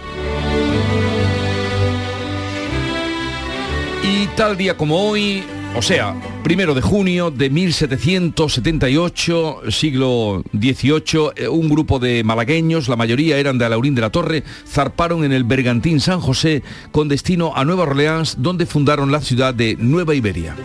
Tal 4.36 4.58
día 4.58 4.76
como 4.76 4.98
hoy, 4.98 5.45
o 5.78 5.82
sea, 5.82 6.13
primero 6.43 6.74
de 6.74 6.82
junio 6.82 7.32
de 7.32 7.50
1778, 7.50 9.62
siglo 9.69 10.43
XVIII, 10.52 11.30
eh, 11.38 11.48
un 11.48 11.69
grupo 11.69 12.00
de 12.00 12.21
malagueños, 12.26 12.89
la 12.89 12.98
mayoría 12.98 13.38
eran 13.38 13.58
de 13.58 13.63
Alaurín 13.65 13.95
de 13.95 14.02
la 14.02 14.10
Torre, 14.10 14.43
zarparon 14.67 15.24
en 15.24 15.32
el 15.32 15.45
Bergantín 15.45 16.02
San 16.02 16.19
José 16.19 16.63
con 16.91 17.08
destino 17.08 17.54
a 17.56 17.63
Nueva 17.63 17.84
Orleans, 17.84 18.36
donde 18.39 18.65
fundaron 18.65 19.10
la 19.12 19.21
ciudad 19.21 19.54
de 19.54 19.78
Nueva 19.80 20.15
Iberia. 20.15 20.56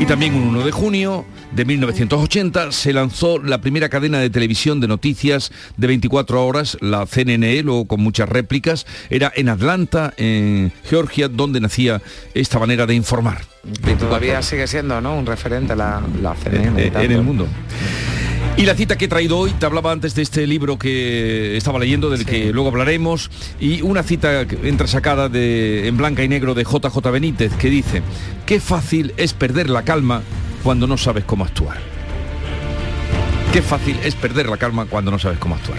Y 0.00 0.06
también 0.06 0.34
un 0.34 0.48
1 0.48 0.64
de 0.64 0.70
junio 0.70 1.24
de 1.52 1.64
1980 1.64 2.70
se 2.70 2.92
lanzó 2.92 3.38
la 3.42 3.60
primera 3.60 3.88
cadena 3.88 4.20
de 4.20 4.30
televisión 4.30 4.80
de 4.80 4.86
noticias 4.86 5.50
de 5.76 5.86
24 5.88 6.46
horas, 6.46 6.78
la 6.80 7.04
CNN, 7.04 7.62
luego 7.64 7.86
con 7.86 8.00
muchas 8.00 8.28
réplicas. 8.28 8.86
Era 9.10 9.32
en 9.34 9.48
Atlanta, 9.48 10.14
en 10.16 10.72
Georgia, 10.84 11.28
donde 11.28 11.60
nacía 11.60 12.00
esta 12.32 12.60
manera 12.60 12.86
de 12.86 12.94
informar. 12.94 13.40
Y 13.64 13.94
todavía 13.94 14.40
sigue 14.42 14.68
siendo 14.68 15.00
¿no? 15.00 15.18
un 15.18 15.26
referente 15.26 15.74
la, 15.74 16.00
la 16.22 16.36
CNN. 16.36 16.86
En, 16.86 16.96
en 16.96 17.12
el 17.12 17.22
mundo. 17.22 17.48
Y 18.58 18.66
la 18.66 18.74
cita 18.74 18.98
que 18.98 19.04
he 19.04 19.08
traído 19.08 19.38
hoy, 19.38 19.52
te 19.52 19.66
hablaba 19.66 19.92
antes 19.92 20.16
de 20.16 20.22
este 20.22 20.44
libro 20.44 20.80
que 20.80 21.56
estaba 21.56 21.78
leyendo, 21.78 22.10
del 22.10 22.18
sí. 22.18 22.24
que 22.24 22.52
luego 22.52 22.70
hablaremos, 22.70 23.30
y 23.60 23.82
una 23.82 24.02
cita 24.02 24.40
entresacada 24.40 25.28
de, 25.28 25.86
en 25.86 25.96
blanca 25.96 26.24
y 26.24 26.28
negro 26.28 26.54
de 26.54 26.64
JJ 26.64 26.98
Benítez, 27.12 27.52
que 27.54 27.70
dice, 27.70 28.02
qué 28.46 28.58
fácil 28.58 29.14
es 29.16 29.32
perder 29.32 29.70
la 29.70 29.84
calma 29.84 30.22
cuando 30.64 30.88
no 30.88 30.96
sabes 30.96 31.22
cómo 31.22 31.44
actuar. 31.44 31.78
Qué 33.52 33.62
fácil 33.62 33.96
es 34.02 34.16
perder 34.16 34.48
la 34.48 34.56
calma 34.56 34.86
cuando 34.86 35.12
no 35.12 35.20
sabes 35.20 35.38
cómo 35.38 35.54
actuar. 35.54 35.78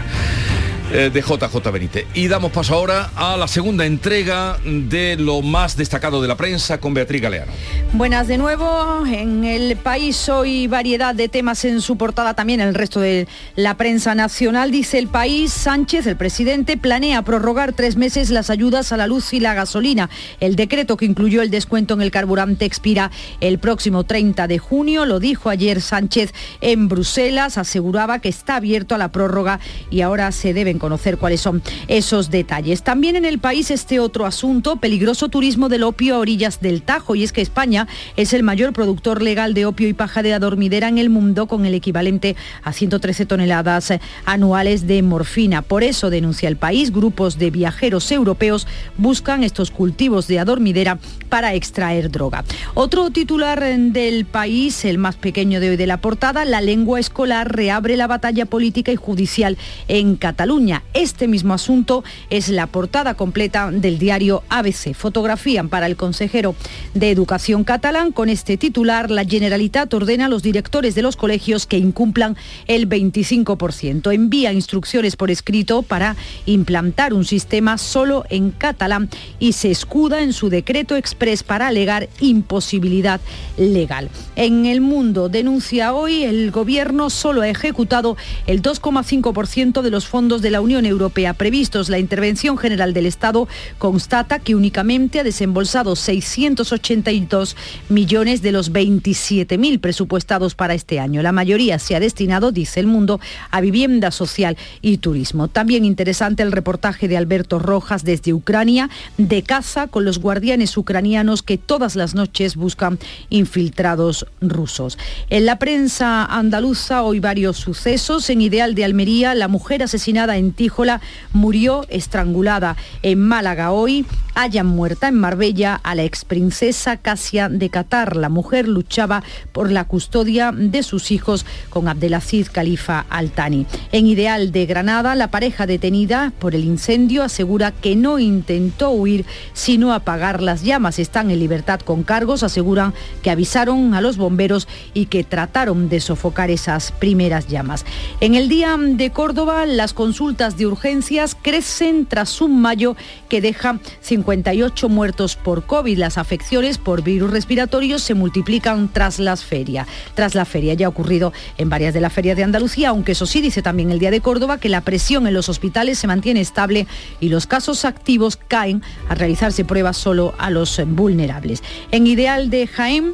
Eh, 0.92 1.12
de 1.14 1.22
JJ 1.22 1.72
Benítez. 1.72 2.08
Y 2.16 2.28
damos 2.28 2.52
paso 2.52 2.74
ahora 2.74 3.12
a 3.16 3.38
la 3.38 3.48
segunda 3.48 3.86
entrega 3.86 4.58
de 4.66 5.18
lo 5.18 5.44
más 5.44 5.78
destacado 5.78 6.20
de 6.20 6.28
la 6.28 6.36
prensa 6.36 6.80
con 6.80 6.96
Beatriz 6.96 7.22
Galeano. 7.22 7.52
Buenas 7.94 8.28
de 8.28 8.40
nuevo. 8.40 9.06
En 9.06 9.46
el 9.46 9.76
país 9.76 10.28
hoy 10.30 10.66
variedad 10.66 11.14
de 11.14 11.30
temas 11.30 11.64
en 11.66 11.82
su 11.82 11.96
portada 11.96 12.34
también 12.34 12.60
el 12.60 12.74
resto 12.74 13.02
de 13.02 13.28
la 13.56 13.78
prensa 13.78 14.16
nacional. 14.16 14.72
Dice 14.72 14.98
el 14.98 15.08
país, 15.08 15.54
Sánchez, 15.54 16.08
el 16.08 16.16
presidente, 16.16 16.76
planea 16.76 17.22
prorrogar 17.22 17.74
tres 17.74 17.96
meses 17.96 18.32
las 18.32 18.50
ayudas 18.50 18.92
a 18.92 18.98
la 18.98 19.06
luz 19.06 19.32
y 19.34 19.40
la 19.40 19.54
gasolina. 19.54 20.10
El 20.40 20.56
decreto 20.56 20.98
que 20.98 21.06
incluyó 21.06 21.44
el 21.44 21.52
descuento 21.52 21.94
en 21.94 22.02
el 22.02 22.10
carburante 22.10 22.66
expira 22.66 23.12
el 23.42 23.60
próximo 23.60 24.06
30 24.06 24.48
de 24.48 24.58
junio. 24.58 25.06
Lo 25.06 25.20
dijo 25.20 25.50
ayer 25.50 25.82
Sánchez 25.82 26.34
en 26.62 26.88
Bruselas. 26.88 27.60
Aseguraba 27.60 28.18
que 28.18 28.30
está 28.30 28.56
abierto 28.56 28.96
a 28.96 28.98
la 28.98 29.12
prórroga 29.12 29.60
y 29.92 30.02
ahora 30.02 30.32
se 30.32 30.56
deben 30.56 30.79
conocer 30.80 31.18
cuáles 31.18 31.42
son 31.42 31.62
esos 31.88 32.32
detalles. 32.32 32.84
También 32.84 33.16
en 33.16 33.26
el 33.26 33.40
país 33.40 33.72
este 33.72 34.00
otro 34.00 34.26
asunto, 34.26 34.78
peligroso 34.78 35.30
turismo 35.30 35.70
del 35.70 35.84
opio 35.84 36.16
a 36.16 36.20
orillas 36.20 36.62
del 36.62 36.82
Tajo, 36.82 37.16
y 37.16 37.24
es 37.24 37.32
que 37.32 37.42
España 37.42 37.88
es 38.16 38.34
el 38.34 38.44
mayor 38.44 38.74
productor 38.74 39.22
legal 39.22 39.54
de 39.54 39.66
opio 39.66 39.88
y 39.88 39.94
paja 39.94 40.24
de 40.24 40.34
adormidera 40.34 40.88
en 40.88 40.98
el 40.98 41.10
mundo, 41.10 41.48
con 41.48 41.66
el 41.66 41.74
equivalente 41.74 42.36
a 42.64 42.74
113 42.74 43.26
toneladas 43.26 43.94
anuales 44.26 44.88
de 44.88 45.02
morfina. 45.02 45.62
Por 45.62 45.84
eso 45.84 46.10
denuncia 46.10 46.50
el 46.50 46.58
país, 46.58 46.92
grupos 46.92 47.38
de 47.38 47.52
viajeros 47.52 48.12
europeos 48.12 48.68
buscan 48.98 49.44
estos 49.44 49.72
cultivos 49.72 50.28
de 50.28 50.40
adormidera 50.40 51.00
para 51.30 51.54
extraer 51.54 52.12
droga. 52.12 52.44
Otro 52.74 53.10
titular 53.12 53.60
del 53.60 54.26
país, 54.26 54.86
el 54.86 54.98
más 54.98 55.16
pequeño 55.16 55.60
de 55.60 55.72
hoy 55.72 55.78
de 55.78 55.88
la 55.88 55.98
portada, 55.98 56.46
la 56.46 56.62
lengua 56.62 57.00
escolar 57.00 57.56
reabre 57.56 57.98
la 57.98 58.08
batalla 58.08 58.46
política 58.46 58.92
y 58.92 58.96
judicial 58.96 59.58
en 59.88 60.16
Cataluña. 60.16 60.69
Este 60.94 61.28
mismo 61.28 61.54
asunto 61.54 62.04
es 62.30 62.50
la 62.50 62.68
portada 62.68 63.16
completa 63.16 63.72
del 63.72 63.98
diario 63.98 64.44
ABC. 64.50 64.94
Fotografían 64.94 65.70
para 65.70 65.88
el 65.88 65.96
consejero 65.96 66.56
de 66.94 67.10
Educación 67.10 67.64
catalán 67.64 68.12
con 68.12 68.30
este 68.30 68.58
titular, 68.58 69.10
la 69.10 69.26
Generalitat 69.26 69.94
ordena 69.94 70.26
a 70.26 70.30
los 70.30 70.44
directores 70.44 70.96
de 70.96 71.02
los 71.02 71.16
colegios 71.16 71.66
que 71.66 71.78
incumplan 71.78 72.38
el 72.68 72.88
25%. 72.88 74.14
Envía 74.14 74.54
instrucciones 74.54 75.16
por 75.16 75.32
escrito 75.32 75.82
para 75.82 76.16
implantar 76.46 77.14
un 77.14 77.26
sistema 77.26 77.78
solo 77.78 78.26
en 78.30 78.52
catalán 78.52 79.10
y 79.40 79.54
se 79.54 79.72
escuda 79.72 80.22
en 80.22 80.34
su 80.34 80.50
decreto 80.50 80.96
express 80.96 81.44
para 81.44 81.68
alegar 81.68 82.10
imposibilidad 82.20 83.20
legal. 83.58 84.10
En 84.36 84.66
el 84.66 84.82
mundo 84.82 85.30
denuncia 85.30 85.94
hoy 85.94 86.24
el 86.24 86.52
gobierno 86.52 87.10
solo 87.10 87.42
ha 87.42 87.50
ejecutado 87.50 88.18
el 88.46 88.62
2,5% 88.62 89.82
de 89.82 89.90
los 89.90 90.06
fondos 90.06 90.42
de 90.42 90.52
la 90.52 90.59
Unión 90.62 90.86
Europea 90.86 91.34
previstos. 91.34 91.90
La 91.90 92.00
Intervención 92.00 92.58
General 92.58 92.94
del 92.94 93.06
Estado 93.06 93.48
constata 93.78 94.40
que 94.40 94.56
únicamente 94.56 95.20
ha 95.20 95.24
desembolsado 95.24 95.96
682 95.96 97.56
millones 97.90 98.42
de 98.42 98.52
los 98.52 98.72
27.000 98.72 99.80
presupuestados 99.80 100.56
para 100.56 100.74
este 100.74 101.00
año. 101.00 101.22
La 101.22 101.32
mayoría 101.32 101.80
se 101.80 101.96
ha 101.96 102.00
destinado, 102.00 102.52
dice 102.52 102.80
el 102.80 102.88
mundo, 102.88 103.20
a 103.52 103.62
vivienda 103.62 104.12
social 104.12 104.58
y 104.82 104.98
turismo. 104.98 105.48
También 105.48 105.86
interesante 105.86 106.44
el 106.44 106.52
reportaje 106.52 107.08
de 107.08 107.18
Alberto 107.18 107.60
Rojas 107.60 108.04
desde 108.04 108.34
Ucrania, 108.34 108.90
de 109.18 109.44
caza 109.44 109.88
con 109.88 110.06
los 110.06 110.20
guardianes 110.20 110.76
ucranianos 110.78 111.44
que 111.44 111.58
todas 111.58 111.96
las 111.96 112.16
noches 112.16 112.56
buscan 112.56 113.00
infiltrados 113.30 114.26
rusos. 114.42 114.98
En 115.30 115.46
la 115.46 115.60
prensa 115.60 116.26
andaluza 116.26 117.04
hoy 117.04 117.20
varios 117.20 117.58
sucesos. 117.58 118.30
En 118.30 118.42
Ideal 118.42 118.76
de 118.76 118.86
Almería, 118.86 119.36
la 119.36 119.48
mujer 119.48 119.84
asesinada 119.84 120.38
en 120.38 120.49
Tíjola 120.52 121.02
murió 121.34 121.86
estrangulada. 121.90 122.76
En 123.02 123.20
Málaga 123.20 123.72
hoy 123.72 124.06
hayan 124.36 124.68
muerta 124.68 125.10
en 125.10 125.16
Marbella 125.16 125.76
a 125.76 125.96
la 125.96 126.04
exprincesa 126.04 126.98
Casia 126.98 127.50
de 127.50 127.70
Qatar. 127.70 128.16
La 128.16 128.30
mujer 128.30 128.68
luchaba 128.68 129.24
por 129.52 129.70
la 129.72 129.84
custodia 129.84 130.54
de 130.54 130.82
sus 130.84 131.12
hijos 131.12 131.46
con 131.70 131.88
Abdelaziz 131.88 132.50
Khalifa 132.50 133.06
Altani. 133.10 133.66
En 133.92 134.08
Ideal 134.08 134.52
de 134.52 134.66
Granada, 134.66 135.16
la 135.16 135.30
pareja 135.30 135.66
detenida 135.66 136.32
por 136.40 136.56
el 136.56 136.64
incendio 136.64 137.24
asegura 137.24 137.72
que 137.72 137.96
no 137.96 138.18
intentó 138.20 138.92
huir 138.92 139.26
sino 139.54 139.94
apagar 139.94 140.42
las 140.42 140.64
llamas. 140.64 141.00
Están 141.00 141.32
en 141.32 141.40
libertad 141.40 141.82
con 141.82 142.04
cargos, 142.04 142.44
aseguran 142.44 142.94
que 143.22 143.32
avisaron 143.32 143.94
a 143.94 144.02
los 144.02 144.16
bomberos 144.16 144.68
y 144.94 145.08
que 145.08 145.24
trataron 145.24 145.90
de 145.90 146.00
sofocar 146.00 146.50
esas 146.50 146.92
primeras 146.94 147.48
llamas. 147.48 147.86
En 148.22 148.36
el 148.36 148.48
día 148.48 148.78
de 148.80 149.12
Córdoba, 149.12 149.66
las 149.66 149.94
consultas 149.94 150.39
de 150.40 150.66
urgencias 150.66 151.36
crecen 151.36 152.06
tras 152.06 152.40
un 152.40 152.62
mayo 152.62 152.96
que 153.28 153.42
deja 153.42 153.80
58 154.00 154.88
muertos 154.88 155.36
por 155.36 155.66
COVID. 155.66 155.98
Las 155.98 156.18
afecciones 156.18 156.78
por 156.78 157.04
virus 157.04 157.30
respiratorios 157.30 158.02
se 158.02 158.14
multiplican 158.14 158.88
tras 158.88 159.20
las 159.20 159.44
ferias. 159.44 159.86
Tras 160.14 160.36
la 160.36 160.46
feria 160.46 160.76
ya 160.76 160.86
ha 160.86 160.90
ocurrido 160.90 161.34
en 161.58 161.70
varias 161.70 161.94
de 161.94 162.00
las 162.00 162.14
ferias 162.14 162.38
de 162.38 162.46
Andalucía, 162.46 162.90
aunque 162.90 163.12
eso 163.12 163.26
sí 163.26 163.42
dice 163.42 163.62
también 163.62 163.92
el 163.92 164.00
Día 164.00 164.12
de 164.12 164.22
Córdoba 164.22 164.60
que 164.60 164.70
la 164.70 164.82
presión 164.82 165.28
en 165.28 165.34
los 165.34 165.50
hospitales 165.50 166.00
se 166.00 166.08
mantiene 166.08 166.40
estable 166.40 166.88
y 167.20 167.28
los 167.28 167.46
casos 167.46 167.84
activos 167.84 168.38
caen 168.38 168.82
a 169.10 169.16
realizarse 169.16 169.66
pruebas 169.66 169.98
solo 169.98 170.36
a 170.38 170.50
los 170.50 170.82
vulnerables. 170.88 171.64
En 171.92 172.08
Ideal 172.08 172.50
de 172.50 172.66
Jaén, 172.66 173.14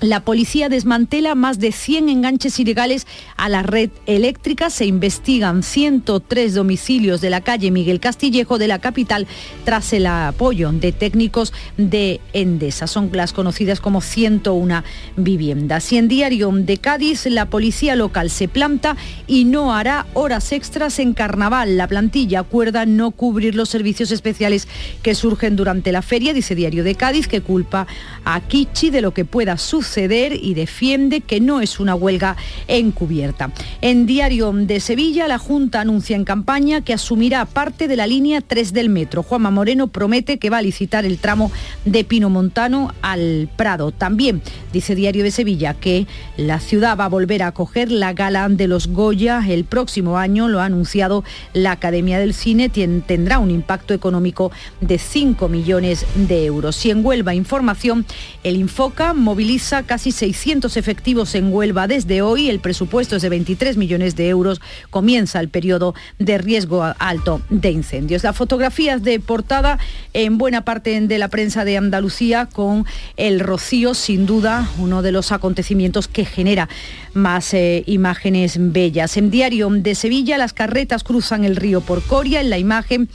la 0.00 0.20
policía 0.24 0.68
desmantela 0.68 1.34
más 1.34 1.58
de 1.58 1.72
100 1.72 2.08
enganches 2.08 2.58
ilegales 2.58 3.06
a 3.36 3.48
la 3.48 3.62
red 3.62 3.90
eléctrica. 4.06 4.70
Se 4.70 4.86
investigan 4.86 5.62
103 5.62 6.54
domicilios 6.54 7.20
de 7.20 7.28
la 7.28 7.42
calle 7.42 7.70
Miguel 7.70 8.00
Castillejo 8.00 8.58
de 8.58 8.68
la 8.68 8.78
capital 8.78 9.26
tras 9.64 9.92
el 9.92 10.06
apoyo 10.06 10.72
de 10.72 10.92
técnicos 10.92 11.52
de 11.76 12.20
Endesa. 12.32 12.86
Son 12.86 13.10
las 13.12 13.32
conocidas 13.34 13.80
como 13.80 14.00
101 14.00 14.82
viviendas. 15.16 15.92
Y 15.92 15.98
en 15.98 16.08
Diario 16.08 16.50
de 16.50 16.78
Cádiz, 16.78 17.26
la 17.26 17.46
policía 17.46 17.94
local 17.94 18.30
se 18.30 18.48
planta 18.48 18.96
y 19.26 19.44
no 19.44 19.74
hará 19.74 20.06
horas 20.14 20.52
extras 20.52 20.98
en 20.98 21.12
carnaval. 21.12 21.76
La 21.76 21.88
plantilla 21.88 22.40
acuerda 22.40 22.86
no 22.86 23.10
cubrir 23.10 23.54
los 23.54 23.68
servicios 23.68 24.10
especiales 24.12 24.66
que 25.02 25.14
surgen 25.14 25.56
durante 25.56 25.92
la 25.92 26.00
feria, 26.00 26.32
dice 26.32 26.54
Diario 26.54 26.84
de 26.84 26.94
Cádiz, 26.94 27.28
que 27.28 27.42
culpa 27.42 27.86
a 28.24 28.40
Kichi 28.40 28.88
de 28.88 29.02
lo 29.02 29.12
que 29.12 29.26
pueda 29.26 29.58
suceder 29.58 29.89
ceder 29.90 30.38
y 30.40 30.54
defiende 30.54 31.20
que 31.20 31.40
no 31.40 31.60
es 31.60 31.80
una 31.80 31.94
huelga 31.94 32.36
encubierta. 32.68 33.52
En 33.80 34.06
Diario 34.06 34.52
de 34.52 34.80
Sevilla, 34.80 35.28
la 35.28 35.38
Junta 35.38 35.80
anuncia 35.80 36.16
en 36.16 36.24
campaña 36.24 36.80
que 36.80 36.94
asumirá 36.94 37.44
parte 37.44 37.88
de 37.88 37.96
la 37.96 38.06
línea 38.06 38.40
3 38.40 38.72
del 38.72 38.88
metro. 38.88 39.22
Juanma 39.22 39.50
Moreno 39.50 39.88
promete 39.88 40.38
que 40.38 40.50
va 40.50 40.58
a 40.58 40.62
licitar 40.62 41.04
el 41.04 41.18
tramo 41.18 41.50
de 41.84 42.04
Pino 42.04 42.30
Montano 42.30 42.92
al 43.02 43.48
Prado. 43.56 43.92
También 43.92 44.42
dice 44.72 44.94
Diario 44.94 45.24
de 45.24 45.30
Sevilla 45.30 45.74
que 45.74 46.06
la 46.36 46.60
ciudad 46.60 46.96
va 46.96 47.06
a 47.06 47.08
volver 47.08 47.42
a 47.42 47.48
acoger 47.48 47.90
la 47.90 48.12
gala 48.12 48.48
de 48.48 48.68
los 48.68 48.88
Goya 48.88 49.42
el 49.48 49.64
próximo 49.64 50.18
año, 50.18 50.48
lo 50.48 50.60
ha 50.60 50.64
anunciado 50.64 51.24
la 51.52 51.72
Academia 51.72 52.18
del 52.18 52.34
Cine, 52.34 52.68
tendrá 52.68 53.38
un 53.38 53.50
impacto 53.50 53.94
económico 53.94 54.52
de 54.80 54.98
5 54.98 55.48
millones 55.48 56.06
de 56.14 56.46
euros. 56.46 56.84
Y 56.86 56.90
en 56.90 57.04
Huelva 57.04 57.34
Información, 57.34 58.06
el 58.44 58.56
Infoca 58.56 59.14
moviliza 59.14 59.79
casi 59.84 60.12
600 60.12 60.76
efectivos 60.76 61.34
en 61.34 61.52
Huelva 61.52 61.86
desde 61.86 62.22
hoy. 62.22 62.48
El 62.48 62.60
presupuesto 62.60 63.16
es 63.16 63.22
de 63.22 63.28
23 63.28 63.76
millones 63.76 64.16
de 64.16 64.28
euros. 64.28 64.60
Comienza 64.90 65.40
el 65.40 65.48
periodo 65.48 65.94
de 66.18 66.38
riesgo 66.38 66.82
alto 66.98 67.42
de 67.50 67.70
incendios. 67.70 68.24
Las 68.24 68.36
fotografías 68.36 69.02
de 69.02 69.20
portada 69.20 69.78
en 70.12 70.38
buena 70.38 70.64
parte 70.64 71.00
de 71.00 71.18
la 71.18 71.28
prensa 71.28 71.64
de 71.64 71.76
Andalucía 71.76 72.46
con 72.46 72.86
el 73.16 73.40
rocío, 73.40 73.94
sin 73.94 74.26
duda, 74.26 74.68
uno 74.78 75.02
de 75.02 75.12
los 75.12 75.32
acontecimientos 75.32 76.08
que 76.08 76.24
genera 76.24 76.68
más 77.14 77.54
eh, 77.54 77.82
imágenes 77.86 78.56
bellas. 78.58 79.16
En 79.16 79.30
Diario 79.30 79.68
de 79.70 79.94
Sevilla, 79.94 80.38
las 80.38 80.52
carretas 80.52 81.04
cruzan 81.04 81.44
el 81.44 81.56
río 81.56 81.80
por 81.80 82.02
Coria. 82.02 82.40
En 82.40 82.50
la 82.50 82.58
imagen 82.58 83.08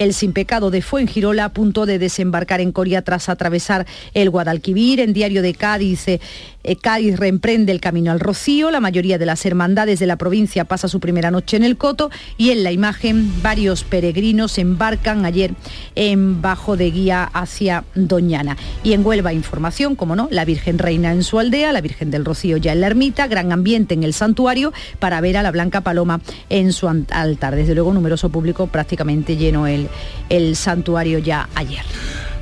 el 0.00 0.14
sin 0.14 0.32
pecado 0.32 0.70
de 0.70 0.80
Fuengirola 0.80 1.44
a 1.44 1.48
punto 1.50 1.84
de 1.84 1.98
desembarcar 1.98 2.62
en 2.62 2.72
Coria 2.72 3.02
tras 3.02 3.28
atravesar 3.28 3.86
el 4.14 4.30
Guadalquivir. 4.30 4.98
En 4.98 5.12
Diario 5.12 5.42
de 5.42 5.54
Cádiz, 5.54 6.08
eh, 6.08 6.20
Cádiz 6.80 7.18
reemprende 7.18 7.72
el 7.72 7.80
camino 7.80 8.12
al 8.12 8.20
Rocío. 8.20 8.70
La 8.70 8.80
mayoría 8.80 9.18
de 9.18 9.26
las 9.26 9.44
hermandades 9.46 9.98
de 9.98 10.06
la 10.06 10.16
provincia 10.16 10.64
pasa 10.64 10.88
su 10.88 11.00
primera 11.00 11.30
noche 11.30 11.56
en 11.56 11.64
el 11.64 11.76
Coto 11.76 12.10
y 12.36 12.50
en 12.50 12.62
la 12.62 12.72
imagen 12.72 13.42
varios 13.42 13.84
peregrinos 13.84 14.58
embarcan 14.58 15.24
ayer 15.24 15.54
en 15.94 16.42
Bajo 16.42 16.76
de 16.76 16.90
Guía 16.90 17.24
hacia 17.24 17.84
Doñana. 17.94 18.56
Y 18.82 18.92
en 18.92 19.04
Huelva 19.04 19.32
información, 19.32 19.96
como 19.96 20.16
no, 20.16 20.28
la 20.30 20.44
Virgen 20.44 20.78
Reina 20.78 21.12
en 21.12 21.22
su 21.22 21.38
aldea, 21.38 21.72
la 21.72 21.80
Virgen 21.80 22.10
del 22.10 22.24
Rocío 22.24 22.56
ya 22.56 22.72
en 22.72 22.80
la 22.80 22.86
ermita, 22.88 23.26
gran 23.26 23.52
ambiente 23.52 23.94
en 23.94 24.04
el 24.04 24.12
santuario 24.12 24.72
para 24.98 25.20
ver 25.20 25.36
a 25.36 25.42
la 25.42 25.50
Blanca 25.50 25.80
Paloma 25.80 26.20
en 26.48 26.72
su 26.72 26.88
altar. 26.88 27.56
Desde 27.56 27.74
luego 27.74 27.92
numeroso 27.92 28.28
público 28.28 28.66
prácticamente 28.66 29.36
lleno 29.36 29.66
el, 29.66 29.88
el 30.28 30.56
santuario 30.56 31.18
ya 31.18 31.48
ayer. 31.54 31.84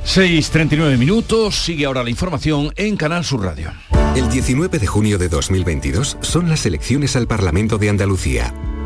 6.39 0.08 0.96
minutos, 0.96 1.64
sigue 1.64 1.84
ahora 1.84 2.02
la 2.02 2.08
información 2.08 2.72
en 2.76 2.96
Canal 2.96 3.26
Sur 3.26 3.44
Radio. 3.44 3.70
El 4.16 4.30
19 4.30 4.78
de 4.78 4.86
junio 4.86 5.18
de 5.18 5.28
2022 5.28 6.16
son 6.22 6.48
las 6.48 6.64
elecciones 6.64 7.14
al 7.14 7.28
Parlamento 7.28 7.76
de 7.76 7.90
Andalucía. 7.90 8.54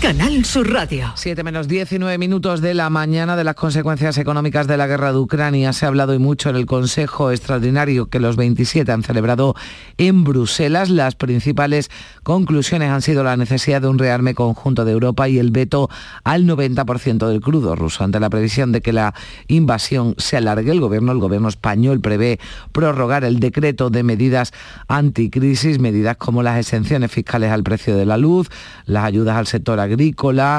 Canal 0.00 0.46
Sur 0.46 0.72
Radio. 0.72 1.12
7 1.14 1.44
menos 1.44 1.68
19 1.68 2.16
minutos 2.16 2.62
de 2.62 2.72
la 2.72 2.88
mañana 2.88 3.36
de 3.36 3.44
las 3.44 3.54
consecuencias 3.54 4.16
económicas 4.16 4.66
de 4.66 4.78
la 4.78 4.86
guerra 4.86 5.12
de 5.12 5.18
Ucrania. 5.18 5.74
Se 5.74 5.84
ha 5.84 5.88
hablado 5.88 6.12
hoy 6.12 6.18
mucho 6.18 6.48
en 6.48 6.56
el 6.56 6.64
Consejo 6.64 7.30
Extraordinario 7.30 8.08
que 8.08 8.18
los 8.18 8.36
27 8.36 8.90
han 8.90 9.02
celebrado 9.02 9.54
en 9.98 10.24
Bruselas. 10.24 10.88
Las 10.88 11.16
principales 11.16 11.90
conclusiones 12.22 12.88
han 12.88 13.02
sido 13.02 13.22
la 13.22 13.36
necesidad 13.36 13.82
de 13.82 13.88
un 13.88 13.98
rearme 13.98 14.34
conjunto 14.34 14.86
de 14.86 14.92
Europa 14.92 15.28
y 15.28 15.38
el 15.38 15.50
veto 15.50 15.90
al 16.24 16.46
90% 16.46 17.28
del 17.28 17.42
crudo 17.42 17.76
ruso. 17.76 18.02
Ante 18.02 18.20
la 18.20 18.30
previsión 18.30 18.72
de 18.72 18.80
que 18.80 18.94
la 18.94 19.14
invasión 19.48 20.14
se 20.16 20.38
alargue, 20.38 20.72
el 20.72 20.80
gobierno, 20.80 21.12
el 21.12 21.18
gobierno 21.18 21.48
español 21.48 22.00
prevé 22.00 22.40
prorrogar 22.72 23.24
el 23.24 23.38
decreto 23.38 23.90
de 23.90 24.02
medidas 24.02 24.52
anticrisis, 24.88 25.78
medidas 25.78 26.16
como 26.16 26.42
las 26.42 26.58
exenciones 26.58 27.12
fiscales 27.12 27.52
al 27.52 27.62
precio 27.62 27.98
de 27.98 28.06
la 28.06 28.16
luz, 28.16 28.48
las 28.86 29.04
ayudas 29.04 29.36
al 29.36 29.46
sector 29.46 29.78
agrícola 29.78 29.89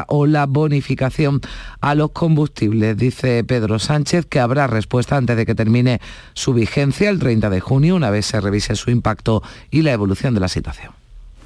o 0.08 0.26
la 0.26 0.46
bonificación 0.46 1.42
a 1.80 1.96
los 1.96 2.12
combustibles. 2.12 2.98
Dice 2.98 3.44
Pedro 3.44 3.80
Sánchez 3.80 4.26
que 4.26 4.40
habrá 4.40 4.68
respuesta 4.68 5.18
antes 5.18 5.38
de 5.38 5.46
que 5.46 5.56
termine 5.56 6.00
su 6.34 6.54
vigencia 6.54 7.10
el 7.10 7.20
30 7.20 7.50
de 7.50 7.60
junio, 7.60 7.96
una 7.96 8.10
vez 8.10 8.26
se 8.26 8.42
revise 8.42 8.76
su 8.76 8.92
impacto 8.92 9.44
y 9.70 9.82
la 9.82 9.92
evolución 9.92 10.34
de 10.34 10.40
la 10.40 10.48
situación. 10.48 10.94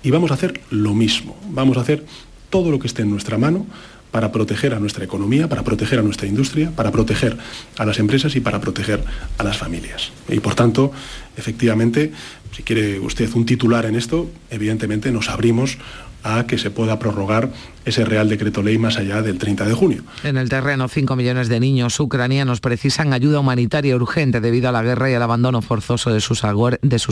Y 0.03 0.11
vamos 0.11 0.31
a 0.31 0.35
hacer 0.35 0.61
lo 0.69 0.93
mismo, 0.93 1.37
vamos 1.49 1.77
a 1.77 1.81
hacer 1.81 2.05
todo 2.49 2.71
lo 2.71 2.79
que 2.79 2.87
esté 2.87 3.01
en 3.01 3.09
nuestra 3.09 3.37
mano 3.37 3.65
para 4.11 4.31
proteger 4.31 4.73
a 4.73 4.79
nuestra 4.79 5.03
economía, 5.03 5.49
para 5.49 5.63
proteger 5.63 5.99
a 5.99 6.01
nuestra 6.01 6.25
industria, 6.25 6.71
para 6.71 6.89
proteger 6.89 7.35
a 7.77 7.85
las 7.85 7.99
empresas 7.99 8.35
y 8.37 8.39
para 8.39 8.61
proteger 8.61 9.03
a 9.37 9.43
las 9.43 9.57
familias. 9.57 10.11
Y 10.29 10.39
por 10.39 10.55
tanto, 10.55 10.93
efectivamente, 11.35 12.13
si 12.55 12.63
quiere 12.63 12.99
usted 13.01 13.29
un 13.33 13.45
titular 13.45 13.85
en 13.85 13.95
esto, 13.95 14.29
evidentemente 14.49 15.11
nos 15.11 15.27
abrimos 15.27 15.77
a 16.23 16.47
que 16.47 16.57
se 16.57 16.71
pueda 16.71 16.97
prorrogar 16.97 17.51
ese 17.85 18.03
Real 18.03 18.27
Decreto 18.27 18.63
Ley 18.63 18.77
más 18.77 18.97
allá 18.97 19.21
del 19.21 19.37
30 19.37 19.65
de 19.65 19.73
junio. 19.73 20.03
En 20.23 20.37
el 20.37 20.49
terreno, 20.49 20.87
5 20.87 21.15
millones 21.15 21.49
de 21.49 21.59
niños 21.59 21.99
ucranianos 21.99 22.59
precisan 22.59 23.13
ayuda 23.13 23.39
humanitaria 23.39 23.95
urgente 23.95 24.41
debido 24.41 24.69
a 24.69 24.71
la 24.71 24.81
guerra 24.81 25.11
y 25.11 25.13
al 25.13 25.21
abandono 25.21 25.61
forzoso 25.61 26.11
de 26.11 26.19
sus, 26.19 26.43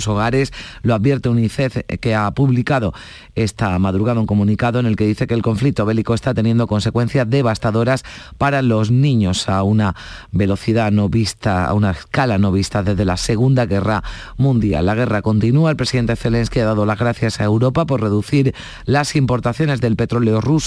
hogares. 0.07 0.51
Lo 0.81 0.95
advierte 0.95 1.29
UNICEF, 1.29 1.77
eh, 1.77 1.97
que 1.99 2.15
ha 2.15 2.29
publicado 2.31 2.93
esta 3.35 3.77
madrugada 3.77 4.19
un 4.19 4.25
comunicado 4.25 4.79
en 4.79 4.87
el 4.87 4.95
que 4.95 5.05
dice 5.05 5.27
que 5.27 5.35
el 5.35 5.43
conflicto 5.43 5.85
bélico 5.85 6.15
está 6.15 6.33
teniendo 6.33 6.65
consecuencias 6.65 7.29
devastadoras 7.29 8.03
para 8.37 8.61
los 8.61 8.89
niños 8.89 9.49
a 9.49 9.63
una 9.63 9.95
velocidad 10.31 10.91
no 10.91 11.07
vista, 11.07 11.65
a 11.65 11.73
una 11.73 11.91
escala 11.91 12.39
no 12.39 12.51
vista 12.51 12.81
desde 12.81 13.05
la 13.05 13.17
Segunda 13.17 13.67
Guerra 13.67 14.03
Mundial. 14.37 14.87
La 14.87 14.95
guerra 14.95 15.21
continúa. 15.21 15.69
El 15.69 15.77
presidente 15.77 16.15
Zelensky 16.15 16.59
ha 16.59 16.65
dado 16.65 16.85
las 16.87 16.97
gracias 16.97 17.39
a 17.39 17.43
Europa 17.43 17.85
por 17.85 18.01
reducir 18.01 18.55
las 18.85 19.15
importaciones 19.15 19.79
del 19.79 19.95
petróleo 19.95 20.41
ruso 20.41 20.62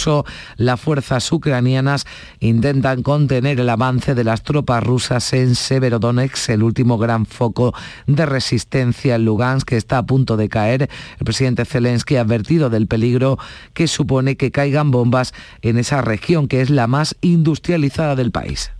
las 0.57 0.81
fuerzas 0.81 1.31
ucranianas 1.33 2.07
intentan 2.41 3.03
contener 3.03 3.61
el 3.61 3.69
avance 3.69 4.15
de 4.15 4.25
las 4.25 4.43
tropas 4.43 4.83
rusas 4.83 5.33
en 5.33 5.55
Severodonetsk, 5.55 6.51
el 6.51 6.63
último 6.63 6.99
gran 6.99 7.27
foco 7.27 7.75
de 8.07 8.27
resistencia 8.27 9.15
en 9.15 9.25
Lugansk 9.25 9.69
que 9.69 9.77
está 9.77 9.99
a 9.99 10.07
punto 10.07 10.37
de 10.37 10.49
caer. 10.49 10.89
El 11.19 11.25
presidente 11.25 11.65
Zelensky 11.65 12.17
ha 12.17 12.23
advertido 12.23 12.71
del 12.71 12.87
peligro 12.87 13.39
que 13.73 13.89
supone 13.89 14.37
que 14.37 14.51
caigan 14.51 14.91
bombas 14.91 15.33
en 15.63 15.79
esa 15.79 16.03
región 16.03 16.49
que 16.49 16.61
es 16.61 16.71
la 16.71 16.87
más 16.87 17.17
industrializada 17.21 18.17
del 18.17 18.31
país. 18.31 18.71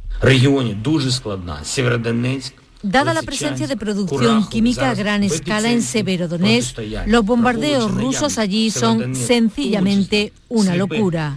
Dada 2.83 3.15
la 3.15 3.23
presencia 3.23 3.67
de 3.67 3.77
producción 3.77 4.49
química 4.49 4.91
a 4.91 4.95
gran 4.95 5.23
escala 5.23 5.71
en 5.71 5.83
Severodonetsk, 5.83 6.79
los 7.07 7.25
bombardeos 7.25 7.91
rusos 7.91 8.39
allí 8.39 8.71
son 8.71 9.15
sencillamente 9.15 10.33
una 10.49 10.77
locura. 10.77 11.35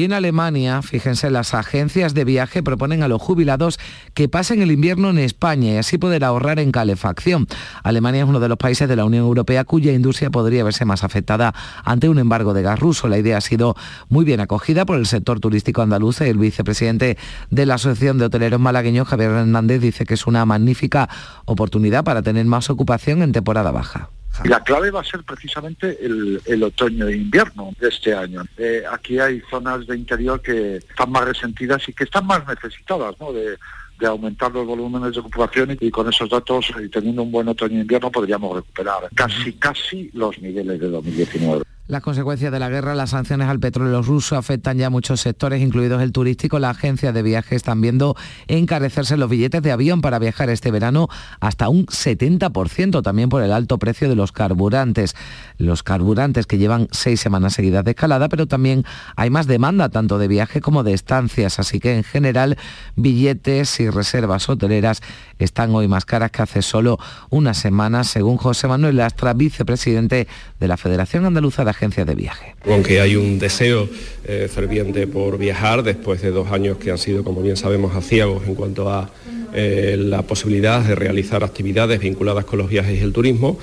Y 0.00 0.04
en 0.04 0.14
Alemania, 0.14 0.80
fíjense, 0.80 1.28
las 1.28 1.52
agencias 1.52 2.14
de 2.14 2.24
viaje 2.24 2.62
proponen 2.62 3.02
a 3.02 3.08
los 3.08 3.20
jubilados 3.20 3.78
que 4.14 4.30
pasen 4.30 4.62
el 4.62 4.72
invierno 4.72 5.10
en 5.10 5.18
España 5.18 5.72
y 5.72 5.76
así 5.76 5.98
poder 5.98 6.24
ahorrar 6.24 6.58
en 6.58 6.72
calefacción. 6.72 7.46
Alemania 7.82 8.22
es 8.22 8.26
uno 8.26 8.40
de 8.40 8.48
los 8.48 8.56
países 8.56 8.88
de 8.88 8.96
la 8.96 9.04
Unión 9.04 9.24
Europea 9.24 9.64
cuya 9.64 9.92
industria 9.92 10.30
podría 10.30 10.64
verse 10.64 10.86
más 10.86 11.04
afectada 11.04 11.52
ante 11.84 12.08
un 12.08 12.18
embargo 12.18 12.54
de 12.54 12.62
gas 12.62 12.78
ruso. 12.78 13.08
La 13.08 13.18
idea 13.18 13.36
ha 13.36 13.42
sido 13.42 13.76
muy 14.08 14.24
bien 14.24 14.40
acogida 14.40 14.86
por 14.86 14.96
el 14.96 15.04
sector 15.04 15.38
turístico 15.38 15.82
andaluz 15.82 16.22
el 16.22 16.38
vicepresidente 16.38 17.18
de 17.50 17.66
la 17.66 17.74
Asociación 17.74 18.16
de 18.16 18.24
Hoteleros 18.24 18.58
Malagueños, 18.58 19.06
Javier 19.06 19.32
Hernández, 19.32 19.82
dice 19.82 20.06
que 20.06 20.14
es 20.14 20.26
una 20.26 20.46
magnífica 20.46 21.10
oportunidad 21.44 22.04
para 22.04 22.22
tener 22.22 22.46
más 22.46 22.70
ocupación 22.70 23.20
en 23.20 23.32
temporada 23.32 23.70
baja. 23.70 24.08
Y 24.44 24.48
la 24.48 24.62
clave 24.62 24.90
va 24.90 25.00
a 25.00 25.04
ser 25.04 25.22
precisamente 25.24 25.98
el, 26.02 26.62
otoño 26.62 27.08
e 27.08 27.16
invierno 27.16 27.72
de 27.78 27.88
este 27.88 28.14
año. 28.14 28.42
Eh, 28.56 28.84
aquí 28.90 29.18
hay 29.18 29.42
zonas 29.50 29.86
de 29.86 29.96
interior 29.96 30.40
que 30.40 30.76
están 30.76 31.10
más 31.10 31.24
resentidas 31.24 31.88
y 31.88 31.92
que 31.92 32.04
están 32.04 32.26
más 32.26 32.46
necesitadas 32.46 33.16
de, 33.18 33.58
de 34.00 34.06
aumentar 34.06 34.50
los 34.50 34.66
volúmenes 34.66 35.12
de 35.12 35.20
ocupación 35.20 35.76
y 35.78 35.90
con 35.90 36.08
esos 36.08 36.28
datos, 36.30 36.72
y 36.82 36.88
teniendo 36.88 37.22
un 37.22 37.30
buen 37.30 37.48
otoño 37.48 37.78
e 37.78 37.82
invierno, 37.82 38.10
podríamos 38.10 38.56
recuperar 38.56 39.08
casi, 39.14 39.52
casi 39.52 40.10
los 40.14 40.40
niveles 40.40 40.80
de 40.80 40.88
2019. 40.88 41.62
Las 41.90 42.02
consecuencias 42.02 42.52
de 42.52 42.60
la 42.60 42.68
guerra, 42.68 42.94
las 42.94 43.10
sanciones 43.10 43.48
al 43.48 43.58
petróleo 43.58 44.00
ruso 44.00 44.36
afectan 44.36 44.78
ya 44.78 44.86
a 44.86 44.90
muchos 44.90 45.20
sectores, 45.20 45.60
incluidos 45.60 46.00
el 46.00 46.12
turístico. 46.12 46.60
La 46.60 46.70
agencia 46.70 47.10
de 47.10 47.20
viajes 47.20 47.56
están 47.56 47.80
viendo 47.80 48.14
encarecerse 48.46 49.16
los 49.16 49.28
billetes 49.28 49.60
de 49.60 49.72
avión 49.72 50.00
para 50.00 50.20
viajar 50.20 50.50
este 50.50 50.70
verano 50.70 51.08
hasta 51.40 51.68
un 51.68 51.86
70%, 51.86 53.02
también 53.02 53.28
por 53.28 53.42
el 53.42 53.50
alto 53.50 53.80
precio 53.80 54.08
de 54.08 54.14
los 54.14 54.30
carburantes. 54.30 55.16
Los 55.58 55.82
carburantes 55.82 56.46
que 56.46 56.58
llevan 56.58 56.86
seis 56.92 57.18
semanas 57.18 57.54
seguidas 57.54 57.84
de 57.84 57.90
escalada, 57.90 58.28
pero 58.28 58.46
también 58.46 58.84
hay 59.16 59.30
más 59.30 59.48
demanda 59.48 59.88
tanto 59.88 60.18
de 60.18 60.28
viaje 60.28 60.60
como 60.60 60.84
de 60.84 60.92
estancias. 60.92 61.58
Así 61.58 61.80
que 61.80 61.96
en 61.96 62.04
general, 62.04 62.56
billetes 62.94 63.80
y 63.80 63.90
reservas 63.90 64.48
hoteleras 64.48 65.02
están 65.40 65.74
hoy 65.74 65.88
más 65.88 66.04
caras 66.04 66.30
que 66.30 66.42
hace 66.42 66.62
solo 66.62 67.00
unas 67.30 67.58
semanas, 67.58 68.06
según 68.06 68.36
José 68.36 68.68
Manuel 68.68 68.98
Lastra, 68.98 69.32
vicepresidente 69.32 70.28
de 70.60 70.68
la 70.68 70.76
Federación 70.76 71.26
Andaluza 71.26 71.64
de 71.64 71.79
Agencias 71.80 72.06
de 72.06 72.14
Viaje. 72.14 72.54
Aunque 72.66 73.00
hay 73.00 73.16
un 73.16 73.38
deseo 73.38 73.88
eh, 74.24 74.50
ferviente 74.52 75.06
por 75.06 75.38
viajar, 75.38 75.82
después 75.82 76.20
de 76.20 76.30
dos 76.30 76.52
años 76.52 76.76
que 76.76 76.90
han 76.90 76.98
sido, 76.98 77.24
como 77.24 77.40
bien 77.40 77.56
sabemos, 77.56 77.96
aciagos 77.96 78.46
en 78.46 78.54
cuanto 78.54 78.90
a 78.90 79.08
eh, 79.54 79.96
la 79.98 80.20
posibilidad 80.22 80.82
de 80.82 80.94
realizar 80.94 81.42
actividades 81.42 81.98
vinculadas 81.98 82.44
con 82.44 82.58
los 82.58 82.68
viajes 82.68 83.00
y 83.00 83.02
el 83.02 83.14
turismo, 83.14 83.58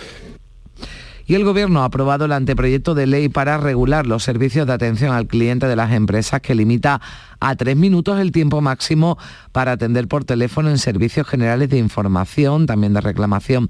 y 1.29 1.35
el 1.35 1.43
Gobierno 1.43 1.81
ha 1.81 1.85
aprobado 1.85 2.23
el 2.23 2.31
anteproyecto 2.31 2.95
de 2.95 3.05
ley 3.05 3.27
para 3.27 3.57
regular 3.57 4.07
los 4.07 4.23
servicios 4.23 4.65
de 4.65 4.71
atención 4.71 5.13
al 5.13 5.27
cliente 5.27 5.67
de 5.67 5.75
las 5.75 5.91
empresas 5.91 6.39
que 6.39 6.55
limita 6.55 7.01
a 7.41 7.55
tres 7.57 7.75
minutos 7.75 8.21
el 8.21 8.31
tiempo 8.31 8.61
máximo 8.61 9.17
para 9.51 9.73
atender 9.73 10.07
por 10.07 10.23
teléfono 10.23 10.69
en 10.69 10.77
servicios 10.77 11.27
generales 11.27 11.69
de 11.69 11.79
información, 11.79 12.65
también 12.65 12.93
de 12.93 13.01
reclamación 13.01 13.67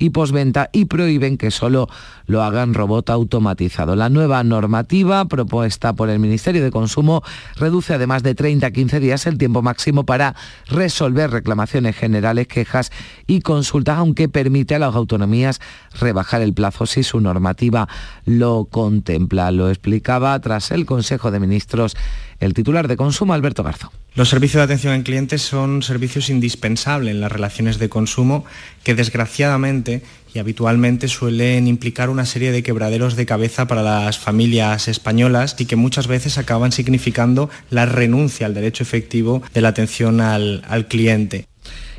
y 0.00 0.10
posventa 0.10 0.70
y 0.72 0.86
prohíben 0.86 1.38
que 1.38 1.52
solo 1.52 1.88
lo 2.26 2.42
hagan 2.42 2.74
robot 2.74 3.10
automatizado. 3.10 3.94
La 3.94 4.08
nueva 4.08 4.42
normativa 4.42 5.26
propuesta 5.26 5.92
por 5.92 6.08
el 6.10 6.18
Ministerio 6.18 6.64
de 6.64 6.72
Consumo 6.72 7.22
reduce 7.56 7.94
además 7.94 8.24
de 8.24 8.34
30 8.34 8.66
a 8.66 8.70
15 8.72 8.98
días 8.98 9.26
el 9.26 9.38
tiempo 9.38 9.62
máximo 9.62 10.04
para 10.04 10.34
resolver 10.66 11.30
reclamaciones 11.30 11.94
generales, 11.94 12.48
quejas 12.48 12.90
y 13.26 13.42
consultas, 13.42 13.98
aunque 13.98 14.28
permite 14.28 14.74
a 14.74 14.78
las 14.80 14.96
autonomías 14.96 15.60
rebajar 16.00 16.40
el 16.40 16.54
plazo 16.54 16.86
si 16.86 17.02
su 17.02 17.20
normativa 17.20 17.86
lo 18.24 18.64
contempla. 18.64 19.50
Lo 19.50 19.68
explicaba 19.68 20.40
tras 20.40 20.70
el 20.70 20.86
Consejo 20.86 21.30
de 21.30 21.40
Ministros 21.40 21.96
el 22.38 22.54
titular 22.54 22.88
de 22.88 22.96
consumo, 22.96 23.34
Alberto 23.34 23.62
Garzo. 23.62 23.92
Los 24.14 24.28
servicios 24.28 24.60
de 24.60 24.64
atención 24.64 24.92
al 24.92 25.04
cliente 25.04 25.38
son 25.38 25.82
servicios 25.82 26.30
indispensables 26.30 27.14
en 27.14 27.20
las 27.20 27.30
relaciones 27.30 27.78
de 27.78 27.88
consumo 27.88 28.44
que 28.82 28.96
desgraciadamente 28.96 30.02
y 30.34 30.40
habitualmente 30.40 31.06
suelen 31.06 31.68
implicar 31.68 32.10
una 32.10 32.26
serie 32.26 32.50
de 32.50 32.64
quebraderos 32.64 33.14
de 33.14 33.26
cabeza 33.26 33.68
para 33.68 33.82
las 33.82 34.18
familias 34.18 34.88
españolas 34.88 35.54
y 35.58 35.66
que 35.66 35.76
muchas 35.76 36.08
veces 36.08 36.38
acaban 36.38 36.72
significando 36.72 37.50
la 37.70 37.86
renuncia 37.86 38.46
al 38.46 38.54
derecho 38.54 38.82
efectivo 38.82 39.42
de 39.54 39.60
la 39.60 39.68
atención 39.68 40.20
al, 40.20 40.62
al 40.68 40.88
cliente 40.88 41.49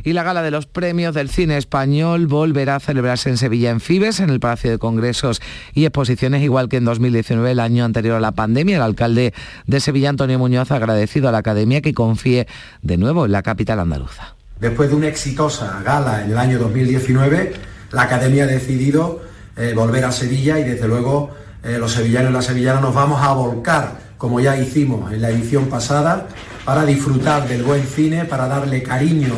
y 0.04 0.14
la 0.14 0.24
gala 0.24 0.41
de 0.41 0.52
los 0.52 0.66
premios 0.66 1.14
del 1.14 1.30
cine 1.30 1.58
español 1.58 2.28
volverá 2.28 2.76
a 2.76 2.80
celebrarse 2.80 3.30
en 3.30 3.38
Sevilla 3.38 3.70
en 3.70 3.80
Fibes, 3.80 4.20
en 4.20 4.30
el 4.30 4.39
Palacio 4.39 4.72
de 4.72 4.78
Congresos 4.78 5.41
y 5.74 5.86
Exposiciones, 5.86 6.41
igual 6.41 6.70
que 6.70 6.78
en 6.78 6.86
2019, 6.86 7.52
el 7.52 7.60
año 7.60 7.86
anterior 7.86 8.16
a 8.16 8.20
la 8.20 8.32
pandemia. 8.32 8.78
El 8.78 8.84
alcalde 8.84 9.34
de 9.68 9.80
Sevilla, 9.80 10.10
Antonio 10.10 10.39
Muñoz, 10.39 10.72
ha 10.72 10.76
agradecido 10.76 11.30
a 11.30 11.32
la 11.32 11.39
Academia 11.39 11.82
que 11.82 11.93
confíe 11.93 12.47
de 12.82 12.97
nuevo 12.97 13.26
en 13.26 13.32
la 13.32 13.43
capital 13.43 13.80
andaluza. 13.80 14.36
Después 14.60 14.89
de 14.89 14.95
una 14.95 15.08
exitosa 15.08 15.82
gala 15.84 16.24
en 16.24 16.32
el 16.32 16.38
año 16.38 16.60
2019, 16.60 17.54
la 17.91 18.04
Academia 18.04 18.43
ha 18.43 18.47
decidido 18.47 19.22
eh, 19.58 19.74
volver 19.76 20.06
a 20.06 20.12
Sevilla 20.12 20.60
y 20.60 20.64
desde 20.64 20.88
luego 20.88 21.32
eh, 21.64 21.78
los 21.78 21.91
sevillanos 21.91 22.32
y 22.32 22.34
las 22.34 22.45
sevillanas 22.45 22.82
nos 22.82 22.93
vamos 22.93 23.22
a 23.22 23.34
volcar, 23.34 23.99
como 24.18 24.39
ya 24.39 24.58
hicimos 24.58 25.12
en 25.12 25.22
la 25.22 25.30
edición 25.30 25.66
pasada, 25.66 26.28
para 26.64 26.86
disfrutar 26.86 27.47
del 27.47 27.64
buen 27.64 27.84
cine, 27.86 28.26
para 28.26 28.47
darle 28.47 28.84
cariño 28.84 29.34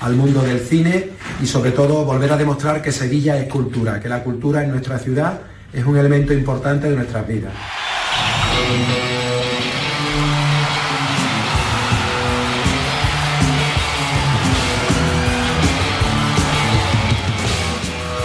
al 0.00 0.14
mundo 0.14 0.42
del 0.42 0.60
cine 0.60 1.10
y 1.42 1.46
sobre 1.46 1.72
todo 1.72 2.04
volver 2.04 2.32
a 2.32 2.36
demostrar 2.36 2.82
que 2.82 2.92
Sevilla 2.92 3.36
es 3.38 3.48
cultura, 3.48 4.00
que 4.00 4.08
la 4.08 4.22
cultura 4.22 4.62
en 4.62 4.70
nuestra 4.70 4.98
ciudad 4.98 5.40
es 5.72 5.84
un 5.84 5.96
elemento 5.96 6.32
importante 6.32 6.88
de 6.88 6.96
nuestras 6.96 7.26
vidas. 7.26 7.52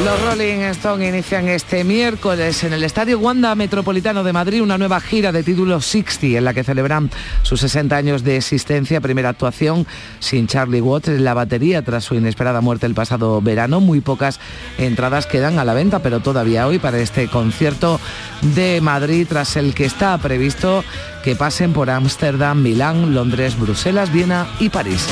Los 0.04 0.22
Rolling 0.22 0.60
Stones 0.72 1.08
inician 1.08 1.48
este 1.48 1.86
miércoles 1.86 2.64
en 2.66 2.74
el 2.74 2.84
Estadio 2.84 3.20
Wanda 3.20 3.56
Metropolitano 3.56 4.24
de 4.26 4.34
Madrid 4.34 4.62
una 4.62 4.78
nueva 4.78 5.00
gira 5.00 5.32
de 5.32 5.44
título 5.44 5.80
60 5.80 6.38
en 6.38 6.44
la 6.44 6.54
que 6.54 6.66
celebran 6.66 7.10
sus 7.44 7.62
60 7.62 7.96
años 7.96 8.24
de 8.24 8.36
existencia. 8.36 9.00
Primera 9.00 9.30
actuación 9.30 9.88
sin 10.20 10.48
Charlie 10.48 10.82
Watts 10.82 11.08
en 11.08 11.24
la 11.24 11.34
batería 11.34 11.84
tras 11.84 12.04
su 12.04 12.16
inesperada 12.16 12.60
muerte 12.60 12.86
el 12.86 12.96
pasado 12.96 13.42
verano. 13.42 13.80
Muy 13.80 14.02
pocas 14.02 14.42
entradas 14.78 15.26
quedan 15.26 15.58
a 15.58 15.64
la 15.64 15.74
venta, 15.74 16.00
pero 16.00 16.20
todavía 16.20 16.68
hoy 16.68 16.80
para 16.80 17.00
este 17.00 17.30
concierto 17.30 18.00
de 18.42 18.82
Madrid 18.82 19.26
tras 19.30 19.56
el 19.56 19.74
que 19.74 19.86
está 19.86 20.18
previsto 20.18 20.84
que 21.24 21.38
pasen 21.38 21.72
por 21.72 21.90
Ámsterdam, 21.90 22.62
Milán, 22.62 23.14
Londres, 23.14 23.58
Bruselas, 23.58 24.12
Viena 24.12 24.48
y 24.60 24.68
París. 24.68 25.08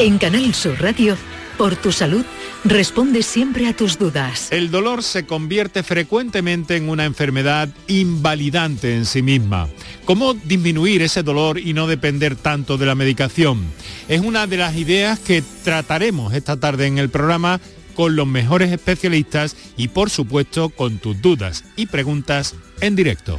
En 0.00 0.16
Canal 0.16 0.54
Sur 0.54 0.80
Radio, 0.80 1.14
por 1.58 1.76
tu 1.76 1.92
salud, 1.92 2.24
responde 2.64 3.22
siempre 3.22 3.66
a 3.66 3.76
tus 3.76 3.98
dudas. 3.98 4.50
El 4.50 4.70
dolor 4.70 5.02
se 5.02 5.26
convierte 5.26 5.82
frecuentemente 5.82 6.76
en 6.76 6.88
una 6.88 7.04
enfermedad 7.04 7.68
invalidante 7.86 8.96
en 8.96 9.04
sí 9.04 9.20
misma. 9.20 9.68
¿Cómo 10.06 10.32
disminuir 10.32 11.02
ese 11.02 11.22
dolor 11.22 11.58
y 11.58 11.74
no 11.74 11.86
depender 11.86 12.34
tanto 12.34 12.78
de 12.78 12.86
la 12.86 12.94
medicación? 12.94 13.60
Es 14.08 14.22
una 14.22 14.46
de 14.46 14.56
las 14.56 14.74
ideas 14.74 15.18
que 15.18 15.44
trataremos 15.64 16.32
esta 16.32 16.58
tarde 16.58 16.86
en 16.86 16.96
el 16.96 17.10
programa 17.10 17.60
con 17.94 18.16
los 18.16 18.26
mejores 18.26 18.72
especialistas 18.72 19.54
y 19.76 19.88
por 19.88 20.08
supuesto 20.08 20.70
con 20.70 20.96
tus 20.96 21.20
dudas 21.20 21.62
y 21.76 21.84
preguntas 21.84 22.54
en 22.80 22.96
directo. 22.96 23.38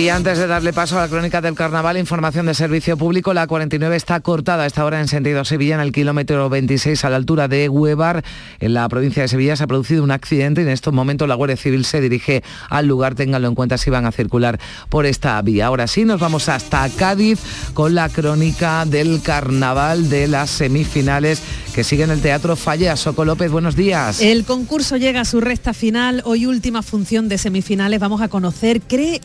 Y 0.00 0.08
antes 0.08 0.38
de 0.38 0.46
darle 0.46 0.72
paso 0.72 0.96
a 0.96 1.02
la 1.02 1.08
crónica 1.08 1.42
del 1.42 1.54
carnaval, 1.54 1.98
información 1.98 2.46
de 2.46 2.54
servicio 2.54 2.96
público, 2.96 3.34
la 3.34 3.46
49 3.46 3.94
está 3.94 4.18
cortada 4.20 4.62
a 4.62 4.66
esta 4.66 4.86
hora 4.86 4.98
en 4.98 5.08
sentido 5.08 5.44
Sevilla, 5.44 5.74
en 5.74 5.82
el 5.82 5.92
kilómetro 5.92 6.48
26 6.48 7.04
a 7.04 7.10
la 7.10 7.16
altura 7.16 7.48
de 7.48 7.68
Huevar, 7.68 8.24
en 8.60 8.72
la 8.72 8.88
provincia 8.88 9.20
de 9.20 9.28
Sevilla. 9.28 9.56
Se 9.56 9.64
ha 9.64 9.66
producido 9.66 10.02
un 10.02 10.10
accidente 10.10 10.62
y 10.62 10.64
en 10.64 10.70
estos 10.70 10.94
momentos 10.94 11.28
la 11.28 11.34
Guardia 11.34 11.58
Civil 11.58 11.84
se 11.84 12.00
dirige 12.00 12.42
al 12.70 12.86
lugar. 12.86 13.14
Ténganlo 13.14 13.46
en 13.46 13.54
cuenta 13.54 13.76
si 13.76 13.90
van 13.90 14.06
a 14.06 14.10
circular 14.10 14.58
por 14.88 15.04
esta 15.04 15.42
vía. 15.42 15.66
Ahora 15.66 15.86
sí, 15.86 16.06
nos 16.06 16.18
vamos 16.18 16.48
hasta 16.48 16.88
Cádiz 16.88 17.38
con 17.74 17.94
la 17.94 18.08
crónica 18.08 18.86
del 18.86 19.20
carnaval 19.20 20.08
de 20.08 20.28
las 20.28 20.48
semifinales 20.48 21.42
que 21.74 21.84
sigue 21.84 22.04
en 22.04 22.10
el 22.10 22.20
Teatro 22.20 22.56
Falla. 22.56 22.96
Soco 22.96 23.24
López, 23.24 23.50
buenos 23.50 23.76
días. 23.76 24.20
El 24.22 24.44
concurso 24.44 24.96
llega 24.96 25.20
a 25.20 25.24
su 25.24 25.40
recta 25.40 25.74
final. 25.74 26.22
Hoy 26.24 26.46
última 26.46 26.82
función 26.82 27.28
de 27.28 27.36
semifinales. 27.38 28.00
Vamos 28.00 28.22
a 28.22 28.28
conocer 28.28 28.80
qué 28.80 29.20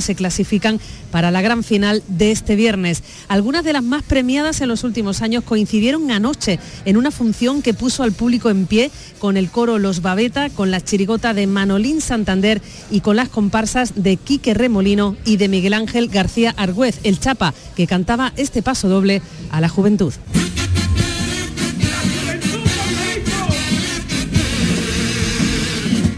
se 0.00 0.14
clasifican 0.14 0.80
para 1.10 1.30
la 1.30 1.42
gran 1.42 1.62
final 1.62 2.02
de 2.08 2.32
este 2.32 2.56
viernes. 2.56 3.02
Algunas 3.28 3.64
de 3.64 3.72
las 3.72 3.82
más 3.82 4.02
premiadas 4.02 4.60
en 4.60 4.68
los 4.68 4.84
últimos 4.84 5.22
años 5.22 5.44
coincidieron 5.44 6.10
anoche 6.10 6.58
en 6.84 6.96
una 6.96 7.10
función 7.10 7.62
que 7.62 7.74
puso 7.74 8.02
al 8.02 8.12
público 8.12 8.50
en 8.50 8.66
pie 8.66 8.90
con 9.18 9.36
el 9.36 9.50
coro 9.50 9.78
Los 9.78 10.02
Babeta, 10.02 10.50
con 10.50 10.70
la 10.70 10.80
chirigota 10.80 11.34
de 11.34 11.46
Manolín 11.46 12.00
Santander 12.00 12.60
y 12.90 13.00
con 13.00 13.16
las 13.16 13.28
comparsas 13.28 13.92
de 13.96 14.16
Quique 14.16 14.54
Remolino 14.54 15.16
y 15.24 15.36
de 15.36 15.48
Miguel 15.48 15.74
Ángel 15.74 16.08
García 16.08 16.54
Argüez, 16.56 17.00
el 17.02 17.18
Chapa, 17.18 17.54
que 17.74 17.86
cantaba 17.86 18.32
este 18.36 18.62
paso 18.62 18.88
doble 18.88 19.22
a 19.50 19.60
la 19.60 19.68
juventud. 19.68 20.12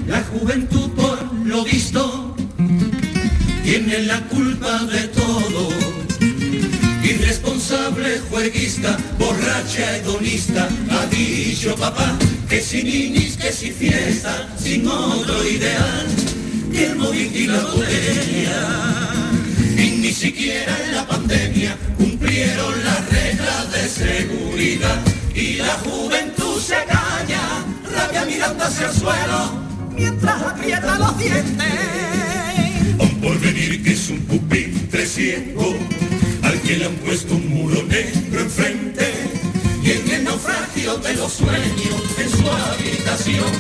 La 0.07 0.23
juventud 0.23 0.91
por 0.93 1.35
lo 1.45 1.65
visto 1.65 2.08
tiene 3.69 3.99
la 4.05 4.19
culpa 4.29 4.79
de 4.85 5.09
todo. 5.09 5.69
Irresponsable, 7.03 8.19
jueguista, 8.31 8.97
borracha, 9.19 9.97
hedonista, 9.97 10.67
ha 10.91 11.05
dicho 11.07 11.77
papá 11.77 12.17
que 12.49 12.63
sin 12.63 12.87
ninis, 12.87 13.37
que 13.37 13.53
si 13.53 13.71
fiesta, 13.71 14.49
sin 14.59 14.89
otro 14.89 15.47
ideal, 15.47 16.07
que 16.73 16.87
el 16.87 16.97
móvil 16.97 17.31
y 17.37 17.47
la 17.47 17.61
botella. 17.61 18.61
Y 19.77 19.99
ni 20.01 20.13
siquiera 20.13 20.75
en 20.87 20.95
la 20.95 21.07
pandemia 21.07 21.77
cumplieron 21.99 22.73
las 22.85 23.07
reglas 23.11 23.71
de 23.71 23.87
seguridad 23.87 24.99
y 25.35 25.57
la 25.57 25.75
juventud 25.85 26.59
se 26.59 26.79
caña, 26.87 27.43
rabia 27.95 28.25
mirando 28.25 28.65
hacia 28.65 28.87
el 28.87 28.95
suelo 28.95 29.69
mientras 29.95 30.43
aprieta 30.43 30.99
los 30.99 31.19
dientes. 31.19 32.18
Un 32.99 33.21
porvenir 33.21 33.83
que 33.83 33.93
es 33.93 34.09
un 34.11 34.21
pupitre 34.21 35.07
ciego, 35.07 35.77
al 36.43 36.61
que 36.63 36.77
le 36.77 36.87
han 36.87 36.95
puesto 36.97 37.35
un 37.35 37.49
muro 37.49 37.83
negro 37.85 38.41
enfrente, 38.41 39.13
y 39.83 39.91
en 39.93 40.11
el 40.11 40.25
naufragio 40.25 40.97
de 40.99 41.15
los 41.15 41.33
sueños 41.33 42.03
en 42.19 42.31
su 42.31 42.51
habitación 42.51 43.53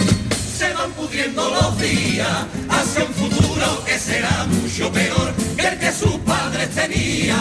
se 0.59 0.73
van 0.73 0.91
pudriendo 0.93 1.49
los 1.51 1.81
días 1.81 2.47
hacia 2.69 3.05
un 3.05 3.15
futuro 3.15 3.85
que 3.87 3.99
será 3.99 4.47
mucho 4.47 4.91
peor 4.93 5.33
que 5.57 5.69
el 5.69 5.79
que 5.79 5.93
sus 5.93 6.17
padres 6.27 6.71
tenían, 6.71 7.39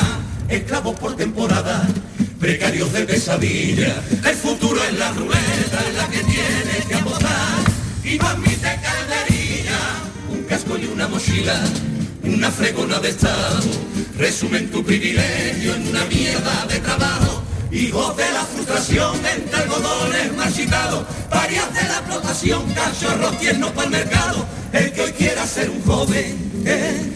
esclavos 0.50 1.00
por 1.00 1.16
temporada. 1.16 1.88
Precarios 2.40 2.94
de 2.94 3.02
pesadilla, 3.02 3.96
el 4.24 4.36
futuro 4.36 4.80
es 4.84 5.00
la 5.00 5.12
ruleta 5.14 5.84
en 5.90 5.98
la 5.98 6.08
que 6.08 6.20
tienes 6.20 6.86
que 6.88 6.94
apostar 6.94 7.58
y 8.04 8.18
mami 8.20 8.50
te 8.50 8.80
cae 8.82 8.98
y 10.80 10.86
una 10.86 11.08
mochila, 11.08 11.60
una 12.34 12.52
fregona 12.52 13.00
de 13.00 13.10
estado, 13.10 13.60
resumen 14.18 14.70
tu 14.70 14.84
privilegio 14.84 15.76
en 15.76 15.88
una 15.88 16.06
mierda 16.06 16.66
de 16.68 16.80
trabajo. 16.80 17.44
Hijos 17.72 18.16
de 18.18 18.32
la 18.32 18.44
frustración 18.46 19.16
entre 19.26 19.56
algodones 19.56 20.36
marchitados, 20.36 21.06
parias 21.30 21.74
de 21.74 21.84
la 21.84 21.98
explotación, 21.98 22.74
cachorros 22.74 23.38
tiernos 23.40 23.72
para 23.72 23.86
el 23.86 23.92
mercado, 23.92 24.46
el 24.74 24.92
que 24.94 25.02
hoy 25.02 25.12
quiera 25.12 25.46
ser 25.46 25.70
un 25.70 25.82
joven, 25.84 26.64
eh, 26.66 27.12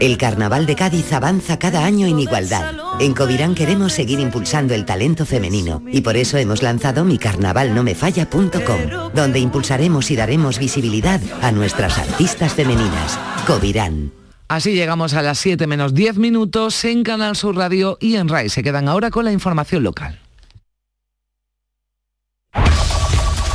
El 0.00 0.18
Carnaval 0.18 0.66
de 0.66 0.76
Cádiz 0.76 1.12
avanza 1.12 1.58
cada 1.58 1.84
año 1.84 2.06
en 2.06 2.18
igualdad. 2.18 2.74
En 3.00 3.14
Covirán 3.14 3.54
queremos 3.54 3.92
seguir 3.92 4.20
impulsando 4.20 4.74
el 4.74 4.84
talento 4.84 5.26
femenino 5.26 5.82
y 5.90 6.00
por 6.00 6.16
eso 6.16 6.38
hemos 6.38 6.62
lanzado 6.62 7.04
micarnavalnomefalla.com, 7.04 9.12
donde 9.14 9.38
impulsaremos 9.38 10.10
y 10.10 10.16
daremos 10.16 10.58
visibilidad 10.58 11.20
a 11.42 11.52
nuestras 11.52 11.98
artistas 11.98 12.54
femeninas. 12.54 13.18
Covirán. 13.46 14.12
Así 14.48 14.74
llegamos 14.74 15.14
a 15.14 15.22
las 15.22 15.38
7 15.38 15.66
menos 15.66 15.94
10 15.94 16.18
minutos 16.18 16.84
en 16.84 17.02
Canal 17.02 17.34
Sur 17.34 17.56
Radio 17.56 17.96
y 18.00 18.16
en 18.16 18.28
RAI. 18.28 18.50
Se 18.50 18.62
quedan 18.62 18.88
ahora 18.88 19.10
con 19.10 19.24
la 19.24 19.32
información 19.32 19.82
local. 19.82 20.20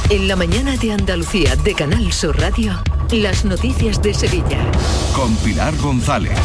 En 0.10 0.28
la 0.28 0.36
mañana 0.36 0.76
de 0.76 0.92
Andalucía 0.92 1.56
de 1.58 1.76
Canal 1.76 2.12
Sur 2.12 2.40
Radio, 2.40 2.74
las 3.12 3.44
noticias 3.44 4.02
de 4.04 4.14
Sevilla. 4.14 4.72
Con 5.16 5.36
Pilar 5.38 5.76
González. 5.78 6.38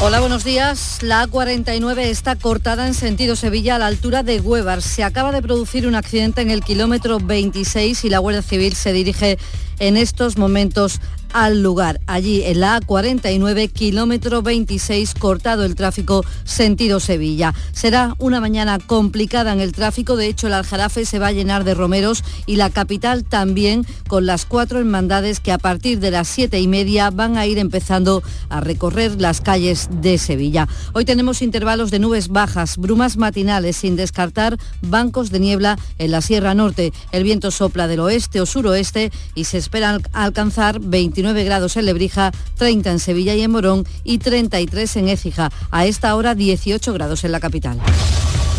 Hola, 0.00 0.18
buenos 0.18 0.42
días. 0.42 0.98
La 1.02 1.26
A49 1.26 1.98
está 1.98 2.34
cortada 2.34 2.88
en 2.88 2.94
sentido 2.94 3.36
Sevilla 3.36 3.76
a 3.76 3.78
la 3.78 3.86
altura 3.86 4.24
de 4.24 4.40
Huevar. 4.40 4.82
Se 4.82 5.04
acaba 5.04 5.30
de 5.30 5.42
producir 5.42 5.86
un 5.86 5.94
accidente 5.94 6.40
en 6.40 6.50
el 6.50 6.64
kilómetro 6.64 7.20
26 7.20 8.04
y 8.04 8.10
la 8.10 8.18
Guardia 8.18 8.42
Civil 8.42 8.74
se 8.74 8.92
dirige 8.92 9.38
en 9.78 9.96
estos 9.96 10.36
momentos 10.36 11.00
al 11.32 11.62
lugar. 11.62 12.00
Allí 12.06 12.42
en 12.44 12.60
la 12.60 12.80
A49, 12.80 13.70
kilómetro 13.70 14.42
26, 14.42 15.14
cortado 15.14 15.64
el 15.64 15.74
tráfico 15.74 16.24
sentido 16.44 17.00
Sevilla. 17.00 17.54
Será 17.72 18.14
una 18.18 18.40
mañana 18.40 18.78
complicada 18.78 19.52
en 19.52 19.60
el 19.60 19.72
tráfico, 19.72 20.16
de 20.16 20.26
hecho 20.26 20.46
el 20.46 20.54
Aljarafe 20.54 21.04
se 21.04 21.18
va 21.18 21.28
a 21.28 21.32
llenar 21.32 21.64
de 21.64 21.74
romeros 21.74 22.24
y 22.46 22.56
la 22.56 22.70
capital 22.70 23.24
también 23.24 23.86
con 24.06 24.26
las 24.26 24.46
cuatro 24.46 24.78
hermandades 24.78 25.40
que 25.40 25.52
a 25.52 25.58
partir 25.58 26.00
de 26.00 26.07
las 26.10 26.28
siete 26.28 26.60
y 26.60 26.68
media 26.68 27.10
van 27.10 27.36
a 27.36 27.46
ir 27.46 27.58
empezando 27.58 28.22
a 28.48 28.60
recorrer 28.60 29.20
las 29.20 29.40
calles 29.40 29.88
de 29.90 30.18
Sevilla. 30.18 30.68
Hoy 30.92 31.04
tenemos 31.04 31.42
intervalos 31.42 31.90
de 31.90 31.98
nubes 31.98 32.28
bajas, 32.28 32.76
brumas 32.76 33.16
matinales 33.16 33.76
sin 33.76 33.96
descartar 33.96 34.56
bancos 34.82 35.30
de 35.30 35.40
niebla 35.40 35.78
en 35.98 36.10
la 36.10 36.20
Sierra 36.20 36.54
Norte. 36.54 36.92
El 37.12 37.24
viento 37.24 37.50
sopla 37.50 37.88
del 37.88 38.00
oeste 38.00 38.40
o 38.40 38.46
suroeste 38.46 39.10
y 39.34 39.44
se 39.44 39.58
espera 39.58 39.98
alcanzar 40.12 40.80
20 40.80 41.08
29 41.08 41.44
grados 41.44 41.76
en 41.76 41.86
Lebrija, 41.86 42.32
30 42.58 42.92
en 42.92 42.98
Sevilla 42.98 43.34
y 43.34 43.42
en 43.42 43.50
Morón 43.50 43.86
y 44.04 44.18
33 44.18 44.96
en 44.96 45.08
Écija. 45.08 45.50
A 45.70 45.86
esta 45.86 46.14
hora 46.14 46.34
18 46.34 46.92
grados 46.92 47.24
en 47.24 47.32
la 47.32 47.40
capital. 47.40 47.78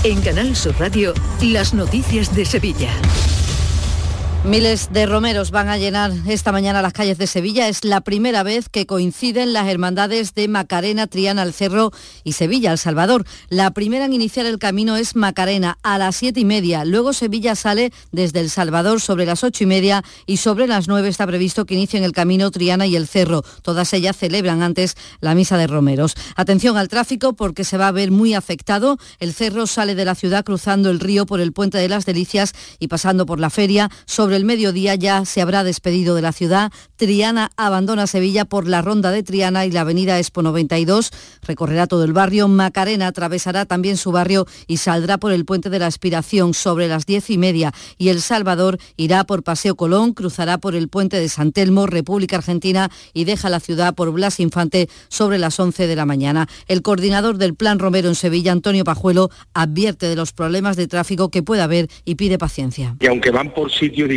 En 0.03 0.19
Canal 0.21 0.55
Sur 0.55 0.75
Radio, 0.79 1.13
las 1.41 1.73
noticias 1.73 2.35
de 2.35 2.45
Sevilla. 2.45 2.91
Miles 4.45 4.87
de 4.93 5.05
romeros 5.05 5.51
van 5.51 5.67
a 5.67 5.77
llenar 5.77 6.13
esta 6.25 6.53
mañana 6.53 6.81
las 6.81 6.93
calles 6.93 7.17
de 7.17 7.27
Sevilla. 7.27 7.67
Es 7.67 7.83
la 7.83 7.99
primera 7.99 8.41
vez 8.41 8.69
que 8.69 8.85
coinciden 8.85 9.51
las 9.51 9.67
hermandades 9.67 10.33
de 10.33 10.47
Macarena, 10.47 11.07
Triana, 11.07 11.43
El 11.43 11.53
Cerro 11.53 11.91
y 12.23 12.31
Sevilla, 12.31 12.71
El 12.71 12.77
Salvador. 12.77 13.25
La 13.49 13.71
primera 13.71 14.05
en 14.05 14.13
iniciar 14.13 14.45
el 14.45 14.57
camino 14.57 14.95
es 14.95 15.17
Macarena 15.17 15.77
a 15.83 15.97
las 15.97 16.15
siete 16.15 16.39
y 16.39 16.45
media. 16.45 16.85
Luego 16.85 17.11
Sevilla 17.11 17.53
sale 17.55 17.91
desde 18.13 18.39
El 18.39 18.49
Salvador 18.49 19.01
sobre 19.01 19.25
las 19.25 19.43
ocho 19.43 19.65
y 19.65 19.67
media 19.67 20.05
y 20.25 20.37
sobre 20.37 20.67
las 20.67 20.87
nueve 20.87 21.09
está 21.09 21.27
previsto 21.27 21.65
que 21.65 21.75
inicien 21.75 22.05
el 22.05 22.13
camino 22.13 22.49
Triana 22.49 22.87
y 22.87 22.95
El 22.95 23.09
Cerro. 23.09 23.43
Todas 23.61 23.91
ellas 23.91 24.15
celebran 24.15 24.63
antes 24.63 24.95
la 25.19 25.35
misa 25.35 25.57
de 25.57 25.67
romeros. 25.67 26.15
Atención 26.37 26.77
al 26.77 26.87
tráfico 26.87 27.33
porque 27.33 27.65
se 27.65 27.77
va 27.77 27.89
a 27.89 27.91
ver 27.91 28.09
muy 28.09 28.33
afectado. 28.33 28.99
El 29.19 29.33
Cerro 29.33 29.67
sale 29.67 29.95
de 29.95 30.05
la 30.05 30.15
ciudad 30.15 30.45
cruzando 30.45 30.89
el 30.89 31.01
río 31.01 31.25
por 31.25 31.41
el 31.41 31.51
Puente 31.51 31.77
de 31.77 31.89
las 31.89 32.05
Delicias 32.05 32.53
y 32.79 32.87
pasando 32.87 33.25
por 33.25 33.41
la 33.41 33.49
feria 33.49 33.91
sobre 34.05 34.28
el 34.35 34.45
mediodía 34.45 34.95
ya 34.95 35.25
se 35.25 35.41
habrá 35.41 35.63
despedido 35.63 36.15
de 36.15 36.21
la 36.21 36.31
ciudad. 36.31 36.71
Triana 36.95 37.51
abandona 37.57 38.07
Sevilla 38.07 38.45
por 38.45 38.67
la 38.67 38.81
ronda 38.81 39.11
de 39.11 39.23
Triana 39.23 39.65
y 39.65 39.71
la 39.71 39.81
avenida 39.81 40.17
Expo 40.17 40.41
92. 40.41 41.11
Recorrerá 41.41 41.87
todo 41.87 42.03
el 42.03 42.13
barrio. 42.13 42.47
Macarena 42.47 43.07
atravesará 43.07 43.65
también 43.65 43.97
su 43.97 44.11
barrio 44.11 44.45
y 44.67 44.77
saldrá 44.77 45.17
por 45.17 45.31
el 45.31 45.45
puente 45.45 45.69
de 45.69 45.79
la 45.79 45.87
Aspiración 45.87 46.53
sobre 46.53 46.87
las 46.87 47.05
diez 47.05 47.29
y 47.29 47.37
media. 47.37 47.73
Y 47.97 48.09
El 48.09 48.21
Salvador 48.21 48.77
irá 48.97 49.23
por 49.23 49.43
Paseo 49.43 49.75
Colón, 49.75 50.13
cruzará 50.13 50.57
por 50.57 50.75
el 50.75 50.89
puente 50.89 51.19
de 51.19 51.29
San 51.29 51.51
Telmo, 51.51 51.87
República 51.87 52.37
Argentina 52.37 52.89
y 53.13 53.25
deja 53.25 53.49
la 53.49 53.59
ciudad 53.59 53.95
por 53.95 54.11
Blas 54.11 54.39
Infante 54.39 54.89
sobre 55.07 55.37
las 55.37 55.59
11 55.59 55.87
de 55.87 55.95
la 55.95 56.05
mañana. 56.05 56.47
El 56.67 56.81
coordinador 56.81 57.37
del 57.37 57.55
Plan 57.55 57.79
Romero 57.79 58.09
en 58.09 58.15
Sevilla, 58.15 58.51
Antonio 58.51 58.83
Pajuelo, 58.83 59.29
advierte 59.53 60.07
de 60.07 60.15
los 60.15 60.33
problemas 60.33 60.75
de 60.75 60.87
tráfico 60.87 61.29
que 61.29 61.43
puede 61.43 61.61
haber 61.61 61.87
y 62.05 62.15
pide 62.15 62.37
paciencia. 62.37 62.95
Y 62.99 63.07
aunque 63.07 63.31
van 63.31 63.53
por 63.53 63.71
sitios 63.71 64.09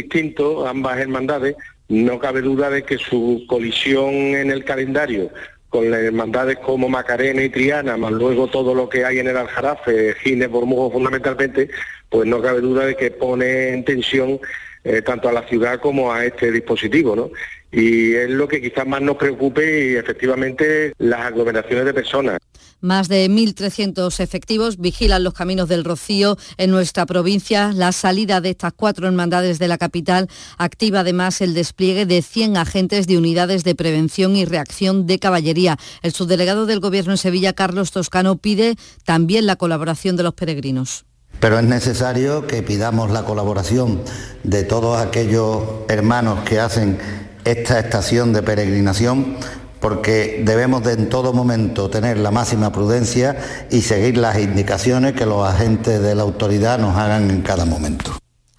ambas 0.66 0.98
hermandades, 0.98 1.56
no 1.88 2.18
cabe 2.18 2.40
duda 2.40 2.70
de 2.70 2.84
que 2.84 2.98
su 2.98 3.44
colisión 3.48 4.10
en 4.10 4.50
el 4.50 4.64
calendario 4.64 5.30
con 5.68 5.90
las 5.90 6.00
hermandades 6.00 6.58
como 6.58 6.88
Macarena 6.90 7.42
y 7.42 7.48
Triana, 7.48 7.96
más 7.96 8.12
luego 8.12 8.46
todo 8.46 8.74
lo 8.74 8.90
que 8.90 9.06
hay 9.06 9.20
en 9.20 9.28
el 9.28 9.38
Aljarafe, 9.38 10.14
Gines, 10.22 10.50
Bormujo 10.50 10.90
fundamentalmente, 10.90 11.70
pues 12.10 12.28
no 12.28 12.42
cabe 12.42 12.60
duda 12.60 12.84
de 12.84 12.94
que 12.94 13.10
pone 13.10 13.70
en 13.70 13.82
tensión 13.82 14.38
eh, 14.84 15.00
tanto 15.00 15.30
a 15.30 15.32
la 15.32 15.48
ciudad 15.48 15.80
como 15.80 16.12
a 16.12 16.26
este 16.26 16.52
dispositivo, 16.52 17.16
¿no? 17.16 17.30
Y 17.70 18.12
es 18.14 18.28
lo 18.28 18.46
que 18.48 18.60
quizás 18.60 18.86
más 18.86 19.00
nos 19.00 19.16
preocupe 19.16 19.92
y 19.92 19.94
efectivamente 19.94 20.92
las 20.98 21.20
aglomeraciones 21.20 21.86
de 21.86 21.94
personas. 21.94 22.38
Más 22.82 23.06
de 23.06 23.30
1.300 23.30 24.18
efectivos 24.18 24.76
vigilan 24.76 25.22
los 25.22 25.34
caminos 25.34 25.68
del 25.68 25.84
Rocío 25.84 26.36
en 26.56 26.72
nuestra 26.72 27.06
provincia. 27.06 27.70
La 27.72 27.92
salida 27.92 28.40
de 28.40 28.50
estas 28.50 28.72
cuatro 28.72 29.06
hermandades 29.06 29.60
de 29.60 29.68
la 29.68 29.78
capital 29.78 30.28
activa 30.58 31.00
además 31.00 31.40
el 31.40 31.54
despliegue 31.54 32.06
de 32.06 32.22
100 32.22 32.56
agentes 32.56 33.06
de 33.06 33.18
unidades 33.18 33.62
de 33.62 33.76
prevención 33.76 34.34
y 34.34 34.46
reacción 34.46 35.06
de 35.06 35.20
caballería. 35.20 35.78
El 36.02 36.12
subdelegado 36.12 36.66
del 36.66 36.80
Gobierno 36.80 37.12
en 37.12 37.18
Sevilla, 37.18 37.52
Carlos 37.52 37.92
Toscano, 37.92 38.38
pide 38.38 38.74
también 39.04 39.46
la 39.46 39.54
colaboración 39.54 40.16
de 40.16 40.24
los 40.24 40.34
peregrinos. 40.34 41.04
Pero 41.38 41.60
es 41.60 41.64
necesario 41.64 42.48
que 42.48 42.64
pidamos 42.64 43.12
la 43.12 43.24
colaboración 43.24 44.02
de 44.42 44.64
todos 44.64 44.98
aquellos 44.98 45.62
hermanos 45.88 46.40
que 46.40 46.58
hacen 46.58 46.98
esta 47.44 47.78
estación 47.78 48.32
de 48.32 48.42
peregrinación 48.42 49.36
porque 49.82 50.42
debemos 50.44 50.84
de 50.84 50.92
en 50.92 51.10
todo 51.10 51.32
momento 51.32 51.90
tener 51.90 52.16
la 52.16 52.30
máxima 52.30 52.70
prudencia 52.70 53.66
y 53.70 53.82
seguir 53.82 54.16
las 54.16 54.38
indicaciones 54.38 55.12
que 55.12 55.26
los 55.26 55.46
agentes 55.46 56.00
de 56.00 56.14
la 56.14 56.22
autoridad 56.22 56.78
nos 56.78 56.96
hagan 56.96 57.30
en 57.30 57.42
cada 57.42 57.66
momento. 57.66 58.12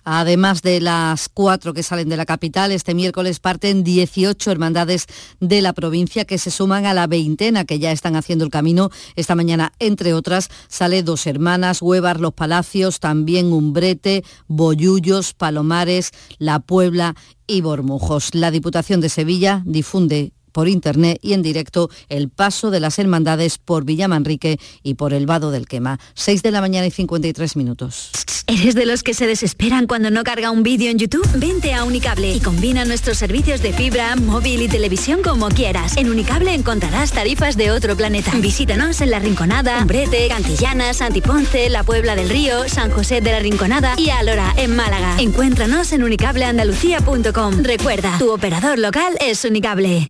Además 0.06 0.62
de 0.62 0.82
las 0.82 1.30
cuatro 1.30 1.74
que 1.74 1.82
salen 1.82 2.10
de 2.10 2.18
la 2.18 2.26
capital, 2.26 2.74
este 2.74 2.94
miércoles 2.94 3.40
parten 3.40 3.86
18 3.86 4.52
hermandades 4.52 5.06
de 5.40 5.62
la 5.62 5.72
provincia 5.72 6.26
que 6.26 6.38
se 6.38 6.52
suman 6.52 6.86
a 6.86 6.94
la 6.94 7.08
veintena 7.08 7.64
que 7.64 7.80
ya 7.80 7.94
están 7.94 8.18
haciendo 8.18 8.44
el 8.44 8.52
camino. 8.52 8.90
Esta 9.16 9.34
mañana, 9.34 9.72
entre 9.80 10.14
otras, 10.14 10.50
sale 10.68 11.04
Dos 11.04 11.26
Hermanas, 11.26 11.82
Huevar, 11.82 12.20
Los 12.20 12.34
Palacios, 12.34 13.00
también 13.00 13.54
Umbrete, 13.54 14.26
Boyullos, 14.48 15.34
Palomares, 15.34 16.12
La 16.38 16.60
Puebla 16.60 17.16
y 17.48 17.62
Bormujos. 17.62 18.36
La 18.36 18.52
Diputación 18.52 19.00
de 19.00 19.08
Sevilla 19.08 19.64
difunde 19.66 20.34
por 20.54 20.70
internet 20.70 21.20
y 21.22 21.34
en 21.34 21.42
directo 21.42 21.90
el 22.08 22.30
paso 22.30 22.72
de 22.72 22.80
las 22.80 23.00
hermandades 23.00 23.58
por 23.58 23.84
Villamanrique 23.84 24.60
y 24.84 24.94
por 24.94 25.14
el 25.14 25.26
Vado 25.26 25.52
del 25.52 25.68
Quema. 25.68 26.00
6 26.14 26.44
de 26.44 26.52
la 26.52 26.62
mañana 26.62 26.88
y 26.88 26.92
53 26.92 27.58
minutos. 27.58 28.12
¿Eres 28.46 28.76
de 28.76 28.86
los 28.86 29.04
que 29.04 29.14
se 29.14 29.26
desesperan 29.26 29.88
cuando 29.88 30.12
no 30.12 30.24
carga 30.24 30.52
un 30.52 30.64
vídeo 30.64 30.92
en 30.92 31.00
YouTube? 31.00 31.28
Vente 31.36 31.74
a 31.74 31.86
Unicable 31.86 32.34
y 32.34 32.40
combina 32.40 32.86
nuestros 32.86 33.18
servicios 33.18 33.62
de 33.62 33.74
fibra, 33.74 34.16
móvil 34.16 34.62
y 34.62 34.68
televisión 34.68 35.22
como 35.24 35.48
quieras. 35.50 35.98
En 35.98 36.10
Unicable 36.10 36.54
encontrarás 36.54 37.12
tarifas 37.14 37.58
de 37.58 37.72
otro 37.72 37.96
planeta. 37.96 38.32
Visítanos 38.36 39.02
en 39.02 39.12
La 39.12 39.20
Rinconada, 39.20 39.84
Brete, 39.86 40.28
Cantillana, 40.28 40.94
Santiponce, 40.94 41.70
La 41.70 41.84
Puebla 41.84 42.16
del 42.16 42.30
Río, 42.30 42.68
San 42.68 42.92
José 42.92 43.22
de 43.22 43.32
la 43.32 43.40
Rinconada 43.40 43.96
y 43.98 44.10
Alora, 44.10 44.54
en 44.58 44.76
Málaga. 44.76 45.16
Encuéntranos 45.20 45.92
en 45.94 46.04
unicableandalucía.com. 46.04 47.64
Recuerda, 47.64 48.18
tu 48.20 48.32
operador 48.32 48.78
local 48.78 49.18
es 49.20 49.46
Unicable. 49.46 50.10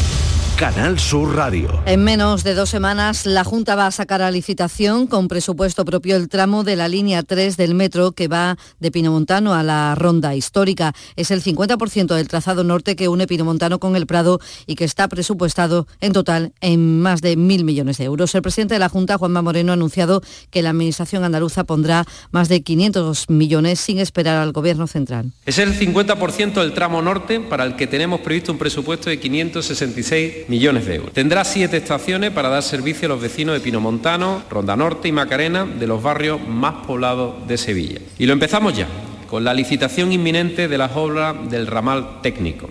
Canal 0.61 0.99
Sur 0.99 1.35
Radio. 1.35 1.81
En 1.87 2.03
menos 2.03 2.43
de 2.43 2.53
dos 2.53 2.69
semanas, 2.69 3.25
la 3.25 3.43
Junta 3.43 3.73
va 3.73 3.87
a 3.87 3.91
sacar 3.91 4.21
a 4.21 4.29
licitación 4.29 5.07
con 5.07 5.27
presupuesto 5.27 5.85
propio 5.85 6.15
el 6.15 6.29
tramo 6.29 6.63
de 6.63 6.75
la 6.75 6.87
línea 6.87 7.23
3 7.23 7.57
del 7.57 7.73
metro 7.73 8.11
que 8.11 8.27
va 8.27 8.59
de 8.79 8.91
Pinomontano 8.91 9.55
a 9.55 9.63
la 9.63 9.95
Ronda 9.95 10.35
Histórica. 10.35 10.93
Es 11.15 11.31
el 11.31 11.41
50% 11.41 12.13
del 12.13 12.27
trazado 12.27 12.63
norte 12.63 12.95
que 12.95 13.07
une 13.07 13.25
Pinomontano 13.25 13.79
con 13.79 13.95
el 13.95 14.05
Prado 14.05 14.39
y 14.67 14.75
que 14.75 14.83
está 14.83 15.07
presupuestado 15.07 15.87
en 15.99 16.13
total 16.13 16.53
en 16.61 17.01
más 17.01 17.21
de 17.21 17.37
mil 17.37 17.63
millones 17.63 17.97
de 17.97 18.03
euros. 18.03 18.35
El 18.35 18.43
presidente 18.43 18.75
de 18.75 18.79
la 18.79 18.89
Junta, 18.89 19.17
Juanma 19.17 19.41
Moreno, 19.41 19.71
ha 19.71 19.73
anunciado 19.73 20.21
que 20.51 20.61
la 20.61 20.69
Administración 20.69 21.23
andaluza 21.23 21.63
pondrá 21.63 22.05
más 22.29 22.49
de 22.49 22.61
500 22.61 23.31
millones 23.31 23.79
sin 23.79 23.97
esperar 23.97 24.37
al 24.37 24.51
Gobierno 24.51 24.85
central. 24.85 25.31
Es 25.43 25.57
el 25.57 25.73
50% 25.73 26.61
del 26.61 26.73
tramo 26.73 27.01
norte 27.01 27.39
para 27.39 27.63
el 27.63 27.75
que 27.75 27.87
tenemos 27.87 28.21
previsto 28.21 28.51
un 28.51 28.59
presupuesto 28.59 29.09
de 29.09 29.19
566 29.19 30.50
millones 30.51 30.85
de 30.85 30.95
euros. 30.95 31.13
Tendrá 31.13 31.45
siete 31.45 31.77
estaciones 31.77 32.31
para 32.31 32.49
dar 32.49 32.61
servicio 32.61 33.07
a 33.07 33.09
los 33.09 33.21
vecinos 33.21 33.55
de 33.55 33.61
Pinomontano, 33.61 34.43
Ronda 34.49 34.75
Norte 34.75 35.07
y 35.07 35.11
Macarena 35.13 35.65
de 35.65 35.87
los 35.87 36.03
barrios 36.03 36.45
más 36.45 36.85
poblados 36.85 37.47
de 37.47 37.57
Sevilla. 37.57 37.99
Y 38.19 38.25
lo 38.25 38.33
empezamos 38.33 38.77
ya, 38.77 38.87
con 39.29 39.45
la 39.45 39.53
licitación 39.53 40.11
inminente 40.11 40.67
de 40.67 40.77
las 40.77 40.91
obras 40.95 41.49
del 41.49 41.67
ramal 41.67 42.19
técnico. 42.21 42.69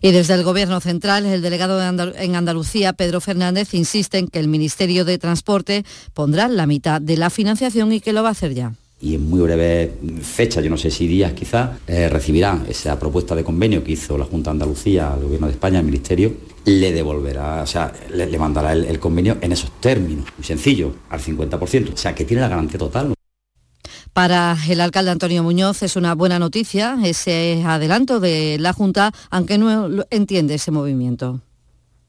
Y 0.00 0.12
desde 0.12 0.34
el 0.34 0.44
Gobierno 0.44 0.80
Central, 0.80 1.26
el 1.26 1.42
delegado 1.42 1.82
en 1.82 2.36
Andalucía, 2.36 2.92
Pedro 2.92 3.20
Fernández, 3.20 3.74
insiste 3.74 4.18
en 4.18 4.28
que 4.28 4.38
el 4.38 4.48
Ministerio 4.48 5.04
de 5.04 5.18
Transporte 5.18 5.84
pondrá 6.14 6.48
la 6.48 6.66
mitad 6.66 7.00
de 7.00 7.16
la 7.16 7.28
financiación 7.28 7.92
y 7.92 8.00
que 8.00 8.12
lo 8.12 8.22
va 8.22 8.30
a 8.30 8.32
hacer 8.32 8.54
ya 8.54 8.72
y 9.00 9.14
en 9.14 9.28
muy 9.28 9.40
breve 9.40 9.94
fecha, 10.22 10.60
yo 10.60 10.70
no 10.70 10.76
sé 10.76 10.90
si 10.90 11.06
días 11.06 11.32
quizás, 11.32 11.70
eh, 11.86 12.08
recibirán 12.08 12.66
esa 12.68 12.98
propuesta 12.98 13.34
de 13.34 13.42
convenio 13.42 13.82
que 13.82 13.92
hizo 13.92 14.18
la 14.18 14.26
Junta 14.26 14.50
de 14.50 14.56
Andalucía 14.56 15.12
al 15.12 15.22
Gobierno 15.22 15.46
de 15.46 15.54
España, 15.54 15.78
al 15.78 15.84
Ministerio, 15.84 16.34
le 16.66 16.92
devolverá, 16.92 17.62
o 17.62 17.66
sea, 17.66 17.92
le, 18.10 18.38
mandará 18.38 18.72
el, 18.72 18.84
el, 18.84 18.98
convenio 18.98 19.38
en 19.40 19.52
esos 19.52 19.70
términos, 19.80 20.26
muy 20.36 20.44
sencillo, 20.44 20.94
al 21.08 21.20
50%, 21.20 21.94
o 21.94 21.96
sea, 21.96 22.14
que 22.14 22.24
tiene 22.24 22.42
la 22.42 22.48
garantía 22.48 22.78
total. 22.78 23.14
Para 24.12 24.56
el 24.68 24.80
alcalde 24.80 25.12
Antonio 25.12 25.42
Muñoz 25.42 25.82
es 25.82 25.96
una 25.96 26.14
buena 26.14 26.38
noticia 26.38 26.98
ese 27.04 27.62
adelanto 27.64 28.20
de 28.20 28.58
la 28.58 28.72
Junta, 28.72 29.12
aunque 29.30 29.56
no 29.56 30.04
entiende 30.10 30.54
ese 30.54 30.70
movimiento. 30.72 31.40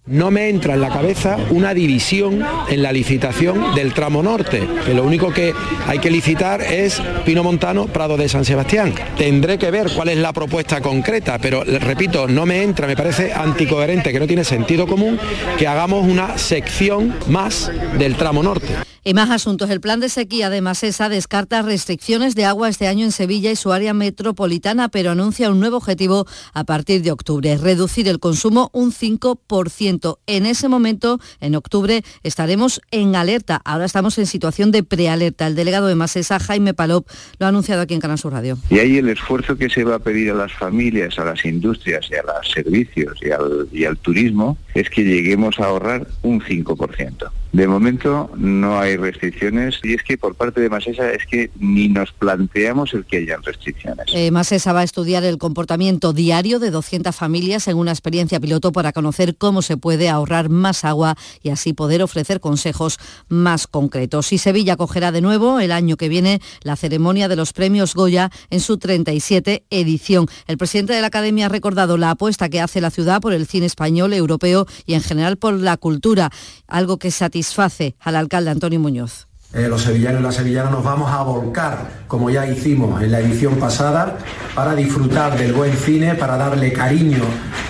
No 0.08 0.32
me 0.32 0.49
entra 0.49 0.74
en 0.74 0.82
la 0.82 0.89
cabeza 0.89 1.38
una 1.52 1.76
división 1.76 2.43
en 2.68 2.82
la 2.82 2.91
licitación 2.91 3.76
del 3.76 3.93
tramo 3.93 4.24
norte, 4.24 4.68
que 4.84 4.95
lo 4.95 5.04
único 5.04 5.32
que 5.32 5.54
hay 5.86 5.99
que 5.99 6.10
licitar 6.10 6.60
es 6.60 6.99
Pino 7.24 7.43
Montano, 7.43 7.86
Prado 7.86 8.18
de 8.18 8.28
San 8.28 8.43
Sebastián. 8.43 8.95
Tendré 9.16 9.60
que 9.60 9.70
ver 9.70 9.91
cuál 9.95 10.10
es 10.10 10.18
la 10.18 10.34
propuesta 10.34 10.82
concreta, 10.82 11.38
pero 11.38 11.64
repito, 11.64 12.28
no 12.28 12.47
me 12.47 12.64
entra, 12.64 12.88
me 12.88 12.97
parece 12.97 13.32
anticoherente, 13.32 14.12
que 14.12 14.20
no 14.20 14.26
tiene 14.26 14.43
sentido 14.43 14.88
común 14.88 15.20
que 15.60 15.68
hagamos 15.68 16.08
una 16.08 16.36
sección 16.39 17.14
más 17.28 17.72
del 17.99 18.16
tramo 18.16 18.41
norte. 18.41 18.74
En 19.04 19.16
más 19.16 19.32
asuntos, 19.32 19.72
el 19.72 19.82
plan 19.82 19.99
de 19.99 20.10
sequía 20.10 20.52
de 20.52 20.62
Masesa 20.62 21.10
descarta 21.10 21.64
restricciones 21.64 22.36
de 22.36 22.45
agua 22.45 22.70
este 22.70 22.88
año 22.88 23.04
en 23.04 23.12
Sevilla 23.12 23.49
y 23.49 23.56
su 23.56 23.72
área 23.72 23.95
metropolitana, 23.95 24.89
pero 24.89 25.10
anuncia 25.10 25.49
un 25.49 25.60
nuevo 25.60 25.78
objetivo 25.78 26.28
a 26.54 26.66
partir 26.66 27.02
de 27.02 27.12
octubre, 27.12 27.58
reducir 27.58 28.08
el 28.08 28.20
consumo 28.20 28.70
un 28.74 28.93
5%. 28.93 30.01
En 30.28 30.45
ese 30.45 30.68
momento, 30.68 31.20
en 31.39 31.56
octubre, 31.56 32.04
estaremos 32.24 32.82
en 32.91 33.16
alerta. 33.16 33.62
Ahora 33.64 33.86
estamos 33.86 34.18
en 34.18 34.26
situación 34.26 34.72
de 34.72 34.84
prealerta. 34.84 35.47
El 35.47 35.56
delegado 35.56 35.88
de 35.88 35.95
Masesa, 35.95 36.39
Jaime 36.39 36.74
Palop, 36.74 37.08
lo 37.39 37.45
ha 37.45 37.49
anunciado 37.49 37.82
aquí 37.82 37.93
en 37.93 37.99
Canal 37.99 38.18
Sur 38.18 38.34
Radio. 38.34 38.58
Y 38.70 38.80
ahí 38.80 38.97
el 38.97 39.10
esfuerzo 39.10 39.58
que 39.58 39.70
se 39.70 39.84
va 39.84 39.95
a 39.95 39.99
pedir 39.99 40.32
a 40.32 40.36
las 40.36 40.54
familias, 40.54 41.18
a 41.20 41.26
las 41.26 41.45
industrias 41.45 42.08
y 42.10 42.16
a 42.16 42.24
los 42.24 42.52
servicios 42.52 43.18
y 43.22 43.32
al, 43.32 43.68
y 43.72 43.86
al 43.86 43.97
turismo 43.97 44.58
es 44.74 44.89
que 44.89 45.04
lleguemos 45.04 45.60
a 45.60 45.66
ahorrar 45.66 46.08
un 46.24 46.41
5%. 46.41 47.32
De 47.54 47.68
momento 47.68 48.30
no 48.38 48.80
hay 48.80 48.95
restricciones 48.95 49.80
y 49.84 49.93
es 49.93 50.04
que 50.04 50.18
por 50.18 50.36
parte 50.36 50.62
de 50.62 50.70
Masesa 50.70 51.12
es 51.12 51.26
que 51.26 51.52
ni 51.60 51.89
nos 51.89 52.14
planteamos 52.14 52.93
el 52.93 53.06
que 53.06 53.18
hayan 53.18 53.43
restricciones. 53.43 54.06
Eh, 54.14 54.32
Masesa 54.32 54.72
va 54.72 54.80
a 54.80 54.84
estudiar 54.84 55.26
el 55.26 55.38
comportamiento 55.38 56.14
diario 56.14 56.60
de 56.60 56.72
200 56.72 57.14
familias 57.14 57.68
en 57.68 57.76
una 57.76 57.91
experiencia 57.91 58.39
piloto 58.39 58.72
para 58.72 58.93
conocer 58.93 59.36
cómo 59.36 59.62
se 59.62 59.76
puede 59.76 60.08
ahorrar 60.08 60.47
más 60.47 60.86
agua 60.86 61.18
y 61.43 61.49
así 61.49 61.74
poder 61.74 62.02
ofrecer 62.02 62.39
consejos 62.39 62.99
más 63.28 63.68
concretos. 63.68 64.32
Y 64.32 64.38
Sevilla 64.38 64.78
cogerá 64.78 65.12
de 65.12 65.20
nuevo 65.20 65.60
el 65.60 65.74
año 65.74 65.97
que 65.97 66.08
viene 66.08 66.39
la 66.64 66.78
ceremonia 66.78 67.28
de 67.28 67.36
los 67.36 67.52
premios 67.52 67.95
Goya 67.95 68.32
en 68.49 68.62
su 68.62 68.78
37 68.78 69.66
edición. 69.70 70.28
El 70.47 70.58
presidente 70.58 70.93
de 70.93 71.02
la 71.02 71.08
Academia 71.08 71.47
ha 71.47 71.49
recordado 71.49 71.97
la 71.97 72.12
apuesta 72.12 72.47
que 72.47 72.62
hace 72.62 72.80
la 72.80 72.91
ciudad 72.91 73.20
por 73.20 73.34
el 73.34 73.45
cine 73.45 73.66
español, 73.66 74.14
europeo 74.14 74.68
y 74.86 74.93
en 74.93 75.02
general 75.02 75.36
por 75.36 75.56
la 75.56 75.76
cultura, 75.76 76.30
algo 76.68 76.97
que 76.97 77.12
satisface 77.12 77.41
al 78.00 78.16
alcalde 78.16 78.52
Antonio 78.52 78.80
Muñoz. 78.80 79.28
Eh, 79.54 79.68
los 79.68 79.82
sevillanos 79.82 80.22
y 80.22 80.24
las 80.24 80.36
sevillanas 80.36 80.72
nos 80.72 80.84
vamos 80.84 81.12
a 81.12 81.24
volcar, 81.24 82.04
como 82.08 82.30
ya 82.30 82.48
hicimos 82.48 83.02
en 83.02 83.12
la 83.12 83.20
edición 83.20 83.56
pasada, 83.56 84.18
para 84.56 84.76
disfrutar 84.76 85.38
del 85.38 85.52
buen 85.52 85.74
cine, 85.74 86.16
para 86.16 86.38
darle 86.38 86.72
cariño 86.72 87.24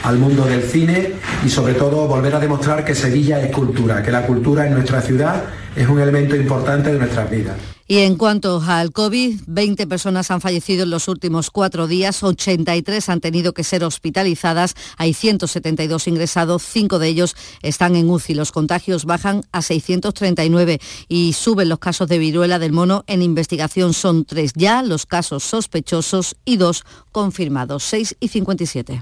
al 0.04 0.20
mundo 0.20 0.46
del 0.46 0.62
cine 0.62 1.14
y 1.44 1.50
sobre 1.50 1.74
todo 1.74 2.08
volver 2.08 2.36
a 2.36 2.40
demostrar 2.40 2.86
que 2.86 2.94
Sevilla 2.94 3.42
es 3.42 3.52
cultura, 3.52 4.04
que 4.04 4.12
la 4.12 4.28
cultura 4.28 4.68
en 4.68 4.74
nuestra 4.74 5.02
ciudad 5.02 5.44
es 5.76 5.88
un 5.88 6.00
elemento 6.00 6.36
importante 6.36 6.94
de 6.94 7.00
nuestras 7.00 7.30
vidas. 7.32 7.56
Y 7.92 7.98
en 7.98 8.16
cuanto 8.16 8.64
al 8.66 8.94
COVID, 8.94 9.42
20 9.48 9.86
personas 9.86 10.32
han 10.32 10.40
fallecido 10.40 10.84
en 10.84 10.92
los 10.92 11.10
últimos 11.10 11.52
cuatro 11.52 11.88
días, 11.88 12.24
83 12.24 13.10
han 13.10 13.20
tenido 13.20 13.54
que 13.54 13.66
ser 13.66 13.84
hospitalizadas, 13.84 14.76
hay 14.96 15.14
172 15.14 16.08
ingresados, 16.08 16.64
cinco 16.64 17.00
de 17.00 17.10
ellos 17.10 17.36
están 17.62 17.98
en 17.98 18.10
UCI. 18.10 18.36
Los 18.36 18.54
contagios 18.54 19.04
bajan 19.04 19.44
a 19.52 19.62
639 19.62 20.80
y 21.10 21.34
suben 21.34 21.68
los 21.68 21.80
casos 21.80 22.08
de 22.08 22.18
viruela 22.18 22.60
del 22.60 22.72
mono. 22.72 23.04
En 23.08 23.22
investigación 23.22 23.94
son 23.94 24.24
tres 24.24 24.54
ya 24.56 24.84
los 24.84 25.06
casos 25.06 25.44
sospechosos 25.44 26.38
y 26.46 26.56
dos 26.56 26.86
confirmados, 27.12 27.84
6 27.84 28.16
y 28.22 28.30
57. 28.30 29.02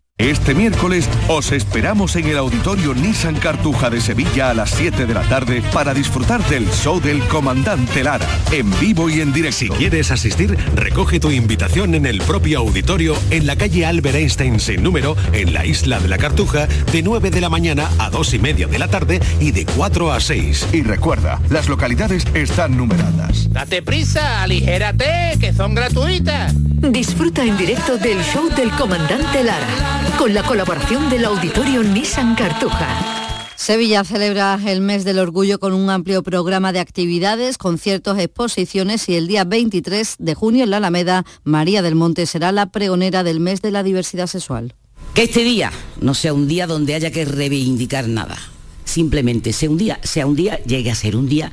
Este 0.21 0.53
miércoles 0.53 1.09
os 1.29 1.51
esperamos 1.51 2.15
en 2.15 2.27
el 2.27 2.37
Auditorio 2.37 2.93
Nissan 2.93 3.33
Cartuja 3.37 3.89
de 3.89 3.99
Sevilla 3.99 4.51
a 4.51 4.53
las 4.53 4.69
7 4.69 5.07
de 5.07 5.13
la 5.15 5.23
tarde 5.23 5.63
para 5.73 5.95
disfrutar 5.95 6.47
del 6.47 6.69
show 6.69 7.01
del 7.01 7.21
Comandante 7.27 8.03
Lara, 8.03 8.27
en 8.51 8.69
vivo 8.79 9.09
y 9.09 9.19
en 9.19 9.33
directo. 9.33 9.57
Si 9.57 9.69
quieres 9.69 10.11
asistir, 10.11 10.55
recoge 10.75 11.19
tu 11.19 11.31
invitación 11.31 11.95
en 11.95 12.05
el 12.05 12.21
propio 12.21 12.59
auditorio 12.59 13.15
en 13.31 13.47
la 13.47 13.55
calle 13.55 13.83
Albert 13.83 14.15
Einstein 14.15 14.59
sin 14.59 14.83
número, 14.83 15.17
en 15.33 15.53
la 15.53 15.65
isla 15.65 15.99
de 15.99 16.07
la 16.07 16.19
Cartuja, 16.19 16.67
de 16.67 17.01
9 17.01 17.31
de 17.31 17.41
la 17.41 17.49
mañana 17.49 17.89
a 17.97 18.11
2 18.11 18.35
y 18.35 18.39
media 18.39 18.67
de 18.67 18.77
la 18.77 18.89
tarde 18.89 19.19
y 19.39 19.49
de 19.49 19.65
4 19.65 20.13
a 20.13 20.19
6. 20.19 20.67
Y 20.71 20.83
recuerda, 20.83 21.41
las 21.49 21.67
localidades 21.67 22.27
están 22.35 22.77
numeradas. 22.77 23.51
Date 23.51 23.81
prisa, 23.81 24.43
aligérate, 24.43 25.39
que 25.39 25.51
son 25.51 25.73
gratuitas. 25.73 26.53
Disfruta 26.55 27.43
en 27.43 27.57
directo 27.57 27.97
del 27.97 28.23
show 28.23 28.49
del 28.55 28.69
Comandante 28.71 29.43
Lara 29.43 30.10
con 30.17 30.33
la 30.33 30.43
colaboración 30.43 31.09
del 31.09 31.25
Auditorio 31.25 31.83
Nissan 31.83 32.35
Cartuja. 32.35 33.47
Sevilla 33.55 34.03
celebra 34.03 34.59
el 34.65 34.81
mes 34.81 35.03
del 35.03 35.19
orgullo 35.19 35.59
con 35.59 35.73
un 35.73 35.89
amplio 35.89 36.23
programa 36.23 36.73
de 36.73 36.79
actividades, 36.79 37.57
conciertos, 37.57 38.17
exposiciones 38.17 39.07
y 39.09 39.15
el 39.15 39.27
día 39.27 39.43
23 39.43 40.15
de 40.17 40.33
junio 40.33 40.63
en 40.63 40.71
la 40.71 40.77
Alameda, 40.77 41.25
María 41.43 41.81
del 41.81 41.95
Monte 41.95 42.25
será 42.25 42.51
la 42.51 42.71
pregonera 42.71 43.23
del 43.23 43.39
mes 43.39 43.61
de 43.61 43.71
la 43.71 43.83
diversidad 43.83 44.27
sexual. 44.27 44.73
Que 45.13 45.23
este 45.23 45.43
día 45.43 45.71
no 45.99 46.13
sea 46.13 46.33
un 46.33 46.47
día 46.47 46.67
donde 46.67 46.95
haya 46.95 47.11
que 47.11 47.25
reivindicar 47.25 48.07
nada. 48.07 48.37
Simplemente 48.85 49.53
sea 49.53 49.69
un 49.69 49.77
día, 49.77 49.99
sea 50.03 50.25
un 50.25 50.35
día, 50.35 50.59
llegue 50.63 50.89
a 50.89 50.95
ser 50.95 51.15
un 51.15 51.27
día 51.27 51.51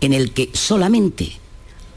en 0.00 0.12
el 0.12 0.32
que 0.32 0.50
solamente 0.52 1.32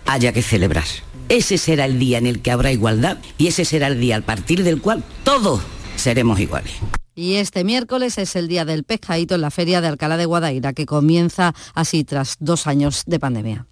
haya 0.05 0.31
que 0.31 0.41
celebrar. 0.41 0.85
Ese 1.29 1.57
será 1.57 1.85
el 1.85 1.99
día 1.99 2.17
en 2.17 2.27
el 2.27 2.41
que 2.41 2.51
habrá 2.51 2.71
igualdad 2.71 3.17
y 3.37 3.47
ese 3.47 3.65
será 3.65 3.87
el 3.87 3.99
día 3.99 4.17
a 4.17 4.21
partir 4.21 4.63
del 4.63 4.81
cual 4.81 5.03
todos 5.23 5.61
seremos 6.01 6.39
iguales. 6.39 6.73
Y 7.13 7.35
este 7.35 7.63
miércoles 7.63 8.17
es 8.17 8.35
el 8.35 8.47
día 8.47 8.65
del 8.65 8.83
pescadito 8.83 9.35
en 9.35 9.41
la 9.41 9.51
Feria 9.51 9.81
de 9.81 9.87
Alcalá 9.87 10.17
de 10.17 10.25
Guadaira, 10.25 10.73
que 10.73 10.85
comienza 10.85 11.53
así 11.73 12.03
tras 12.03 12.37
dos 12.39 12.67
años 12.67 13.03
de 13.05 13.19
pandemia. 13.19 13.67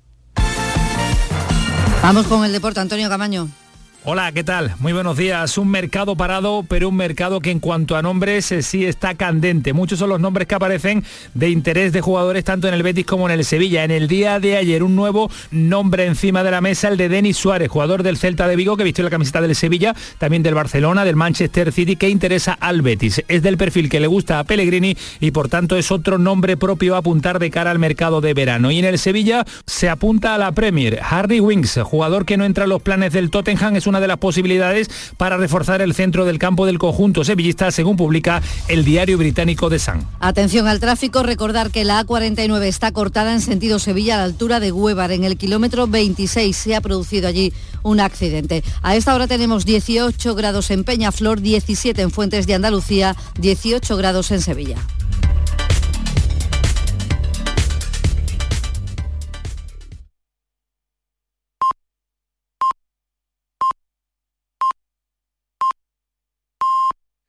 Vamos 2.01 2.27
con 2.27 2.45
el 2.45 2.51
deporte, 2.51 2.80
Antonio 2.80 3.09
Camaño. 3.09 3.49
Hola, 4.05 4.31
¿qué 4.31 4.45
tal? 4.45 4.73
Muy 4.79 4.93
buenos 4.93 5.17
días. 5.17 5.57
Un 5.57 5.67
mercado 5.67 6.15
parado, 6.15 6.63
pero 6.65 6.87
un 6.87 6.95
mercado 6.95 7.41
que 7.41 7.51
en 7.51 7.59
cuanto 7.59 7.97
a 7.97 8.01
nombres 8.01 8.49
eh, 8.53 8.61
sí 8.61 8.85
está 8.85 9.15
candente. 9.15 9.73
Muchos 9.73 9.99
son 9.99 10.07
los 10.07 10.21
nombres 10.21 10.47
que 10.47 10.55
aparecen 10.55 11.03
de 11.33 11.49
interés 11.49 11.91
de 11.91 11.99
jugadores 11.99 12.45
tanto 12.45 12.69
en 12.69 12.75
el 12.75 12.81
Betis 12.81 13.05
como 13.05 13.29
en 13.29 13.37
el 13.37 13.43
Sevilla. 13.43 13.83
En 13.83 13.91
el 13.91 14.07
día 14.07 14.39
de 14.39 14.55
ayer 14.55 14.83
un 14.83 14.95
nuevo 14.95 15.29
nombre 15.51 16.05
encima 16.05 16.45
de 16.45 16.51
la 16.51 16.61
mesa, 16.61 16.87
el 16.87 16.95
de 16.95 17.09
Denis 17.09 17.35
Suárez, 17.35 17.67
jugador 17.67 18.01
del 18.01 18.15
Celta 18.15 18.47
de 18.47 18.55
Vigo 18.55 18.77
que 18.77 18.85
vistió 18.85 19.03
la 19.03 19.09
camiseta 19.09 19.41
del 19.41 19.53
Sevilla, 19.53 19.93
también 20.17 20.43
del 20.43 20.53
Barcelona, 20.53 21.03
del 21.03 21.17
Manchester 21.17 21.73
City, 21.73 21.97
que 21.97 22.07
interesa 22.07 22.53
al 22.53 22.81
Betis. 22.81 23.21
Es 23.27 23.43
del 23.43 23.57
perfil 23.57 23.89
que 23.89 23.99
le 23.99 24.07
gusta 24.07 24.39
a 24.39 24.45
Pellegrini 24.45 24.95
y 25.19 25.31
por 25.31 25.49
tanto 25.49 25.75
es 25.75 25.91
otro 25.91 26.17
nombre 26.17 26.55
propio 26.55 26.95
a 26.95 26.99
apuntar 26.99 27.37
de 27.37 27.51
cara 27.51 27.69
al 27.71 27.79
mercado 27.79 28.21
de 28.21 28.33
verano. 28.33 28.71
Y 28.71 28.79
en 28.79 28.85
el 28.85 28.97
Sevilla 28.97 29.45
se 29.65 29.89
apunta 29.89 30.35
a 30.35 30.37
la 30.37 30.53
Premier. 30.53 31.01
Harry 31.03 31.41
Winks, 31.41 31.81
jugador 31.83 32.23
que 32.23 32.37
no 32.37 32.45
entra 32.45 32.63
en 32.63 32.69
los 32.69 32.81
planes 32.81 33.11
del 33.11 33.29
Tottenham, 33.29 33.75
es 33.75 33.88
una 33.89 33.99
de 33.99 34.07
las 34.07 34.17
posibilidades 34.17 34.89
para 35.17 35.37
reforzar 35.37 35.81
el 35.81 35.93
centro 35.93 36.25
del 36.25 36.39
campo 36.39 36.65
del 36.65 36.79
conjunto 36.79 37.23
sevillista, 37.23 37.71
según 37.71 37.97
publica 37.97 38.41
el 38.67 38.85
diario 38.85 39.17
británico 39.17 39.69
de 39.69 39.79
Sun. 39.79 40.05
Atención 40.19 40.67
al 40.67 40.79
tráfico, 40.79 41.23
recordar 41.23 41.71
que 41.71 41.83
la 41.83 42.05
A49 42.05 42.63
está 42.63 42.91
cortada 42.91 43.33
en 43.33 43.41
sentido 43.41 43.79
Sevilla 43.79 44.15
a 44.15 44.17
la 44.19 44.23
altura 44.23 44.59
de 44.59 44.71
Huevar. 44.71 45.11
En 45.11 45.23
el 45.23 45.37
kilómetro 45.37 45.87
26 45.87 46.55
se 46.55 46.75
ha 46.75 46.81
producido 46.81 47.27
allí 47.27 47.51
un 47.83 47.99
accidente. 47.99 48.63
A 48.81 48.95
esta 48.95 49.15
hora 49.15 49.27
tenemos 49.27 49.65
18 49.65 50.35
grados 50.35 50.71
en 50.71 50.83
Peñaflor, 50.83 51.41
17 51.41 52.01
en 52.01 52.11
Fuentes 52.11 52.47
de 52.47 52.55
Andalucía, 52.55 53.15
18 53.39 53.97
grados 53.97 54.31
en 54.31 54.41
Sevilla. 54.41 54.77